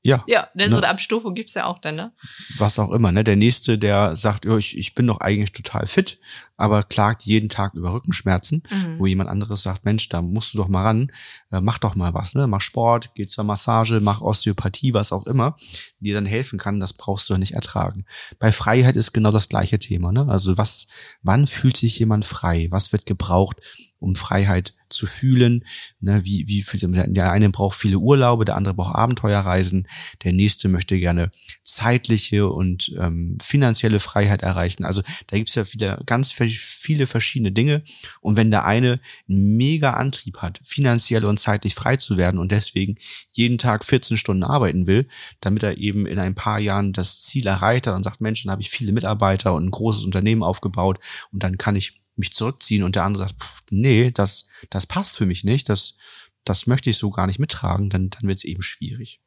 Ja, 0.06 0.24
Ja, 0.28 0.50
ne, 0.54 0.66
so 0.70 0.72
Ne. 0.72 0.84
eine 0.84 0.90
Abstufung 0.90 1.34
gibt's 1.34 1.54
ja 1.54 1.66
auch 1.66 1.80
dann, 1.80 1.96
ne? 1.96 2.12
was 2.58 2.78
auch 2.80 2.92
immer. 2.92 3.12
Ne? 3.12 3.24
Der 3.24 3.36
nächste, 3.38 3.78
der 3.78 4.16
sagt, 4.18 4.46
ja, 4.46 4.58
ich, 4.58 4.78
ich 4.78 4.94
bin 4.96 5.08
doch 5.08 5.20
eigentlich 5.22 5.54
total 5.54 5.88
fit, 5.88 6.20
aber 6.58 6.84
klagt 6.84 7.24
jeden 7.24 7.48
Tag 7.50 7.74
über 7.74 7.94
Rückenschmerzen, 7.94 8.64
Mhm. 8.70 9.00
wo 9.00 9.06
jemand 9.08 9.30
anderes 9.30 9.62
sagt, 9.64 9.86
Mensch, 9.86 10.10
da 10.10 10.22
musst 10.22 10.54
du 10.54 10.58
doch 10.58 10.68
mal 10.68 10.84
ran, 10.84 11.12
äh, 11.52 11.62
mach 11.62 11.78
doch 11.80 11.96
mal 11.96 12.14
was, 12.14 12.36
ne? 12.36 12.48
Mach 12.48 12.62
Sport, 12.62 13.12
geh 13.16 13.26
zur 13.28 13.44
Massage, 13.46 14.00
mach 14.02 14.22
Osteopathie, 14.22 14.94
was 14.94 15.12
auch 15.14 15.26
immer, 15.26 15.56
die 16.00 16.10
dir 16.10 16.16
dann 16.16 16.26
helfen 16.26 16.60
kann, 16.60 16.80
das 16.82 16.94
brauchst 16.94 17.30
du 17.30 17.38
nicht 17.38 17.54
ertragen. 17.54 18.06
Bei 18.40 18.52
Freiheit 18.52 18.96
ist 18.98 19.14
genau 19.14 19.32
das 19.32 19.48
gleiche 19.50 19.80
Thema, 19.80 20.12
ne? 20.12 20.28
Also 20.28 20.58
was, 20.58 20.88
wann 21.22 21.48
fühlt 21.48 21.78
sich 21.78 21.98
jemand 22.00 22.26
frei? 22.26 22.68
Was 22.72 22.92
wird 22.92 23.06
gebraucht, 23.06 23.58
um 24.00 24.16
Freiheit 24.16 24.74
zu 24.94 25.06
fühlen? 25.06 25.66
Ne? 26.00 26.24
Wie, 26.24 26.48
wie 26.48 26.62
fühlt 26.62 26.84
der 26.84 27.32
eine 27.32 27.50
braucht 27.50 27.78
viele 27.78 27.98
Urlaube, 27.98 28.46
der 28.46 28.56
andere 28.56 28.74
braucht 28.74 28.96
Abenteuerreisen, 28.96 29.88
der 30.24 30.34
nächste 30.34 30.70
möchte 30.70 31.00
gerne 31.00 31.32
zeitliche 31.64 32.50
und 32.50 32.94
ähm, 33.00 33.38
finanzielle 33.42 34.00
Freiheit 34.00 34.44
erreichen. 34.44 34.86
Also 34.86 35.02
da 35.28 35.38
gibt's 35.38 35.56
ja 35.56 35.72
wieder 35.74 36.02
ganz 36.06 36.32
viele 36.32 37.08
verschiedene 37.08 37.52
Dinge. 37.52 37.84
Und 38.22 38.38
wenn 38.38 38.52
der 38.52 38.66
eine 38.66 39.00
einen 39.30 39.58
mega 39.58 39.92
Antrieb 39.92 40.38
hat, 40.38 40.62
finanziell 40.64 41.26
und 41.26 41.40
zeitlich 41.40 41.76
frei 41.76 41.98
zu 41.98 42.18
werden 42.18 42.40
und 42.40 42.52
deswegen 42.52 42.98
jeden 43.32 43.58
Tag 43.58 43.84
14 43.86 44.18
Stunden 44.18 44.44
arbeiten 44.44 44.88
will, 44.88 45.08
damit 45.42 45.64
er 45.64 45.78
eben 45.78 46.06
in 46.06 46.20
ein 46.20 46.36
paar 46.36 46.60
Jahren 46.60 46.94
das 46.94 47.22
Ziel 47.22 47.48
erreicht 47.48 47.88
hat 47.88 47.96
und 47.96 48.04
sagt, 48.04 48.22
Mensch, 48.22 48.44
dann 48.44 48.52
habe 48.52 48.62
ich 48.62 48.70
viele 48.70 48.92
Mitarbeiter 48.92 49.54
und 49.54 49.66
ein 49.66 49.72
großes 49.72 50.04
Unternehmen 50.04 50.44
aufgebaut 50.44 51.00
und 51.32 51.44
dann 51.44 51.58
kann 51.58 51.76
ich 51.76 51.96
mich 52.16 52.34
zurückziehen 52.34 52.84
und 52.84 52.96
der 52.96 53.06
andere 53.06 53.28
sagt, 53.28 53.42
pff, 53.42 53.64
nee, 53.72 54.12
das, 54.12 54.48
das 54.70 54.88
passt 54.88 55.18
für 55.18 55.26
mich 55.26 55.44
nicht, 55.44 55.70
das, 55.70 55.96
das 56.44 56.68
möchte 56.68 56.90
ich 56.90 56.98
so 56.98 57.10
gar 57.10 57.28
nicht 57.28 57.40
mittragen, 57.40 57.90
dann, 57.90 58.10
dann 58.10 58.24
wird 58.24 58.40
es 58.40 58.44
eben 58.44 58.62
schwierig. 58.62 59.22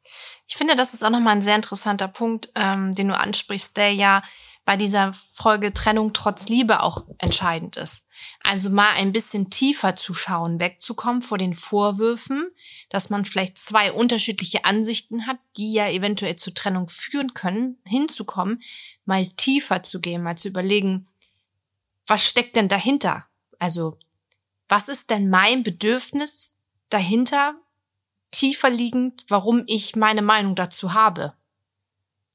Ich 0.47 0.55
finde, 0.55 0.75
das 0.75 0.93
ist 0.93 1.03
auch 1.03 1.09
nochmal 1.09 1.35
ein 1.35 1.41
sehr 1.41 1.55
interessanter 1.55 2.07
Punkt, 2.07 2.49
ähm, 2.55 2.95
den 2.95 3.09
du 3.09 3.17
ansprichst, 3.17 3.77
der 3.77 3.93
ja 3.93 4.23
bei 4.67 4.75
dieser 4.75 5.13
Folge 5.33 5.71
Trennung 5.71 6.11
trotz 6.11 6.49
Liebe 6.49 6.83
auch 6.83 7.05
entscheidend 7.19 7.77
ist. 7.77 8.05
Also 8.43 8.69
mal 8.69 8.91
ein 8.95 9.13
bisschen 9.13 9.49
tiefer 9.49 9.95
zu 9.95 10.13
schauen, 10.13 10.59
wegzukommen 10.59 11.21
vor 11.21 11.37
den 11.37 11.55
Vorwürfen, 11.55 12.51
dass 12.89 13.09
man 13.09 13.23
vielleicht 13.23 13.57
zwei 13.57 13.93
unterschiedliche 13.93 14.65
Ansichten 14.65 15.25
hat, 15.25 15.37
die 15.55 15.71
ja 15.71 15.89
eventuell 15.89 16.35
zur 16.35 16.53
Trennung 16.53 16.89
führen 16.89 17.33
können, 17.33 17.77
hinzukommen, 17.85 18.61
mal 19.05 19.25
tiefer 19.25 19.83
zu 19.83 20.01
gehen, 20.01 20.21
mal 20.21 20.37
zu 20.37 20.49
überlegen, 20.49 21.07
was 22.05 22.25
steckt 22.25 22.57
denn 22.57 22.67
dahinter? 22.67 23.25
Also, 23.59 23.97
was 24.69 24.89
ist 24.89 25.09
denn 25.09 25.29
mein 25.29 25.63
Bedürfnis 25.63 26.59
dahinter, 26.89 27.55
tiefer 28.31 28.69
liegend, 28.69 29.23
warum 29.27 29.63
ich 29.65 29.95
meine 29.95 30.21
Meinung 30.21 30.55
dazu 30.55 30.93
habe? 30.93 31.33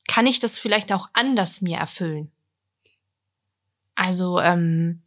Kann 0.09 0.27
ich 0.27 0.41
das 0.41 0.59
vielleicht 0.59 0.93
auch 0.93 1.09
anders 1.13 1.61
mir 1.61 1.79
erfüllen? 1.79 2.33
Also, 3.95 4.41
ähm, 4.41 5.03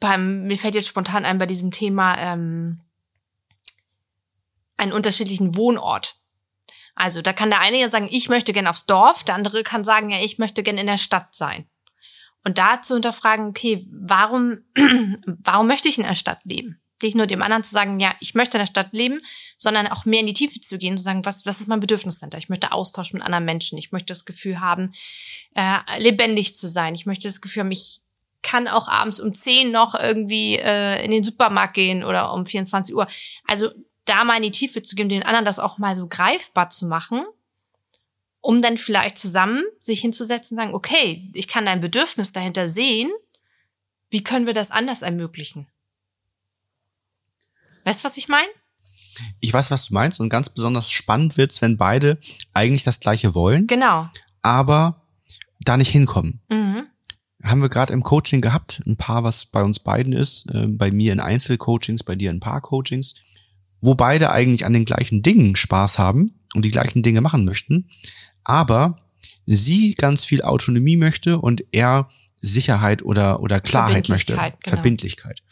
beim, 0.00 0.46
mir 0.46 0.58
fällt 0.58 0.74
jetzt 0.74 0.88
spontan 0.88 1.24
ein 1.24 1.38
bei 1.38 1.46
diesem 1.46 1.70
Thema 1.70 2.16
ähm, 2.18 2.80
einen 4.76 4.92
unterschiedlichen 4.92 5.56
Wohnort. 5.56 6.16
Also, 6.94 7.22
da 7.22 7.32
kann 7.32 7.50
der 7.50 7.60
eine 7.60 7.78
ja 7.78 7.90
sagen, 7.90 8.08
ich 8.10 8.28
möchte 8.28 8.52
gern 8.52 8.66
aufs 8.66 8.86
Dorf, 8.86 9.24
der 9.24 9.36
andere 9.36 9.62
kann 9.62 9.84
sagen, 9.84 10.10
ja, 10.10 10.18
ich 10.20 10.38
möchte 10.38 10.62
gern 10.62 10.78
in 10.78 10.86
der 10.86 10.98
Stadt 10.98 11.34
sein. 11.34 11.67
Und 12.48 12.56
da 12.56 12.80
zu 12.80 12.94
hinterfragen, 12.94 13.48
okay, 13.48 13.86
warum, 13.90 14.60
warum 15.26 15.66
möchte 15.66 15.86
ich 15.86 15.98
in 15.98 16.04
der 16.04 16.14
Stadt 16.14 16.40
leben? 16.44 16.80
Nicht 17.02 17.14
nur 17.14 17.26
dem 17.26 17.42
anderen 17.42 17.62
zu 17.62 17.72
sagen, 17.72 18.00
ja, 18.00 18.14
ich 18.20 18.34
möchte 18.34 18.56
in 18.56 18.62
der 18.62 18.66
Stadt 18.66 18.88
leben, 18.92 19.20
sondern 19.58 19.86
auch 19.86 20.06
mehr 20.06 20.20
in 20.20 20.26
die 20.26 20.32
Tiefe 20.32 20.58
zu 20.58 20.78
gehen, 20.78 20.96
zu 20.96 21.04
sagen, 21.04 21.26
was, 21.26 21.44
was 21.44 21.60
ist 21.60 21.68
mein 21.68 21.80
Bedürfnis 21.80 22.20
dahinter? 22.20 22.38
Ich 22.38 22.48
möchte 22.48 22.72
Austausch 22.72 23.12
mit 23.12 23.22
anderen 23.22 23.44
Menschen. 23.44 23.76
Ich 23.76 23.92
möchte 23.92 24.06
das 24.06 24.24
Gefühl 24.24 24.60
haben, 24.60 24.92
äh, 25.56 25.76
lebendig 25.98 26.54
zu 26.54 26.68
sein. 26.68 26.94
Ich 26.94 27.04
möchte 27.04 27.28
das 27.28 27.42
Gefühl 27.42 27.60
haben, 27.60 27.68
mich 27.68 28.00
kann 28.40 28.66
auch 28.66 28.88
abends 28.88 29.20
um 29.20 29.34
10 29.34 29.70
noch 29.70 29.94
irgendwie 29.94 30.56
äh, 30.56 31.04
in 31.04 31.10
den 31.10 31.24
Supermarkt 31.24 31.74
gehen 31.74 32.02
oder 32.02 32.32
um 32.32 32.46
24 32.46 32.94
Uhr. 32.94 33.06
Also 33.46 33.68
da 34.06 34.24
mal 34.24 34.38
in 34.38 34.44
die 34.44 34.52
Tiefe 34.52 34.80
zu 34.80 34.96
gehen, 34.96 35.10
den 35.10 35.22
anderen 35.22 35.44
das 35.44 35.58
auch 35.58 35.76
mal 35.76 35.94
so 35.94 36.08
greifbar 36.08 36.70
zu 36.70 36.86
machen, 36.86 37.26
um 38.40 38.62
dann 38.62 38.78
vielleicht 38.78 39.18
zusammen 39.18 39.62
sich 39.78 40.00
hinzusetzen 40.00 40.56
und 40.56 40.62
sagen, 40.64 40.74
okay, 40.74 41.30
ich 41.34 41.48
kann 41.48 41.66
dein 41.66 41.80
Bedürfnis 41.80 42.32
dahinter 42.32 42.68
sehen, 42.68 43.10
wie 44.10 44.22
können 44.22 44.46
wir 44.46 44.54
das 44.54 44.70
anders 44.70 45.02
ermöglichen? 45.02 45.66
Weißt 47.84 48.00
du, 48.00 48.04
was 48.04 48.16
ich 48.16 48.28
meine? 48.28 48.48
Ich 49.40 49.52
weiß, 49.52 49.70
was 49.70 49.88
du 49.88 49.94
meinst 49.94 50.20
und 50.20 50.28
ganz 50.28 50.50
besonders 50.50 50.90
spannend 50.90 51.36
wird's, 51.36 51.60
wenn 51.60 51.76
beide 51.76 52.18
eigentlich 52.54 52.84
das 52.84 53.00
Gleiche 53.00 53.34
wollen, 53.34 53.66
Genau. 53.66 54.08
aber 54.42 55.02
da 55.60 55.76
nicht 55.76 55.90
hinkommen. 55.90 56.40
Mhm. 56.48 56.86
Haben 57.42 57.62
wir 57.62 57.68
gerade 57.68 57.92
im 57.92 58.02
Coaching 58.02 58.40
gehabt, 58.40 58.82
ein 58.86 58.96
paar, 58.96 59.24
was 59.24 59.46
bei 59.46 59.62
uns 59.62 59.80
beiden 59.80 60.12
ist, 60.12 60.48
äh, 60.50 60.66
bei 60.66 60.90
mir 60.90 61.12
in 61.12 61.20
Einzelcoachings, 61.20 62.02
bei 62.04 62.14
dir 62.14 62.30
in 62.30 62.40
Paarcoachings, 62.40 63.14
wo 63.80 63.94
beide 63.94 64.30
eigentlich 64.30 64.64
an 64.64 64.72
den 64.72 64.84
gleichen 64.84 65.22
Dingen 65.22 65.56
Spaß 65.56 65.98
haben 65.98 66.37
und 66.54 66.64
die 66.64 66.70
gleichen 66.70 67.02
Dinge 67.02 67.20
machen 67.20 67.44
möchten, 67.44 67.88
aber 68.44 68.96
sie 69.46 69.94
ganz 69.94 70.24
viel 70.24 70.42
Autonomie 70.42 70.96
möchte 70.96 71.38
und 71.38 71.64
er 71.72 72.08
Sicherheit 72.40 73.02
oder, 73.02 73.40
oder 73.40 73.60
Klarheit 73.60 74.08
möchte, 74.08 74.34
Verbindlichkeit, 74.34 74.64
genau. 74.64 74.76
Verbindlichkeit. 74.76 75.42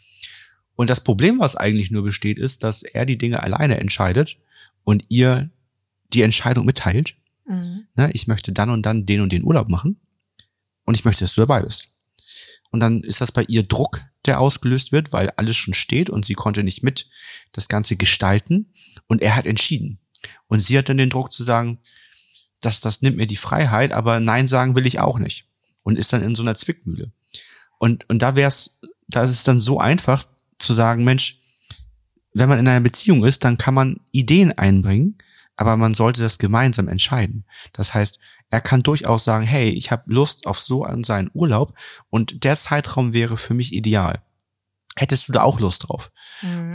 Und 0.75 0.89
das 0.89 1.03
Problem, 1.03 1.39
was 1.39 1.55
eigentlich 1.55 1.91
nur 1.91 2.03
besteht, 2.03 2.37
ist, 2.37 2.63
dass 2.63 2.83
er 2.83 3.05
die 3.05 3.17
Dinge 3.17 3.41
alleine 3.41 3.79
entscheidet 3.79 4.37
und 4.83 5.05
ihr 5.09 5.49
die 6.13 6.21
Entscheidung 6.21 6.65
mitteilt. 6.65 7.15
Mhm. 7.47 7.87
Ne, 7.95 8.09
ich 8.13 8.27
möchte 8.27 8.51
dann 8.51 8.69
und 8.69 8.85
dann 8.85 9.05
den 9.05 9.21
und 9.21 9.31
den 9.31 9.43
Urlaub 9.43 9.69
machen 9.69 9.99
und 10.85 10.95
ich 10.95 11.03
möchte, 11.03 11.23
dass 11.23 11.35
du 11.35 11.41
dabei 11.41 11.61
bist. 11.61 11.93
Und 12.69 12.79
dann 12.79 13.01
ist 13.01 13.21
das 13.21 13.31
bei 13.31 13.43
ihr 13.47 13.63
Druck, 13.63 14.01
der 14.25 14.39
ausgelöst 14.39 14.91
wird, 14.91 15.13
weil 15.13 15.29
alles 15.31 15.57
schon 15.57 15.73
steht 15.73 16.09
und 16.09 16.25
sie 16.25 16.33
konnte 16.33 16.63
nicht 16.63 16.83
mit 16.83 17.09
das 17.53 17.67
Ganze 17.67 17.95
gestalten 17.95 18.73
und 19.07 19.21
er 19.21 19.35
hat 19.35 19.47
entschieden. 19.47 19.99
Und 20.47 20.59
sie 20.59 20.77
hat 20.77 20.89
dann 20.89 20.97
den 20.97 21.09
Druck 21.09 21.31
zu 21.31 21.43
sagen, 21.43 21.79
dass 22.61 22.81
das 22.81 23.01
nimmt 23.01 23.17
mir 23.17 23.27
die 23.27 23.35
Freiheit, 23.35 23.91
aber 23.91 24.19
Nein 24.19 24.47
sagen 24.47 24.75
will 24.75 24.85
ich 24.85 24.99
auch 24.99 25.19
nicht. 25.19 25.45
Und 25.83 25.97
ist 25.97 26.11
dann 26.11 26.23
in 26.23 26.35
so 26.35 26.43
einer 26.43 26.55
Zwickmühle. 26.55 27.11
Und, 27.79 28.09
und 28.09 28.21
da 28.21 28.35
wär's, 28.35 28.81
da 29.07 29.23
ist 29.23 29.29
es 29.29 29.43
dann 29.43 29.59
so 29.59 29.79
einfach 29.79 30.25
zu 30.57 30.73
sagen, 30.73 31.03
Mensch, 31.03 31.39
wenn 32.33 32.49
man 32.49 32.59
in 32.59 32.67
einer 32.67 32.81
Beziehung 32.81 33.23
ist, 33.25 33.43
dann 33.43 33.57
kann 33.57 33.73
man 33.73 34.01
Ideen 34.11 34.51
einbringen, 34.57 35.17
aber 35.55 35.77
man 35.77 35.93
sollte 35.93 36.21
das 36.21 36.37
gemeinsam 36.37 36.87
entscheiden. 36.87 37.45
Das 37.73 37.93
heißt, 37.93 38.19
er 38.49 38.61
kann 38.61 38.83
durchaus 38.83 39.23
sagen, 39.23 39.45
hey, 39.45 39.69
ich 39.69 39.91
habe 39.91 40.03
Lust 40.05 40.45
auf 40.45 40.59
so 40.59 40.83
einen 40.83 41.03
seinen 41.03 41.31
Urlaub 41.33 41.73
und 42.09 42.43
der 42.43 42.55
Zeitraum 42.55 43.13
wäre 43.13 43.37
für 43.37 43.53
mich 43.53 43.73
ideal. 43.73 44.21
Hättest 44.97 45.27
du 45.29 45.33
da 45.33 45.43
auch 45.43 45.59
Lust 45.59 45.87
drauf? 45.87 46.11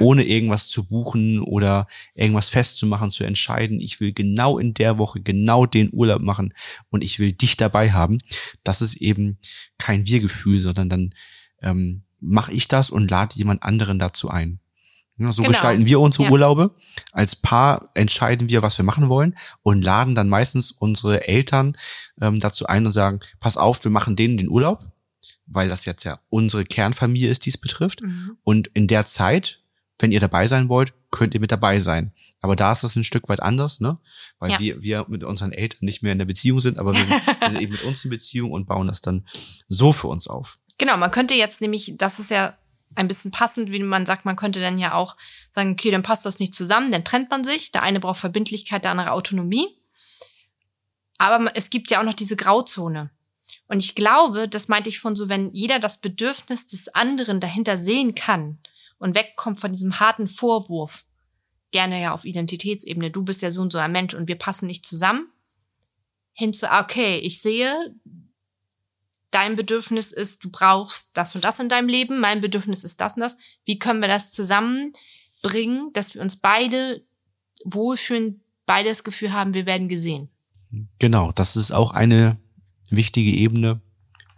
Ohne 0.00 0.24
irgendwas 0.24 0.68
zu 0.68 0.84
buchen 0.88 1.40
oder 1.40 1.86
irgendwas 2.14 2.48
festzumachen, 2.50 3.10
zu 3.10 3.24
entscheiden, 3.24 3.80
ich 3.80 4.00
will 4.00 4.12
genau 4.12 4.58
in 4.58 4.74
der 4.74 4.96
Woche 4.98 5.20
genau 5.20 5.66
den 5.66 5.90
Urlaub 5.92 6.22
machen 6.22 6.54
und 6.90 7.04
ich 7.04 7.18
will 7.18 7.32
dich 7.32 7.56
dabei 7.56 7.92
haben. 7.92 8.18
Das 8.64 8.80
ist 8.82 8.94
eben 8.96 9.38
kein 9.78 10.06
Wir-Gefühl, 10.06 10.58
sondern 10.58 10.88
dann 10.88 11.10
ähm, 11.60 12.04
mache 12.20 12.52
ich 12.52 12.68
das 12.68 12.90
und 12.90 13.10
lade 13.10 13.34
jemand 13.36 13.62
anderen 13.62 13.98
dazu 13.98 14.30
ein. 14.30 14.60
Ja, 15.18 15.30
so 15.30 15.42
Genau. 15.42 15.50
gestalten 15.50 15.86
wir 15.86 16.00
unsere 16.00 16.24
Ja. 16.24 16.30
Urlaube. 16.30 16.72
Als 17.12 17.36
Paar 17.36 17.90
entscheiden 17.94 18.48
wir, 18.48 18.62
was 18.62 18.78
wir 18.78 18.84
machen 18.84 19.08
wollen 19.08 19.36
und 19.62 19.82
laden 19.84 20.14
dann 20.14 20.28
meistens 20.28 20.72
unsere 20.72 21.28
Eltern 21.28 21.76
ähm, 22.20 22.40
dazu 22.40 22.66
ein 22.66 22.86
und 22.86 22.92
sagen, 22.92 23.20
pass 23.38 23.56
auf, 23.56 23.84
wir 23.84 23.90
machen 23.90 24.16
denen 24.16 24.36
den 24.38 24.48
Urlaub, 24.48 24.91
weil 25.46 25.68
das 25.68 25.84
jetzt 25.84 26.04
ja 26.04 26.18
unsere 26.28 26.64
Kernfamilie 26.64 27.30
ist, 27.30 27.46
die 27.46 27.50
es 27.50 27.58
betrifft. 27.58 28.02
Mhm. 28.02 28.36
Und 28.44 28.68
in 28.68 28.86
der 28.86 29.04
Zeit, 29.04 29.60
wenn 29.98 30.12
ihr 30.12 30.20
dabei 30.20 30.46
sein 30.48 30.68
wollt, 30.68 30.92
könnt 31.10 31.34
ihr 31.34 31.40
mit 31.40 31.52
dabei 31.52 31.78
sein. 31.78 32.12
Aber 32.40 32.56
da 32.56 32.72
ist 32.72 32.82
das 32.82 32.96
ein 32.96 33.04
Stück 33.04 33.28
weit 33.28 33.40
anders, 33.40 33.80
ne? 33.80 33.98
Weil 34.38 34.50
Ja. 34.52 34.58
wir, 34.58 34.82
wir 34.82 35.06
mit 35.08 35.22
unseren 35.24 35.52
Eltern 35.52 35.80
nicht 35.82 36.02
mehr 36.02 36.12
in 36.12 36.18
der 36.18 36.24
Beziehung 36.26 36.58
sind, 36.60 36.78
aber 36.78 36.94
wir 36.94 37.04
sind, 37.04 37.10
wir 37.40 37.50
sind 37.50 37.60
eben 37.60 37.72
mit 37.72 37.82
uns 37.82 38.04
in 38.04 38.10
Beziehung 38.10 38.50
und 38.50 38.66
bauen 38.66 38.88
das 38.88 39.00
dann 39.00 39.26
so 39.68 39.92
für 39.92 40.08
uns 40.08 40.26
auf. 40.26 40.58
Genau, 40.78 40.96
man 40.96 41.10
könnte 41.10 41.34
jetzt 41.34 41.60
nämlich, 41.60 41.94
das 41.96 42.18
ist 42.18 42.30
ja 42.30 42.56
ein 42.94 43.08
bisschen 43.08 43.30
passend, 43.30 43.70
wie 43.70 43.78
man 43.82 44.04
sagt, 44.06 44.24
man 44.24 44.36
könnte 44.36 44.60
dann 44.60 44.78
ja 44.78 44.94
auch 44.94 45.16
sagen, 45.50 45.72
okay, 45.72 45.90
dann 45.90 46.02
passt 46.02 46.26
das 46.26 46.38
nicht 46.38 46.54
zusammen, 46.54 46.90
dann 46.90 47.04
trennt 47.04 47.30
man 47.30 47.44
sich. 47.44 47.72
Der 47.72 47.82
eine 47.82 48.00
braucht 48.00 48.18
Verbindlichkeit, 48.20 48.84
der 48.84 48.90
andere 48.90 49.12
Autonomie. 49.12 49.66
Aber 51.18 51.52
es 51.54 51.70
gibt 51.70 51.90
ja 51.90 52.00
auch 52.00 52.04
noch 52.04 52.14
diese 52.14 52.36
Grauzone. 52.36 53.10
Und 53.72 53.82
ich 53.82 53.94
glaube, 53.94 54.50
das 54.50 54.68
meinte 54.68 54.90
ich 54.90 55.00
von 55.00 55.16
so, 55.16 55.30
wenn 55.30 55.50
jeder 55.54 55.78
das 55.78 55.96
Bedürfnis 55.96 56.66
des 56.66 56.88
anderen 56.88 57.40
dahinter 57.40 57.78
sehen 57.78 58.14
kann 58.14 58.58
und 58.98 59.14
wegkommt 59.14 59.60
von 59.60 59.72
diesem 59.72 59.98
harten 59.98 60.28
Vorwurf, 60.28 61.06
gerne 61.70 61.98
ja 61.98 62.12
auf 62.12 62.26
Identitätsebene, 62.26 63.10
du 63.10 63.22
bist 63.22 63.40
ja 63.40 63.50
so 63.50 63.62
und 63.62 63.72
so 63.72 63.78
ein 63.78 63.90
Mensch 63.90 64.12
und 64.12 64.28
wir 64.28 64.36
passen 64.36 64.66
nicht 64.66 64.84
zusammen, 64.84 65.32
hin 66.34 66.52
zu, 66.52 66.70
okay, 66.70 67.16
ich 67.20 67.40
sehe, 67.40 67.94
dein 69.30 69.56
Bedürfnis 69.56 70.12
ist, 70.12 70.44
du 70.44 70.50
brauchst 70.50 71.16
das 71.16 71.34
und 71.34 71.42
das 71.42 71.58
in 71.58 71.70
deinem 71.70 71.88
Leben, 71.88 72.20
mein 72.20 72.42
Bedürfnis 72.42 72.84
ist 72.84 73.00
das 73.00 73.14
und 73.14 73.20
das. 73.20 73.38
Wie 73.64 73.78
können 73.78 74.02
wir 74.02 74.08
das 74.08 74.32
zusammenbringen, 74.32 75.94
dass 75.94 76.14
wir 76.14 76.20
uns 76.20 76.36
beide 76.36 77.02
wohlfühlen, 77.64 78.44
beide 78.66 78.90
das 78.90 79.02
Gefühl 79.02 79.32
haben, 79.32 79.54
wir 79.54 79.64
werden 79.64 79.88
gesehen? 79.88 80.28
Genau, 80.98 81.32
das 81.32 81.56
ist 81.56 81.72
auch 81.72 81.92
eine 81.92 82.36
wichtige 82.92 83.30
Ebene. 83.30 83.80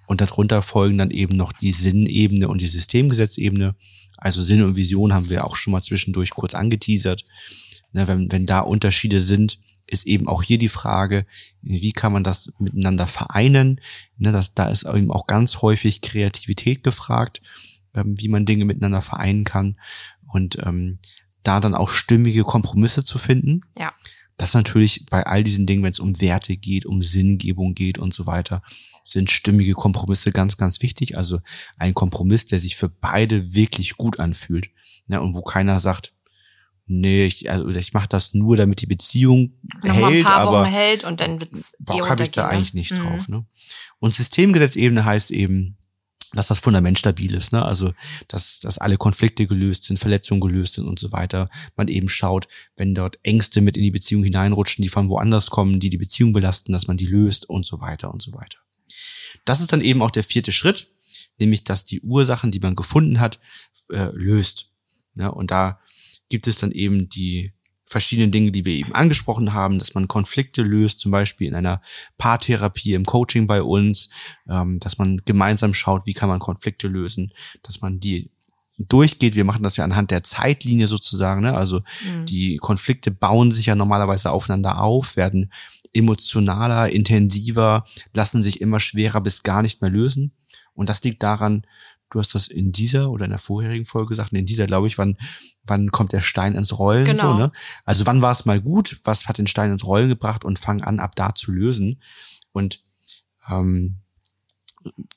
Und 0.07 0.21
darunter 0.21 0.61
folgen 0.63 0.99
dann 0.99 1.11
eben 1.11 1.37
noch 1.37 1.53
die 1.53 1.73
Sinnebene 1.73 2.49
und 2.49 2.61
die 2.61 2.67
Systemgesetzebene. 2.67 3.75
Also 4.17 4.43
Sinn 4.43 4.63
und 4.63 4.77
Vision 4.77 5.15
haben 5.15 5.31
wir 5.31 5.45
auch 5.45 5.57
schon 5.57 5.73
mal 5.73 5.83
zwischendurch 5.83 6.31
kurz 6.31 6.55
angeteasert. 6.55 7.25
Na, 7.93 8.07
wenn, 8.07 8.31
wenn 8.31 8.47
da 8.47 8.61
Unterschiede 8.61 9.21
sind, 9.21 9.59
ist 9.87 10.07
eben 10.07 10.29
auch 10.29 10.43
hier 10.43 10.59
die 10.59 10.69
Frage, 10.69 11.27
wie 11.63 11.93
kann 11.93 12.13
man 12.13 12.25
das 12.25 12.53
miteinander 12.59 13.07
vereinen? 13.07 13.81
Ne, 14.17 14.33
das, 14.33 14.55
da 14.55 14.69
ist 14.69 14.85
eben 14.85 15.11
auch 15.11 15.27
ganz 15.27 15.63
häufig 15.63 16.01
Kreativität 16.01 16.83
gefragt, 16.83 17.41
ähm, 17.95 18.15
wie 18.19 18.29
man 18.29 18.47
Dinge 18.47 18.65
miteinander 18.65 19.03
vereinen 19.03 19.45
kann 19.45 19.79
und 20.27 20.59
ähm, 20.65 20.99
da 21.43 21.61
dann 21.61 21.75
auch 21.75 21.91
stimmige 21.91 22.45
Kompromisse 22.45 23.05
zu 23.05 23.19
finden. 23.19 23.61
Ja. 23.79 23.93
Das 24.37 24.51
ist 24.51 24.55
natürlich 24.55 25.07
bei 25.07 25.25
all 25.25 25.45
diesen 25.45 25.67
Dingen, 25.67 25.83
wenn 25.83 25.93
es 25.93 26.01
um 26.01 26.21
Werte 26.21 26.57
geht, 26.57 26.87
um 26.87 27.03
Sinngebung 27.03 27.75
geht 27.75 27.99
und 27.99 28.13
so 28.13 28.27
weiter, 28.27 28.63
sind 29.05 29.31
stimmige 29.31 29.75
Kompromisse 29.75 30.33
ganz, 30.33 30.57
ganz 30.57 30.83
wichtig. 30.83 31.17
Also 31.17 31.41
ein 31.77 31.95
Kompromiss, 31.95 32.47
der 32.47 32.59
sich 32.59 32.75
für 32.77 32.89
beide 32.89 33.55
wirklich 33.55 33.97
gut 33.97 34.19
anfühlt. 34.19 34.71
Ja, 35.09 35.19
und 35.19 35.35
wo 35.35 35.43
keiner 35.43 35.79
sagt, 35.79 36.15
nee, 36.87 37.27
ich, 37.27 37.51
also 37.51 37.69
ich 37.69 37.93
mache 37.93 38.09
das 38.09 38.35
nur, 38.35 38.57
damit 38.57 38.81
die 38.81 38.87
Beziehung 38.87 39.53
Noch 39.83 39.95
mal 39.95 40.05
ein 40.07 40.13
hält, 40.15 40.25
paar 40.25 40.37
aber 40.37 40.61
Wochen 40.63 40.71
hält 40.71 41.05
und 41.05 41.21
dann 41.21 41.41
wird's 41.41 41.75
eh 41.75 41.85
Bock 41.85 42.09
habe 42.09 42.23
ich 42.25 42.31
da 42.31 42.43
ne? 42.45 42.49
eigentlich 42.49 42.75
nicht 42.75 42.93
Mhm. 42.93 42.97
drauf. 42.97 43.29
Ne? 43.29 43.47
Und 44.01 44.15
Systemgesetzebene 44.15 45.05
heißt 45.05 45.31
eben, 45.31 45.77
dass 46.35 46.49
das 46.49 46.59
Fundament 46.59 46.99
stabil 46.99 47.35
ist, 47.35 47.53
ne? 47.53 47.65
Also 47.65 47.93
dass, 48.29 48.61
dass 48.61 48.79
alle 48.79 48.97
Konflikte 48.97 49.47
gelöst 49.47 49.85
sind, 49.85 49.99
Verletzungen 49.99 50.41
gelöst 50.41 50.75
sind 50.75 50.87
und 50.87 50.99
so 50.99 51.13
weiter. 51.13 51.49
Man 51.77 51.89
eben 51.89 52.09
schaut, 52.09 52.49
wenn 52.77 52.95
dort 52.95 53.19
Ängste 53.23 53.61
mit 53.61 53.77
in 53.77 53.83
die 53.83 53.91
Beziehung 53.91 54.23
hineinrutschen, 54.25 54.83
die 54.83 54.89
von 54.89 55.09
woanders 55.09 55.51
kommen, 55.51 55.81
die 55.81 55.91
die 55.91 55.99
Beziehung 55.99 56.33
belasten, 56.33 56.73
dass 56.73 56.87
man 56.87 56.97
die 56.97 57.07
löst 57.07 57.49
und 57.49 57.65
so 57.65 57.81
weiter 57.81 58.13
und 58.13 58.23
so 58.23 58.35
weiter. 58.35 58.59
Das 59.45 59.61
ist 59.61 59.73
dann 59.73 59.81
eben 59.81 60.03
auch 60.03 60.11
der 60.11 60.25
vierte 60.25 60.53
Schritt, 60.53 60.89
nämlich 61.39 61.65
dass 61.65 61.85
die 61.85 62.01
Ursachen, 62.01 62.51
die 62.51 62.61
man 62.61 62.75
gefunden 62.75 63.21
hat, 63.21 63.41
äh, 63.91 64.11
löst. 64.13 64.71
Ja, 65.15 65.29
und 65.29 65.51
da 65.51 65.81
gibt 66.29 66.47
es 66.47 66.59
dann 66.59 66.73
eben 66.73 67.09
die 67.09 67.54
verschiedenen 67.95 68.33
Dinge, 68.33 68.51
die 68.51 68.65
wir 68.65 68.73
eben 68.75 68.93
angesprochen 68.93 69.53
haben, 69.53 69.79
dass 69.79 69.95
man 69.95 70.09
Konflikte 70.09 70.63
löst, 70.63 70.99
zum 70.99 71.13
Beispiel 71.13 71.47
in 71.47 71.55
einer 71.55 71.81
Paartherapie, 72.19 72.95
im 72.95 73.05
Coaching 73.05 73.47
bei 73.47 73.63
uns, 73.63 74.11
ähm, 74.49 74.81
dass 74.81 74.99
man 74.99 75.19
gemeinsam 75.25 75.73
schaut, 75.73 76.05
wie 76.05 76.13
kann 76.13 76.29
man 76.29 76.41
Konflikte 76.41 76.89
lösen, 76.89 77.33
dass 77.63 77.83
man 77.83 78.01
die 78.01 78.33
durchgeht. 78.79 79.37
Wir 79.37 79.45
machen 79.45 79.63
das 79.63 79.77
ja 79.77 79.85
anhand 79.85 80.11
der 80.11 80.25
Zeitlinie 80.25 80.89
sozusagen. 80.89 81.43
Ne? 81.43 81.55
Also 81.55 81.83
die 82.25 82.57
Konflikte 82.57 83.13
bauen 83.13 83.53
sich 83.53 83.67
ja 83.67 83.77
normalerweise 83.77 84.33
aufeinander 84.33 84.83
auf, 84.83 85.17
werden 85.17 85.53
emotionaler, 85.93 86.91
intensiver, 86.91 87.85
lassen 88.13 88.43
sich 88.43 88.61
immer 88.61 88.81
schwerer 88.81 89.21
bis 89.21 89.45
gar 89.45 89.63
nicht 89.63 89.81
mehr 89.81 89.93
lösen. 89.93 90.33
Und 90.75 90.89
das 90.89 91.05
liegt 91.05 91.23
daran, 91.23 91.63
du 92.15 92.21
hast 92.21 92.35
das 92.35 92.47
in 92.47 92.71
dieser 92.71 93.11
oder 93.11 93.25
in 93.25 93.33
der 93.33 93.41
vorherigen 93.41 93.85
Folge 93.85 94.11
gesagt, 94.11 94.33
in 94.33 94.47
dieser 94.47 94.67
glaube 94.67 94.87
ich, 94.87 94.99
wann, 94.99 95.19
wann 95.65 95.91
kommt 95.91 96.13
der 96.13 96.21
Stein 96.21 96.55
ins 96.55 96.79
Rollen? 96.79 97.07
Genau. 97.07 97.33
So, 97.33 97.39
ne? 97.39 97.53
Also 97.85 98.07
wann 98.07 98.23
war 98.23 98.33
es 98.33 98.45
mal 98.45 98.61
gut? 98.61 99.01
Was 99.03 99.27
hat 99.27 99.39
den 99.39 99.49
Stein 99.49 99.73
ins 99.73 99.85
Rollen 99.85 100.09
gebracht? 100.09 100.45
Und 100.45 100.61
fang 100.61 100.81
an, 100.81 101.01
ab 101.01 101.17
da 101.17 101.35
zu 101.35 101.51
lösen. 101.51 102.01
Und 102.53 102.83
ähm, 103.51 103.97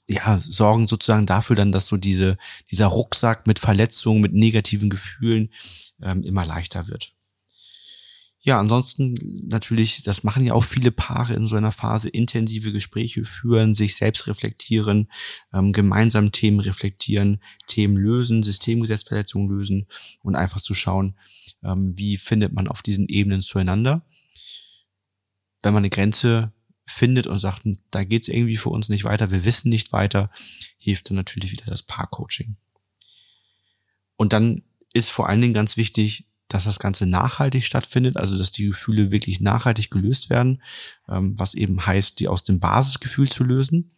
ja, 0.07 0.39
sorgen 0.39 0.87
sozusagen 0.87 1.27
dafür 1.27 1.55
dann, 1.55 1.71
dass 1.71 1.87
so 1.87 1.97
diese, 1.97 2.37
dieser 2.71 2.87
Rucksack 2.87 3.45
mit 3.45 3.59
Verletzungen, 3.59 4.21
mit 4.21 4.33
negativen 4.33 4.89
Gefühlen 4.89 5.49
ähm, 6.01 6.23
immer 6.23 6.45
leichter 6.45 6.87
wird. 6.87 7.13
Ja, 8.47 8.61
ansonsten 8.61 9.13
natürlich, 9.45 10.03
das 10.03 10.23
machen 10.23 10.45
ja 10.45 10.53
auch 10.53 10.63
viele 10.63 10.93
Paare 10.93 11.33
in 11.33 11.45
so 11.45 11.57
einer 11.57 11.73
Phase, 11.73 12.07
intensive 12.07 12.71
Gespräche 12.71 13.25
führen, 13.25 13.73
sich 13.73 13.97
selbst 13.97 14.25
reflektieren, 14.27 15.11
ähm, 15.51 15.73
gemeinsam 15.73 16.31
Themen 16.31 16.61
reflektieren, 16.61 17.41
Themen 17.67 17.97
lösen, 17.97 18.43
Systemgesetzverletzungen 18.43 19.49
lösen 19.49 19.85
und 20.23 20.37
einfach 20.37 20.61
zu 20.61 20.73
schauen, 20.73 21.17
ähm, 21.61 21.97
wie 21.97 22.15
findet 22.15 22.53
man 22.53 22.69
auf 22.69 22.81
diesen 22.81 23.09
Ebenen 23.09 23.41
zueinander. 23.41 24.05
Wenn 25.61 25.73
man 25.73 25.81
eine 25.81 25.89
Grenze 25.89 26.53
findet 26.85 27.27
und 27.27 27.39
sagt, 27.39 27.63
da 27.91 28.05
geht's 28.05 28.29
irgendwie 28.29 28.55
für 28.55 28.69
uns 28.69 28.87
nicht 28.87 29.03
weiter, 29.03 29.29
wir 29.29 29.43
wissen 29.43 29.67
nicht 29.67 29.91
weiter, 29.91 30.31
hilft 30.77 31.09
dann 31.09 31.17
natürlich 31.17 31.51
wieder 31.51 31.65
das 31.65 31.83
Paarcoaching. 31.83 32.55
Und 34.15 34.31
dann 34.31 34.63
ist 34.93 35.09
vor 35.09 35.27
allen 35.27 35.41
Dingen 35.41 35.53
ganz 35.53 35.75
wichtig, 35.75 36.29
dass 36.47 36.63
das 36.63 36.79
Ganze 36.79 37.05
nachhaltig 37.05 37.63
stattfindet, 37.63 38.17
also 38.17 38.37
dass 38.37 38.51
die 38.51 38.67
Gefühle 38.67 39.11
wirklich 39.11 39.41
nachhaltig 39.41 39.91
gelöst 39.91 40.29
werden, 40.29 40.61
ähm, 41.09 41.37
was 41.37 41.55
eben 41.55 41.85
heißt, 41.85 42.19
die 42.19 42.27
aus 42.27 42.43
dem 42.43 42.59
Basisgefühl 42.59 43.29
zu 43.29 43.43
lösen. 43.43 43.91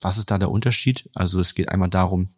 Was 0.00 0.18
ist 0.18 0.30
da 0.30 0.38
der 0.38 0.50
Unterschied? 0.50 1.08
Also 1.14 1.40
es 1.40 1.54
geht 1.54 1.68
einmal 1.68 1.90
darum, 1.90 2.30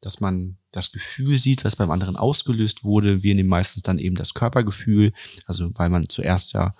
dass 0.00 0.20
man 0.20 0.58
das 0.72 0.92
Gefühl 0.92 1.38
sieht, 1.38 1.64
was 1.64 1.76
beim 1.76 1.90
anderen 1.90 2.16
ausgelöst 2.16 2.84
wurde. 2.84 3.22
Wir 3.22 3.34
nehmen 3.34 3.48
meistens 3.48 3.82
dann 3.82 3.98
eben 3.98 4.16
das 4.16 4.34
Körpergefühl, 4.34 5.12
also 5.46 5.70
weil 5.74 5.88
man 5.88 6.08
zuerst 6.08 6.52
ja 6.52 6.74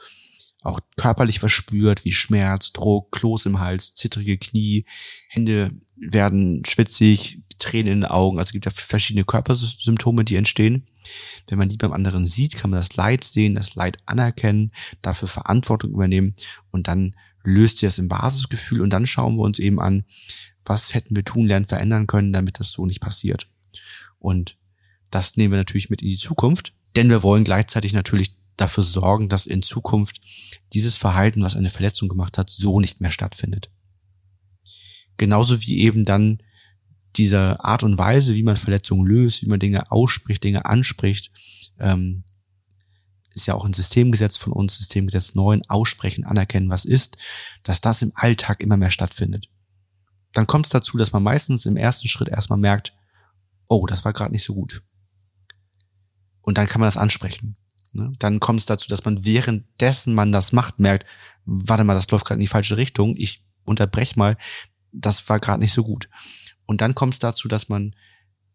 auch 0.64 0.81
körperlich 0.96 1.38
verspürt, 1.38 2.05
wie 2.05 2.12
Schmerz, 2.12 2.72
Druck, 2.72 3.12
Kloß 3.12 3.46
im 3.46 3.61
Hals, 3.61 3.94
zittrige 3.94 4.38
Knie, 4.38 4.87
Hände 5.29 5.70
werden 5.96 6.64
schwitzig, 6.64 7.42
Tränen 7.59 7.92
in 7.92 8.00
den 8.00 8.11
Augen. 8.11 8.38
Also 8.38 8.48
es 8.48 8.53
gibt 8.53 8.64
ja 8.64 8.72
verschiedene 8.72 9.24
Körpersymptome, 9.24 10.24
die 10.24 10.37
entstehen. 10.37 10.85
Wenn 11.48 11.59
man 11.59 11.68
die 11.68 11.77
beim 11.77 11.92
anderen 11.92 12.27
sieht, 12.27 12.57
kann 12.57 12.70
man 12.70 12.81
das 12.81 12.96
Leid 12.96 13.24
sehen, 13.24 13.55
das 13.55 13.74
Leid 13.74 13.98
anerkennen, 14.07 14.72
dafür 15.03 15.29
Verantwortung 15.29 15.92
übernehmen 15.92 16.33
und 16.70 16.88
dann 16.88 17.14
löst 17.44 17.79
sich 17.79 17.87
das 17.87 17.98
im 17.98 18.09
Basisgefühl 18.09 18.81
und 18.81 18.90
dann 18.90 19.07
schauen 19.07 19.37
wir 19.37 19.42
uns 19.42 19.59
eben 19.59 19.81
an, 19.81 20.05
was 20.64 20.94
hätten 20.94 21.14
wir 21.14 21.24
tun, 21.24 21.46
lernen, 21.46 21.66
verändern 21.66 22.07
können, 22.07 22.33
damit 22.33 22.59
das 22.59 22.72
so 22.72 22.87
nicht 22.87 23.00
passiert. 23.00 23.48
Und 24.18 24.57
das 25.11 25.37
nehmen 25.37 25.53
wir 25.53 25.59
natürlich 25.59 25.90
mit 25.90 26.00
in 26.00 26.09
die 26.09 26.16
Zukunft, 26.16 26.72
denn 26.96 27.11
wir 27.11 27.22
wollen 27.22 27.44
gleichzeitig 27.44 27.92
natürlich 27.92 28.35
dafür 28.57 28.85
sorgen, 28.85 29.29
dass 29.29 29.47
in 29.47 29.62
Zukunft 29.62 30.21
dieses 30.73 30.97
Verhalten, 30.97 31.43
was 31.43 31.57
eine 31.57 31.71
Verletzung 31.71 32.09
gemacht 32.09 32.38
hat, 32.38 32.51
so 32.51 32.81
nicht 32.81 33.01
mehr 33.01 33.11
stattfindet. 33.11 33.71
Genauso 35.17 35.61
wie 35.62 35.81
eben 35.81 36.05
dann 36.05 36.38
diese 37.17 37.62
Art 37.62 37.83
und 37.83 37.99
Weise, 37.99 38.35
wie 38.35 38.43
man 38.43 38.57
Verletzungen 38.57 39.07
löst, 39.07 39.43
wie 39.43 39.49
man 39.49 39.61
Dinge 39.61 39.90
ausspricht, 39.90 40.43
Dinge 40.43 40.64
anspricht, 40.64 41.31
ähm, 41.79 42.25
ist 43.35 43.47
ja 43.47 43.55
auch 43.55 43.64
ein 43.64 43.73
Systemgesetz 43.73 44.37
von 44.37 44.53
uns, 44.53 44.77
Systemgesetz 44.77 45.35
9, 45.35 45.62
aussprechen, 45.69 46.25
anerkennen, 46.25 46.71
was 46.71 46.85
ist, 46.85 47.17
dass 47.62 47.81
das 47.81 48.03
im 48.03 48.12
Alltag 48.14 48.62
immer 48.62 48.77
mehr 48.77 48.90
stattfindet. 48.90 49.49
Dann 50.33 50.47
kommt 50.47 50.67
es 50.67 50.71
dazu, 50.71 50.97
dass 50.97 51.12
man 51.12 51.23
meistens 51.23 51.67
im 51.67 51.77
ersten 51.77 52.09
Schritt 52.09 52.29
erstmal 52.29 52.59
merkt, 52.59 52.95
oh, 53.69 53.87
das 53.87 54.05
war 54.05 54.12
gerade 54.12 54.33
nicht 54.33 54.45
so 54.45 54.55
gut. 54.55 54.83
Und 56.43 56.59
dann 56.59 56.67
kann 56.67 56.81
man 56.81 56.88
das 56.88 56.97
ansprechen. 56.97 57.57
Ne? 57.94 58.12
Dann 58.18 58.40
kommt 58.40 58.61
es 58.61 58.66
dazu, 58.66 58.88
dass 58.88 59.04
man 59.04 59.24
währenddessen 59.24 60.14
man 60.14 60.33
das 60.33 60.52
macht, 60.52 60.78
merkt, 60.78 61.07
warte 61.44 61.85
mal, 61.85 61.94
das 61.94 62.11
läuft 62.11 62.26
gerade 62.26 62.38
in 62.38 62.40
die 62.40 62.46
falsche 62.46 62.76
Richtung, 62.76 63.14
ich 63.16 63.42
unterbrech 63.64 64.16
mal, 64.16 64.37
das 64.92 65.28
war 65.28 65.40
gerade 65.40 65.61
nicht 65.61 65.72
so 65.72 65.85
gut. 65.85 66.09
Und 66.66 66.80
dann 66.80 66.94
kommt 66.94 67.14
es 67.14 67.20
dazu, 67.20 67.48
dass 67.48 67.68
man, 67.68 67.94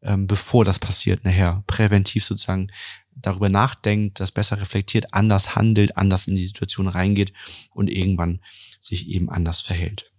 ähm, 0.01 0.27
bevor 0.27 0.65
das 0.65 0.79
passiert, 0.79 1.23
nachher 1.25 1.63
präventiv 1.67 2.25
sozusagen 2.25 2.71
darüber 3.15 3.49
nachdenkt, 3.49 4.19
das 4.19 4.31
besser 4.31 4.59
reflektiert, 4.59 5.13
anders 5.13 5.55
handelt, 5.55 5.97
anders 5.97 6.27
in 6.27 6.35
die 6.35 6.45
Situation 6.45 6.87
reingeht 6.87 7.33
und 7.71 7.89
irgendwann 7.89 8.41
sich 8.79 9.07
eben 9.09 9.29
anders 9.29 9.61
verhält. 9.61 10.11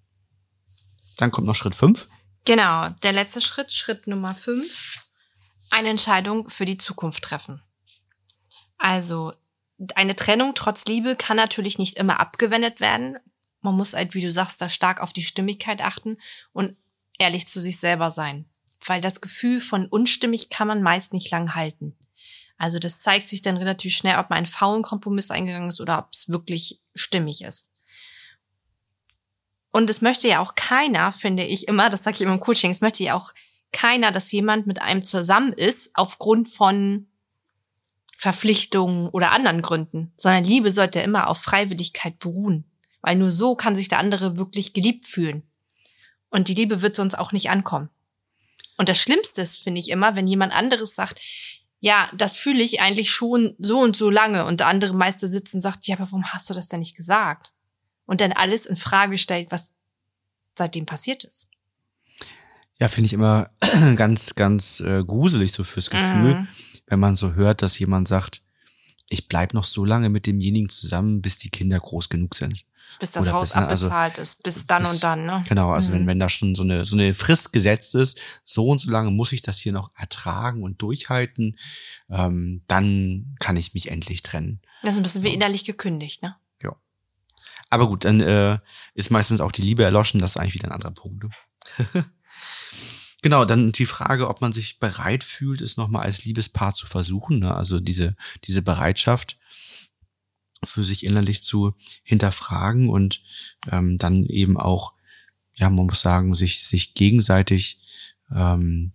Dann 1.17 1.31
kommt 1.31 1.47
noch 1.47 1.55
Schritt 1.55 1.75
fünf. 1.75 2.09
Genau, 2.45 2.89
der 3.03 3.13
letzte 3.13 3.41
Schritt, 3.41 3.73
Schritt 3.73 4.07
Nummer 4.07 4.35
fünf, 4.35 5.09
eine 5.71 5.89
Entscheidung 5.89 6.49
für 6.49 6.65
die 6.65 6.79
Zukunft 6.79 7.23
treffen. 7.23 7.63
Also 8.81 9.35
eine 9.95 10.17
Trennung 10.17 10.55
trotz 10.55 10.87
Liebe 10.87 11.15
kann 11.15 11.37
natürlich 11.37 11.79
nicht 11.79 11.99
immer 11.99 12.19
abgewendet 12.19 12.81
werden. 12.81 13.19
Man 13.61 13.77
muss 13.77 13.93
halt, 13.93 14.15
wie 14.15 14.23
du 14.23 14.33
sagst, 14.33 14.61
da 14.61 14.71
stark 14.71 15.01
auf 15.01 15.13
die 15.13 15.23
Stimmigkeit 15.23 15.83
achten 15.83 16.17
und 16.53 16.77
ehrlich 17.19 17.47
zu 17.47 17.61
sich 17.61 17.79
selber 17.79 18.11
sein. 18.11 18.47
Weil 18.85 19.03
das 19.03 19.21
Gefühl 19.21 19.61
von 19.61 19.87
unstimmig 19.87 20.49
kann 20.49 20.67
man 20.67 20.83
meist 20.83 21.13
nicht 21.13 21.31
lang 21.31 21.55
halten. 21.55 21.95
Also 22.57 22.79
das 22.79 23.03
zeigt 23.03 23.29
sich 23.29 23.43
dann 23.43 23.59
relativ 23.59 23.95
schnell, 23.95 24.19
ob 24.19 24.31
man 24.31 24.39
einen 24.39 24.47
faulen 24.47 24.83
Kompromiss 24.83 25.31
eingegangen 25.31 25.69
ist 25.69 25.81
oder 25.81 25.99
ob 25.99 26.09
es 26.13 26.31
wirklich 26.31 26.81
stimmig 26.95 27.43
ist. 27.43 27.73
Und 29.73 29.91
es 29.91 30.01
möchte 30.01 30.27
ja 30.27 30.41
auch 30.41 30.55
keiner, 30.55 31.13
finde 31.13 31.45
ich 31.45 31.69
immer, 31.69 31.91
das 31.91 32.03
sage 32.03 32.17
ich 32.17 32.23
immer 32.23 32.33
im 32.33 32.41
Coaching, 32.41 32.71
es 32.71 32.81
möchte 32.81 33.05
ja 33.05 33.15
auch 33.15 33.33
keiner, 33.73 34.11
dass 34.11 34.33
jemand 34.33 34.67
mit 34.67 34.81
einem 34.81 35.03
zusammen 35.03 35.53
ist 35.53 35.91
aufgrund 35.95 36.49
von 36.49 37.10
Verpflichtungen 38.21 39.09
oder 39.09 39.33
anderen 39.33 39.63
Gründen, 39.63 40.13
sondern 40.15 40.45
Liebe 40.45 40.73
sollte 40.73 41.01
immer 41.01 41.29
auf 41.29 41.39
Freiwilligkeit 41.39 42.19
beruhen, 42.19 42.71
weil 43.01 43.17
nur 43.17 43.33
so 43.33 43.55
kann 43.55 43.75
sich 43.75 43.89
der 43.89 43.99
andere 43.99 44.37
wirklich 44.37 44.75
geliebt 44.75 45.07
fühlen. 45.07 45.43
Und 46.29 46.49
die 46.49 46.55
Liebe 46.55 46.83
wird 46.83 46.95
sonst 46.95 47.15
auch 47.15 47.33
nicht 47.33 47.49
ankommen. 47.49 47.89
Und 48.77 48.91
das 48.91 48.99
Schlimmste 48.99 49.41
ist, 49.41 49.63
finde 49.63 49.81
ich 49.81 49.89
immer, 49.89 50.17
wenn 50.17 50.27
jemand 50.27 50.53
anderes 50.53 50.95
sagt, 50.95 51.19
ja, 51.81 52.11
das 52.15 52.37
fühle 52.37 52.63
ich 52.63 52.83
eigentlich 52.83 53.11
schon 53.11 53.55
so 53.59 53.81
und 53.81 53.97
so 53.97 54.11
lange 54.11 54.45
und 54.45 54.61
der 54.61 54.67
andere 54.67 54.93
Meister 54.93 55.27
sitzt 55.27 55.55
und 55.55 55.63
sagt, 55.63 55.87
ja, 55.87 55.97
aber 55.97 56.05
warum 56.05 56.31
hast 56.31 56.51
du 56.51 56.53
das 56.53 56.69
denn 56.69 56.81
nicht 56.81 56.97
gesagt? 56.97 57.55
Und 58.05 58.21
dann 58.21 58.33
alles 58.33 58.67
in 58.67 58.77
Frage 58.77 59.17
stellt, 59.17 59.51
was 59.51 59.77
seitdem 60.59 60.85
passiert 60.85 61.25
ist. 61.25 61.49
Ja, 62.79 62.89
finde 62.89 63.07
ich 63.07 63.15
immer 63.15 63.49
ganz, 63.97 64.35
ganz 64.35 64.81
äh, 64.81 65.03
gruselig 65.05 65.53
so 65.53 65.65
fürs 65.65 65.89
Gefühl, 65.89 66.35
mhm. 66.35 66.49
Wenn 66.91 67.01
man 67.01 67.17
so 67.17 67.35
hört, 67.35 67.63
dass 67.63 67.79
jemand 67.79 68.09
sagt, 68.09 68.43
ich 69.09 69.29
bleib 69.29 69.55
noch 69.55 69.65
so 69.65 69.85
lange 69.85 70.09
mit 70.09 70.27
demjenigen 70.27 70.69
zusammen, 70.69 71.23
bis 71.23 71.39
die 71.39 71.51
Kinder 71.51 71.81
groß 71.81 72.09
genug 72.09 72.35
sind. 72.35 72.65
Bis 72.99 73.13
das 73.13 73.27
Oder 73.27 73.35
Haus 73.35 73.49
bis, 73.49 73.57
ne, 73.57 73.67
also, 73.67 73.87
abbezahlt 73.87 74.19
ist, 74.19 74.43
bis 74.43 74.67
dann 74.67 74.83
bis, 74.83 74.93
und 74.93 75.05
dann, 75.05 75.25
ne? 75.25 75.45
Genau, 75.49 75.71
also 75.71 75.91
mhm. 75.91 75.95
wenn, 75.95 76.07
wenn 76.09 76.19
da 76.19 76.29
schon 76.29 76.55
so 76.55 76.63
eine, 76.63 76.85
so 76.85 76.97
eine 76.97 77.15
Frist 77.15 77.53
gesetzt 77.53 77.95
ist, 77.95 78.19
so 78.45 78.69
und 78.69 78.79
so 78.79 78.91
lange 78.91 79.11
muss 79.11 79.33
ich 79.33 79.43
das 79.43 79.59
hier 79.59 79.73
noch 79.73 79.91
ertragen 79.97 80.63
und 80.63 80.83
durchhalten, 80.83 81.57
ähm, 82.09 82.63
dann 82.67 83.37
kann 83.39 83.57
ich 83.57 83.75
mich 83.75 83.91
endlich 83.91 84.23
trennen. 84.23 84.61
Das 84.83 84.95
ist 84.95 84.99
ein 84.99 85.03
bisschen 85.05 85.23
wie 85.23 85.33
innerlich 85.35 85.65
gekündigt, 85.65 86.23
ne? 86.23 86.37
Ja. 86.61 86.75
Aber 87.69 87.87
gut, 87.87 88.05
dann 88.05 88.21
äh, 88.21 88.59
ist 88.95 89.11
meistens 89.11 89.41
auch 89.41 89.53
die 89.53 89.63
Liebe 89.63 89.85
erloschen, 89.85 90.21
das 90.21 90.33
ist 90.33 90.37
eigentlich 90.37 90.55
wieder 90.55 90.69
ein 90.69 90.75
anderer 90.75 90.93
Punkt. 90.93 91.25
Ne? 91.25 91.31
Genau, 93.23 93.45
dann 93.45 93.73
die 93.73 93.87
Frage, 93.87 94.29
ob 94.29 94.41
man 94.41 94.53
sich 94.53 94.79
bereit 94.79 95.25
fühlt, 95.25 95.61
es 95.61 95.77
nochmal 95.77 96.05
als 96.05 96.25
Liebespaar 96.25 96.73
zu 96.73 96.87
versuchen. 96.87 97.41
Ne? 97.41 97.55
Also 97.55 97.79
diese, 97.79 98.17
diese 98.45 98.63
Bereitschaft, 98.63 99.39
für 100.65 100.85
sich 100.85 101.05
innerlich 101.05 101.43
zu 101.43 101.75
hinterfragen 102.03 102.91
und 102.91 103.23
ähm, 103.71 103.99
dann 103.99 104.25
eben 104.25 104.59
auch, 104.59 104.95
ja, 105.55 105.71
man 105.71 105.87
muss 105.87 106.03
sagen, 106.03 106.35
sich, 106.35 106.67
sich 106.67 106.95
gegenseitig 106.95 107.81
ähm, 108.31 108.93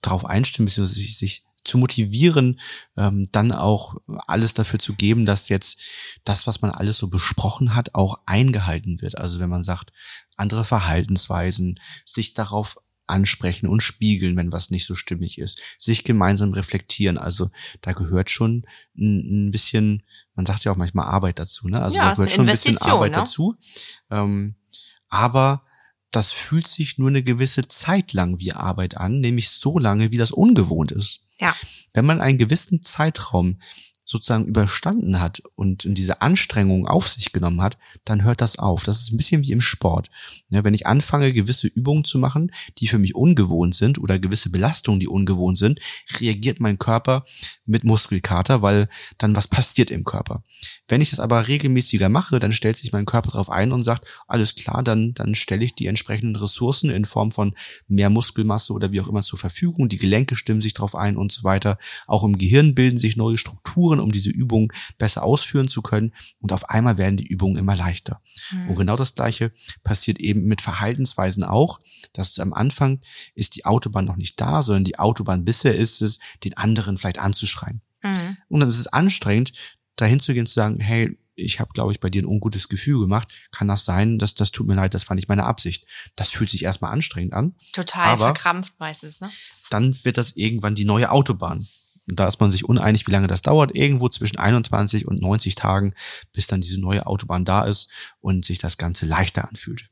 darauf 0.00 0.24
einstimmen, 0.24 0.66
beziehungsweise 0.66 1.00
sich, 1.00 1.18
sich 1.18 1.44
zu 1.68 1.78
motivieren, 1.78 2.58
ähm, 2.96 3.28
dann 3.32 3.52
auch 3.52 3.96
alles 4.26 4.54
dafür 4.54 4.78
zu 4.78 4.94
geben, 4.94 5.26
dass 5.26 5.48
jetzt 5.48 5.80
das, 6.24 6.46
was 6.46 6.62
man 6.62 6.70
alles 6.70 6.98
so 6.98 7.08
besprochen 7.08 7.74
hat, 7.74 7.94
auch 7.94 8.16
eingehalten 8.26 9.00
wird. 9.00 9.18
Also 9.18 9.38
wenn 9.38 9.50
man 9.50 9.62
sagt, 9.62 9.92
andere 10.36 10.64
Verhaltensweisen, 10.64 11.78
sich 12.04 12.34
darauf 12.34 12.78
ansprechen 13.08 13.66
und 13.66 13.82
spiegeln, 13.82 14.36
wenn 14.36 14.52
was 14.52 14.70
nicht 14.70 14.86
so 14.86 14.94
stimmig 14.94 15.38
ist, 15.38 15.60
sich 15.78 16.04
gemeinsam 16.04 16.52
reflektieren. 16.52 17.18
Also 17.18 17.50
da 17.80 17.92
gehört 17.92 18.30
schon 18.30 18.64
ein, 18.96 19.50
bisschen, 19.50 20.02
man 20.34 20.46
sagt 20.46 20.64
ja 20.64 20.72
auch 20.72 20.76
manchmal 20.76 21.06
Arbeit 21.06 21.38
dazu, 21.38 21.68
ne? 21.68 21.80
Also 21.80 21.96
ja, 21.96 22.08
da 22.08 22.12
gehört 22.12 22.30
schon 22.30 22.46
ein 22.46 22.52
bisschen 22.52 22.78
Arbeit 22.78 23.12
ne? 23.12 23.18
dazu. 23.18 23.56
Ähm, 24.10 24.56
aber 25.08 25.62
das 26.10 26.32
fühlt 26.32 26.66
sich 26.66 26.98
nur 26.98 27.08
eine 27.08 27.22
gewisse 27.22 27.68
Zeit 27.68 28.12
lang 28.12 28.38
wie 28.38 28.52
Arbeit 28.52 28.96
an, 28.96 29.20
nämlich 29.20 29.50
so 29.50 29.78
lange, 29.78 30.10
wie 30.10 30.16
das 30.16 30.30
ungewohnt 30.30 30.92
ist. 30.92 31.20
Ja. 31.38 31.54
Wenn 31.94 32.04
man 32.04 32.20
einen 32.20 32.38
gewissen 32.38 32.82
Zeitraum 32.82 33.58
sozusagen 34.08 34.46
überstanden 34.46 35.20
hat 35.20 35.42
und 35.54 35.84
diese 35.86 36.22
Anstrengung 36.22 36.86
auf 36.86 37.08
sich 37.08 37.32
genommen 37.32 37.60
hat, 37.60 37.76
dann 38.06 38.24
hört 38.24 38.40
das 38.40 38.58
auf. 38.58 38.82
Das 38.84 39.02
ist 39.02 39.12
ein 39.12 39.18
bisschen 39.18 39.42
wie 39.42 39.52
im 39.52 39.60
Sport. 39.60 40.08
Ja, 40.48 40.64
wenn 40.64 40.72
ich 40.72 40.86
anfange, 40.86 41.32
gewisse 41.34 41.66
Übungen 41.66 42.04
zu 42.04 42.18
machen, 42.18 42.50
die 42.78 42.86
für 42.86 42.98
mich 42.98 43.14
ungewohnt 43.14 43.74
sind 43.74 43.98
oder 43.98 44.18
gewisse 44.18 44.48
Belastungen, 44.48 44.98
die 44.98 45.08
ungewohnt 45.08 45.58
sind, 45.58 45.80
reagiert 46.20 46.58
mein 46.58 46.78
Körper 46.78 47.24
mit 47.68 47.84
Muskelkater, 47.84 48.62
weil 48.62 48.88
dann 49.18 49.36
was 49.36 49.48
passiert 49.48 49.90
im 49.90 50.04
Körper. 50.04 50.42
Wenn 50.88 51.00
ich 51.00 51.10
das 51.10 51.20
aber 51.20 51.48
regelmäßiger 51.48 52.08
mache, 52.08 52.38
dann 52.38 52.52
stellt 52.52 52.76
sich 52.76 52.92
mein 52.92 53.04
Körper 53.04 53.30
darauf 53.30 53.50
ein 53.50 53.72
und 53.72 53.82
sagt, 53.82 54.06
alles 54.26 54.54
klar, 54.54 54.82
dann, 54.82 55.12
dann 55.14 55.34
stelle 55.34 55.64
ich 55.64 55.74
die 55.74 55.86
entsprechenden 55.86 56.36
Ressourcen 56.36 56.90
in 56.90 57.04
Form 57.04 57.30
von 57.30 57.54
mehr 57.86 58.10
Muskelmasse 58.10 58.72
oder 58.72 58.90
wie 58.92 59.00
auch 59.00 59.08
immer 59.08 59.22
zur 59.22 59.38
Verfügung. 59.38 59.88
Die 59.88 59.98
Gelenke 59.98 60.34
stimmen 60.34 60.60
sich 60.60 60.74
darauf 60.74 60.94
ein 60.94 61.16
und 61.16 61.30
so 61.30 61.44
weiter. 61.44 61.78
Auch 62.06 62.24
im 62.24 62.38
Gehirn 62.38 62.74
bilden 62.74 62.98
sich 62.98 63.16
neue 63.16 63.38
Strukturen, 63.38 64.00
um 64.00 64.10
diese 64.10 64.30
Übungen 64.30 64.68
besser 64.96 65.22
ausführen 65.22 65.68
zu 65.68 65.82
können. 65.82 66.12
Und 66.40 66.52
auf 66.52 66.70
einmal 66.70 66.96
werden 66.96 67.18
die 67.18 67.26
Übungen 67.26 67.56
immer 67.56 67.76
leichter. 67.76 68.20
Mhm. 68.50 68.70
Und 68.70 68.76
genau 68.76 68.96
das 68.96 69.14
Gleiche 69.14 69.52
passiert 69.82 70.18
eben 70.18 70.44
mit 70.44 70.62
Verhaltensweisen 70.62 71.44
auch. 71.44 71.80
dass 72.12 72.38
am 72.38 72.52
Anfang 72.52 73.00
ist 73.34 73.56
die 73.56 73.64
Autobahn 73.64 74.04
noch 74.04 74.16
nicht 74.16 74.40
da, 74.40 74.62
sondern 74.62 74.84
die 74.84 74.98
Autobahn 74.98 75.44
bisher 75.44 75.76
ist 75.76 76.02
es, 76.02 76.18
den 76.44 76.56
anderen 76.56 76.98
vielleicht 76.98 77.18
anzuschreien. 77.58 77.82
Mhm. 78.02 78.36
Und 78.48 78.60
dann 78.60 78.68
ist 78.68 78.78
es 78.78 78.86
anstrengend, 78.88 79.52
dahin 79.96 80.20
zu 80.20 80.34
gehen 80.34 80.46
zu 80.46 80.54
sagen, 80.54 80.80
hey, 80.80 81.18
ich 81.34 81.60
habe, 81.60 81.70
glaube 81.72 81.92
ich, 81.92 82.00
bei 82.00 82.10
dir 82.10 82.22
ein 82.22 82.26
ungutes 82.26 82.68
Gefühl 82.68 83.00
gemacht. 83.00 83.28
Kann 83.52 83.68
das 83.68 83.84
sein? 83.84 84.18
dass 84.18 84.34
das 84.34 84.50
tut 84.50 84.66
mir 84.66 84.74
leid, 84.74 84.94
das 84.94 85.04
fand 85.04 85.20
ich 85.20 85.28
meine 85.28 85.44
Absicht. 85.44 85.86
Das 86.16 86.30
fühlt 86.30 86.50
sich 86.50 86.64
erstmal 86.64 86.92
anstrengend 86.92 87.32
an. 87.32 87.54
Total 87.72 88.08
aber 88.08 88.24
verkrampft 88.26 88.74
meistens, 88.80 89.20
ne? 89.20 89.30
Dann 89.70 89.96
wird 90.04 90.18
das 90.18 90.32
irgendwann 90.34 90.74
die 90.74 90.84
neue 90.84 91.10
Autobahn. 91.10 91.68
Und 92.08 92.18
da 92.18 92.26
ist 92.26 92.40
man 92.40 92.50
sich 92.50 92.64
uneinig, 92.64 93.06
wie 93.06 93.12
lange 93.12 93.28
das 93.28 93.42
dauert. 93.42 93.76
Irgendwo 93.76 94.08
zwischen 94.08 94.38
21 94.38 95.06
und 95.06 95.20
90 95.20 95.54
Tagen, 95.54 95.94
bis 96.32 96.48
dann 96.48 96.60
diese 96.60 96.80
neue 96.80 97.06
Autobahn 97.06 97.44
da 97.44 97.64
ist 97.64 97.88
und 98.18 98.44
sich 98.44 98.58
das 98.58 98.78
Ganze 98.78 99.06
leichter 99.06 99.48
anfühlt. 99.48 99.90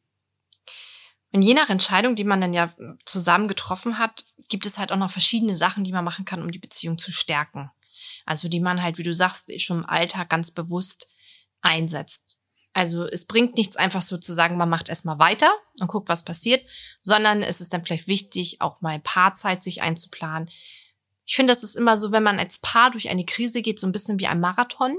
Und 1.37 1.43
je 1.43 1.53
nach 1.53 1.68
Entscheidung, 1.68 2.16
die 2.16 2.24
man 2.24 2.41
dann 2.41 2.55
ja 2.55 2.72
zusammen 3.05 3.47
getroffen 3.47 3.99
hat, 3.99 4.24
gibt 4.49 4.64
es 4.64 4.78
halt 4.78 4.91
auch 4.91 4.97
noch 4.97 5.11
verschiedene 5.11 5.55
Sachen, 5.55 5.84
die 5.84 5.93
man 5.93 6.03
machen 6.03 6.24
kann, 6.24 6.41
um 6.41 6.51
die 6.51 6.59
Beziehung 6.59 6.97
zu 6.97 7.12
stärken. 7.12 7.70
Also 8.24 8.49
die 8.49 8.59
man 8.59 8.82
halt, 8.82 8.97
wie 8.97 9.03
du 9.03 9.12
sagst, 9.12 9.53
schon 9.61 9.80
im 9.80 9.87
Alltag 9.87 10.30
ganz 10.30 10.51
bewusst 10.51 11.11
einsetzt. 11.61 12.39
Also 12.72 13.05
es 13.05 13.26
bringt 13.26 13.59
nichts 13.59 13.76
einfach 13.76 14.01
so 14.01 14.16
zu 14.16 14.32
sagen, 14.32 14.57
man 14.57 14.70
macht 14.70 14.89
erstmal 14.89 15.18
weiter 15.18 15.53
und 15.78 15.89
guckt, 15.89 16.09
was 16.09 16.24
passiert, 16.24 16.66
sondern 17.03 17.43
es 17.43 17.61
ist 17.61 17.70
dann 17.74 17.84
vielleicht 17.84 18.07
wichtig, 18.07 18.62
auch 18.62 18.80
mal 18.80 18.99
Paarzeit 18.99 19.62
sich 19.62 19.82
einzuplanen. 19.82 20.49
Ich 21.26 21.37
finde, 21.37 21.53
das 21.53 21.62
ist 21.62 21.76
immer 21.76 21.99
so, 21.99 22.12
wenn 22.12 22.22
man 22.22 22.39
als 22.39 22.61
Paar 22.61 22.91
durch 22.91 23.11
eine 23.11 23.26
Krise 23.26 23.61
geht, 23.61 23.78
so 23.78 23.87
ein 23.87 23.93
bisschen 23.93 24.18
wie 24.18 24.26
ein 24.26 24.41
Marathon. 24.41 24.97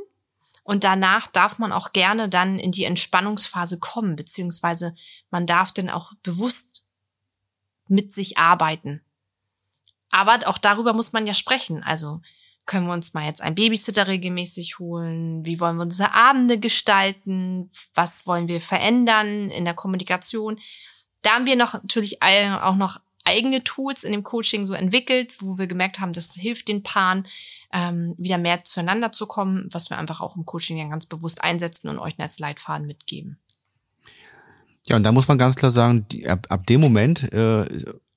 Und 0.68 0.84
danach 0.84 1.28
darf 1.28 1.60
man 1.60 1.72
auch 1.72 1.94
gerne 1.94 2.28
dann 2.28 2.60
in 2.60 2.74
die 2.74 2.84
Entspannungsphase 2.84 3.80
kommen, 3.80 4.18
beziehungsweise 4.18 4.94
man 5.30 5.46
darf 5.46 5.72
dann 5.72 5.90
auch 5.90 6.12
bewusst 6.24 6.86
mit 7.88 8.12
sich 8.12 8.38
arbeiten. 8.38 9.02
Aber 10.10 10.46
auch 10.46 10.58
darüber 10.58 10.92
muss 10.92 11.14
man 11.14 11.26
ja 11.26 11.34
sprechen. 11.34 11.84
Also 11.84 12.20
können 12.66 12.86
wir 12.86 12.92
uns 12.92 13.14
mal 13.14 13.26
jetzt 13.26 13.42
einen 13.42 13.56
Babysitter 13.56 14.08
regelmäßig 14.08 14.78
holen? 14.78 15.46
Wie 15.46 15.62
wollen 15.62 15.78
wir 15.78 15.84
unsere 15.84 16.14
Abende 16.14 16.60
gestalten? 16.60 17.72
Was 17.94 18.28
wollen 18.28 18.50
wir 18.50 18.60
verändern 18.60 19.50
in 19.50 19.64
der 19.64 19.74
Kommunikation? 19.74 20.60
Da 21.22 21.36
haben 21.36 21.46
wir 21.46 21.56
noch 21.56 21.76
natürlich 21.76 22.22
auch 22.22 22.76
noch 22.76 23.00
eigene 23.28 23.64
Tools 23.64 24.04
in 24.04 24.14
dem 24.14 24.24
Coaching 24.24 24.66
so 24.66 24.74
entwickelt, 24.74 25.32
wo 25.40 25.58
wir 25.58 25.68
gemerkt 25.68 26.00
haben, 26.00 26.14
das 26.14 26.34
hilft 26.34 26.70
den 26.70 26.82
Paaren, 26.82 27.28
ähm, 27.74 28.16
wieder 28.18 28.38
mehr 28.38 28.64
zueinander 28.64 29.12
zu 29.12 29.28
kommen, 29.28 29.68
was 29.72 29.90
wir 29.90 29.98
einfach 29.98 30.22
auch 30.22 30.38
im 30.38 30.46
Coaching 30.46 30.78
dann 30.78 30.90
ganz 30.90 31.06
bewusst 31.06 31.44
einsetzen 31.44 31.90
und 31.90 32.00
euch 32.00 32.18
als 32.18 32.40
Leitfaden 32.40 32.88
mitgeben. 32.88 33.38
Ja, 34.88 34.96
und 34.96 35.04
da 35.04 35.12
muss 35.12 35.28
man 35.28 35.38
ganz 35.38 35.56
klar 35.58 35.72
sagen, 35.72 36.08
die, 36.10 36.28
ab, 36.30 36.48
ab 36.50 36.66
dem 36.66 36.80
Moment, 36.80 37.32
äh, 37.34 37.66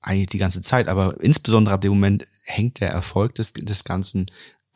eigentlich 0.01 0.29
die 0.29 0.39
ganze 0.39 0.61
Zeit, 0.61 0.89
aber 0.89 1.21
insbesondere 1.21 1.75
ab 1.75 1.81
dem 1.81 1.91
Moment 1.93 2.27
hängt 2.45 2.81
der 2.81 2.91
Erfolg 2.91 3.35
des, 3.35 3.53
des 3.53 3.85
Ganzen 3.85 4.27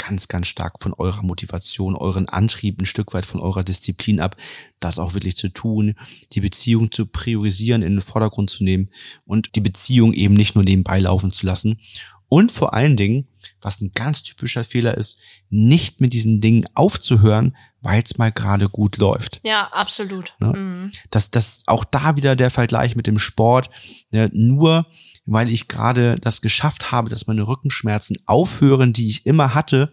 ganz, 0.07 0.29
ganz 0.29 0.49
stark 0.49 0.83
von 0.83 0.93
eurer 0.95 1.23
Motivation, 1.23 1.97
euren 1.97 2.29
Antrieb, 2.29 2.81
ein 2.81 2.87
Stück 2.87 3.15
weit 3.15 3.27
von 3.27 3.41
eurer 3.41 3.65
Disziplin 3.65 4.21
ab, 4.21 4.37
das 4.81 4.99
auch 4.99 5.15
wirklich 5.15 5.37
zu 5.37 5.49
tun, 5.49 5.95
die 6.33 6.41
Beziehung 6.41 6.91
zu 6.91 7.07
priorisieren, 7.07 7.83
in 7.83 7.93
den 7.93 8.01
Vordergrund 8.01 8.51
zu 8.51 8.65
nehmen 8.65 8.91
und 9.25 9.55
die 9.55 9.61
Beziehung 9.61 10.13
eben 10.13 10.35
nicht 10.35 10.55
nur 10.55 10.65
nebenbei 10.65 10.99
laufen 10.99 11.31
zu 11.31 11.47
lassen. 11.47 11.81
Und 12.29 12.51
vor 12.51 12.75
allen 12.75 12.97
Dingen, 12.97 13.29
was 13.61 13.81
ein 13.81 13.93
ganz 13.95 14.23
typischer 14.23 14.65
Fehler 14.65 14.97
ist, 14.97 15.19
nicht 15.51 16.01
mit 16.01 16.13
diesen 16.13 16.41
Dingen 16.41 16.65
aufzuhören, 16.75 17.57
weil 17.81 18.03
es 18.03 18.19
mal 18.19 18.33
gerade 18.33 18.69
gut 18.69 18.97
läuft. 18.97 19.41
Ja, 19.45 19.69
absolut. 19.73 20.35
Ne? 20.41 20.49
Mhm. 20.49 20.93
Das, 21.11 21.31
das 21.31 21.63
auch 21.67 21.85
da 21.85 22.17
wieder 22.17 22.35
der 22.35 22.51
Vergleich 22.51 22.97
mit 22.97 23.07
dem 23.07 23.19
Sport. 23.19 23.71
Ne? 24.11 24.31
Nur 24.33 24.87
weil 25.27 25.49
ich 25.49 25.69
gerade 25.69 26.17
das 26.21 26.41
geschafft 26.43 26.93
habe, 26.93 27.09
dass 27.09 27.27
meine 27.27 27.47
Rückenschmerzen 27.47 28.19
aufhören, 28.27 28.93
die 28.93 29.09
ich 29.09 29.27
immer 29.27 29.55
hatte, 29.55 29.91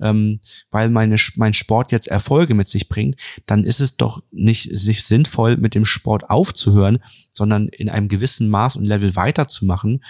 ähm, 0.00 0.40
weil 0.70 0.90
meine, 0.90 1.16
mein 1.36 1.52
Sport 1.52 1.92
jetzt 1.92 2.08
Erfolge 2.08 2.54
mit 2.54 2.68
sich 2.68 2.88
bringt, 2.88 3.16
dann 3.46 3.64
ist 3.64 3.80
es 3.80 3.96
doch 3.96 4.22
nicht, 4.30 4.70
nicht 4.70 5.04
sinnvoll, 5.04 5.56
mit 5.56 5.74
dem 5.74 5.84
Sport 5.84 6.30
aufzuhören, 6.30 6.98
sondern 7.32 7.68
in 7.68 7.88
einem 7.90 8.08
gewissen 8.08 8.48
Maß 8.48 8.76
und 8.76 8.84
Level 8.84 9.16
weiterzumachen, 9.16 10.02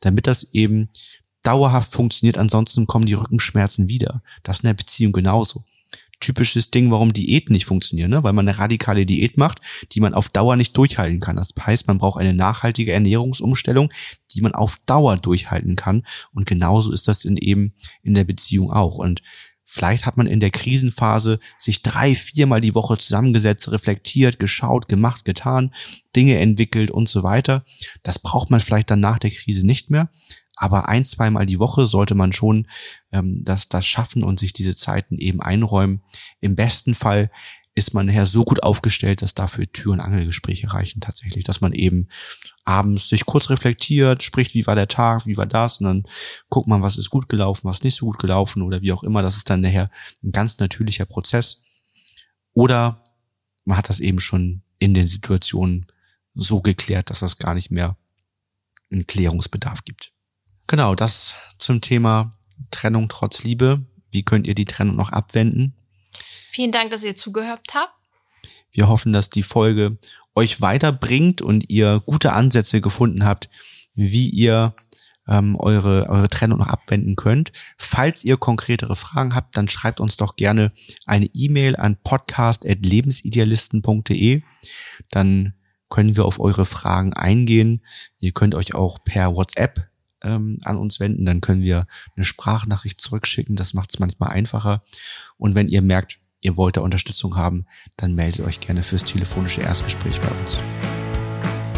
damit 0.00 0.26
das 0.26 0.52
eben 0.52 0.88
dauerhaft 1.42 1.92
funktioniert. 1.92 2.38
Ansonsten 2.38 2.86
kommen 2.86 3.04
die 3.04 3.14
Rückenschmerzen 3.14 3.88
wieder. 3.88 4.22
Das 4.42 4.60
in 4.60 4.66
der 4.66 4.74
Beziehung 4.74 5.12
genauso 5.12 5.64
typisches 6.24 6.70
Ding, 6.70 6.90
warum 6.90 7.12
Diäten 7.12 7.52
nicht 7.52 7.66
funktionieren, 7.66 8.10
ne? 8.10 8.22
weil 8.22 8.32
man 8.32 8.48
eine 8.48 8.58
radikale 8.58 9.06
Diät 9.06 9.36
macht, 9.36 9.60
die 9.92 10.00
man 10.00 10.14
auf 10.14 10.28
Dauer 10.28 10.56
nicht 10.56 10.76
durchhalten 10.76 11.20
kann. 11.20 11.36
Das 11.36 11.52
heißt, 11.58 11.86
man 11.86 11.98
braucht 11.98 12.20
eine 12.20 12.34
nachhaltige 12.34 12.92
Ernährungsumstellung, 12.92 13.92
die 14.32 14.40
man 14.40 14.54
auf 14.54 14.78
Dauer 14.86 15.16
durchhalten 15.16 15.76
kann. 15.76 16.06
Und 16.32 16.46
genauso 16.46 16.92
ist 16.92 17.08
das 17.08 17.24
in 17.24 17.36
eben 17.36 17.74
in 18.02 18.14
der 18.14 18.24
Beziehung 18.24 18.72
auch. 18.72 18.96
Und 18.96 19.22
Vielleicht 19.66 20.04
hat 20.04 20.18
man 20.18 20.26
in 20.26 20.40
der 20.40 20.50
Krisenphase 20.50 21.40
sich 21.58 21.80
drei, 21.82 22.14
viermal 22.14 22.60
die 22.60 22.74
Woche 22.74 22.98
zusammengesetzt, 22.98 23.72
reflektiert, 23.72 24.38
geschaut, 24.38 24.88
gemacht, 24.88 25.24
getan, 25.24 25.74
Dinge 26.14 26.38
entwickelt 26.38 26.90
und 26.90 27.08
so 27.08 27.22
weiter. 27.22 27.64
Das 28.02 28.18
braucht 28.18 28.50
man 28.50 28.60
vielleicht 28.60 28.90
dann 28.90 29.00
nach 29.00 29.18
der 29.18 29.30
Krise 29.30 29.66
nicht 29.66 29.90
mehr 29.90 30.10
aber 30.56 30.88
ein, 30.88 31.04
zweimal 31.04 31.46
die 31.46 31.58
Woche 31.58 31.86
sollte 31.86 32.14
man 32.14 32.32
schon 32.32 32.68
ähm, 33.12 33.42
das, 33.44 33.68
das 33.68 33.86
schaffen 33.86 34.22
und 34.22 34.38
sich 34.38 34.52
diese 34.52 34.74
Zeiten 34.74 35.18
eben 35.18 35.40
einräumen. 35.40 36.02
Im 36.40 36.54
besten 36.54 36.94
Fall 36.94 37.30
ist 37.76 37.92
man 37.92 38.06
nachher 38.06 38.26
so 38.26 38.44
gut 38.44 38.62
aufgestellt, 38.62 39.22
dass 39.22 39.34
dafür 39.34 39.70
Tür- 39.70 39.92
und 39.92 40.00
Angelgespräche 40.00 40.72
reichen 40.72 41.00
tatsächlich, 41.00 41.42
dass 41.42 41.60
man 41.60 41.72
eben 41.72 42.08
abends 42.64 43.08
sich 43.08 43.26
kurz 43.26 43.50
reflektiert, 43.50 44.22
spricht, 44.22 44.54
wie 44.54 44.66
war 44.66 44.76
der 44.76 44.86
Tag, 44.86 45.26
wie 45.26 45.36
war 45.36 45.46
das 45.46 45.80
und 45.80 45.86
dann 45.86 46.02
guckt 46.50 46.68
man, 46.68 46.82
was 46.82 46.96
ist 46.96 47.10
gut 47.10 47.28
gelaufen, 47.28 47.68
was 47.68 47.82
nicht 47.82 47.96
so 47.96 48.06
gut 48.06 48.18
gelaufen 48.18 48.62
oder 48.62 48.80
wie 48.80 48.92
auch 48.92 49.02
immer. 49.02 49.22
Das 49.22 49.36
ist 49.36 49.50
dann 49.50 49.60
nachher 49.60 49.90
ein 50.22 50.30
ganz 50.30 50.58
natürlicher 50.58 51.04
Prozess. 51.04 51.64
Oder 52.52 53.02
man 53.64 53.76
hat 53.76 53.88
das 53.88 53.98
eben 53.98 54.20
schon 54.20 54.62
in 54.78 54.94
den 54.94 55.08
Situationen 55.08 55.84
so 56.34 56.60
geklärt, 56.60 57.10
dass 57.10 57.20
das 57.20 57.38
gar 57.38 57.54
nicht 57.54 57.72
mehr 57.72 57.96
einen 58.92 59.06
Klärungsbedarf 59.06 59.84
gibt. 59.84 60.13
Genau, 60.66 60.94
das 60.94 61.34
zum 61.58 61.80
Thema 61.80 62.30
Trennung 62.70 63.08
trotz 63.08 63.42
Liebe. 63.42 63.84
Wie 64.10 64.24
könnt 64.24 64.46
ihr 64.46 64.54
die 64.54 64.64
Trennung 64.64 64.96
noch 64.96 65.10
abwenden? 65.10 65.74
Vielen 66.50 66.72
Dank, 66.72 66.90
dass 66.90 67.04
ihr 67.04 67.16
zugehört 67.16 67.74
habt. 67.74 67.92
Wir 68.70 68.88
hoffen, 68.88 69.12
dass 69.12 69.30
die 69.30 69.42
Folge 69.42 69.98
euch 70.34 70.60
weiterbringt 70.60 71.42
und 71.42 71.70
ihr 71.70 72.02
gute 72.04 72.32
Ansätze 72.32 72.80
gefunden 72.80 73.24
habt, 73.24 73.48
wie 73.94 74.28
ihr 74.28 74.74
ähm, 75.28 75.56
eure, 75.56 76.08
eure 76.08 76.28
Trennung 76.28 76.58
noch 76.58 76.68
abwenden 76.68 77.16
könnt. 77.16 77.52
Falls 77.78 78.24
ihr 78.24 78.36
konkretere 78.36 78.96
Fragen 78.96 79.34
habt, 79.34 79.56
dann 79.56 79.68
schreibt 79.68 80.00
uns 80.00 80.16
doch 80.16 80.36
gerne 80.36 80.72
eine 81.06 81.26
E-Mail 81.32 81.76
an 81.76 81.96
podcast.lebensidealisten.de. 82.02 84.42
Dann 85.10 85.54
können 85.88 86.16
wir 86.16 86.24
auf 86.24 86.40
eure 86.40 86.64
Fragen 86.64 87.12
eingehen. 87.12 87.84
Ihr 88.18 88.32
könnt 88.32 88.54
euch 88.54 88.74
auch 88.74 89.04
per 89.04 89.36
WhatsApp 89.36 89.88
ähm, 90.24 90.58
an 90.64 90.76
uns 90.76 90.98
wenden, 91.00 91.24
dann 91.24 91.40
können 91.40 91.62
wir 91.62 91.86
eine 92.16 92.24
Sprachnachricht 92.24 93.00
zurückschicken. 93.00 93.56
Das 93.56 93.74
macht 93.74 93.90
es 93.90 93.98
manchmal 93.98 94.30
einfacher. 94.30 94.82
Und 95.36 95.54
wenn 95.54 95.68
ihr 95.68 95.82
merkt, 95.82 96.18
ihr 96.40 96.56
wollt 96.56 96.76
da 96.76 96.80
Unterstützung 96.80 97.36
haben, 97.36 97.66
dann 97.96 98.14
meldet 98.14 98.44
euch 98.44 98.60
gerne 98.60 98.82
fürs 98.82 99.04
telefonische 99.04 99.62
Erstgespräch 99.62 100.20
bei 100.20 100.28
uns. 100.28 100.58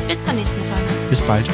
Bis 0.08 0.24
zur 0.24 0.34
nächsten 0.34 0.62
Folge. 0.62 0.92
Bis 1.10 1.22
bald. 1.22 1.48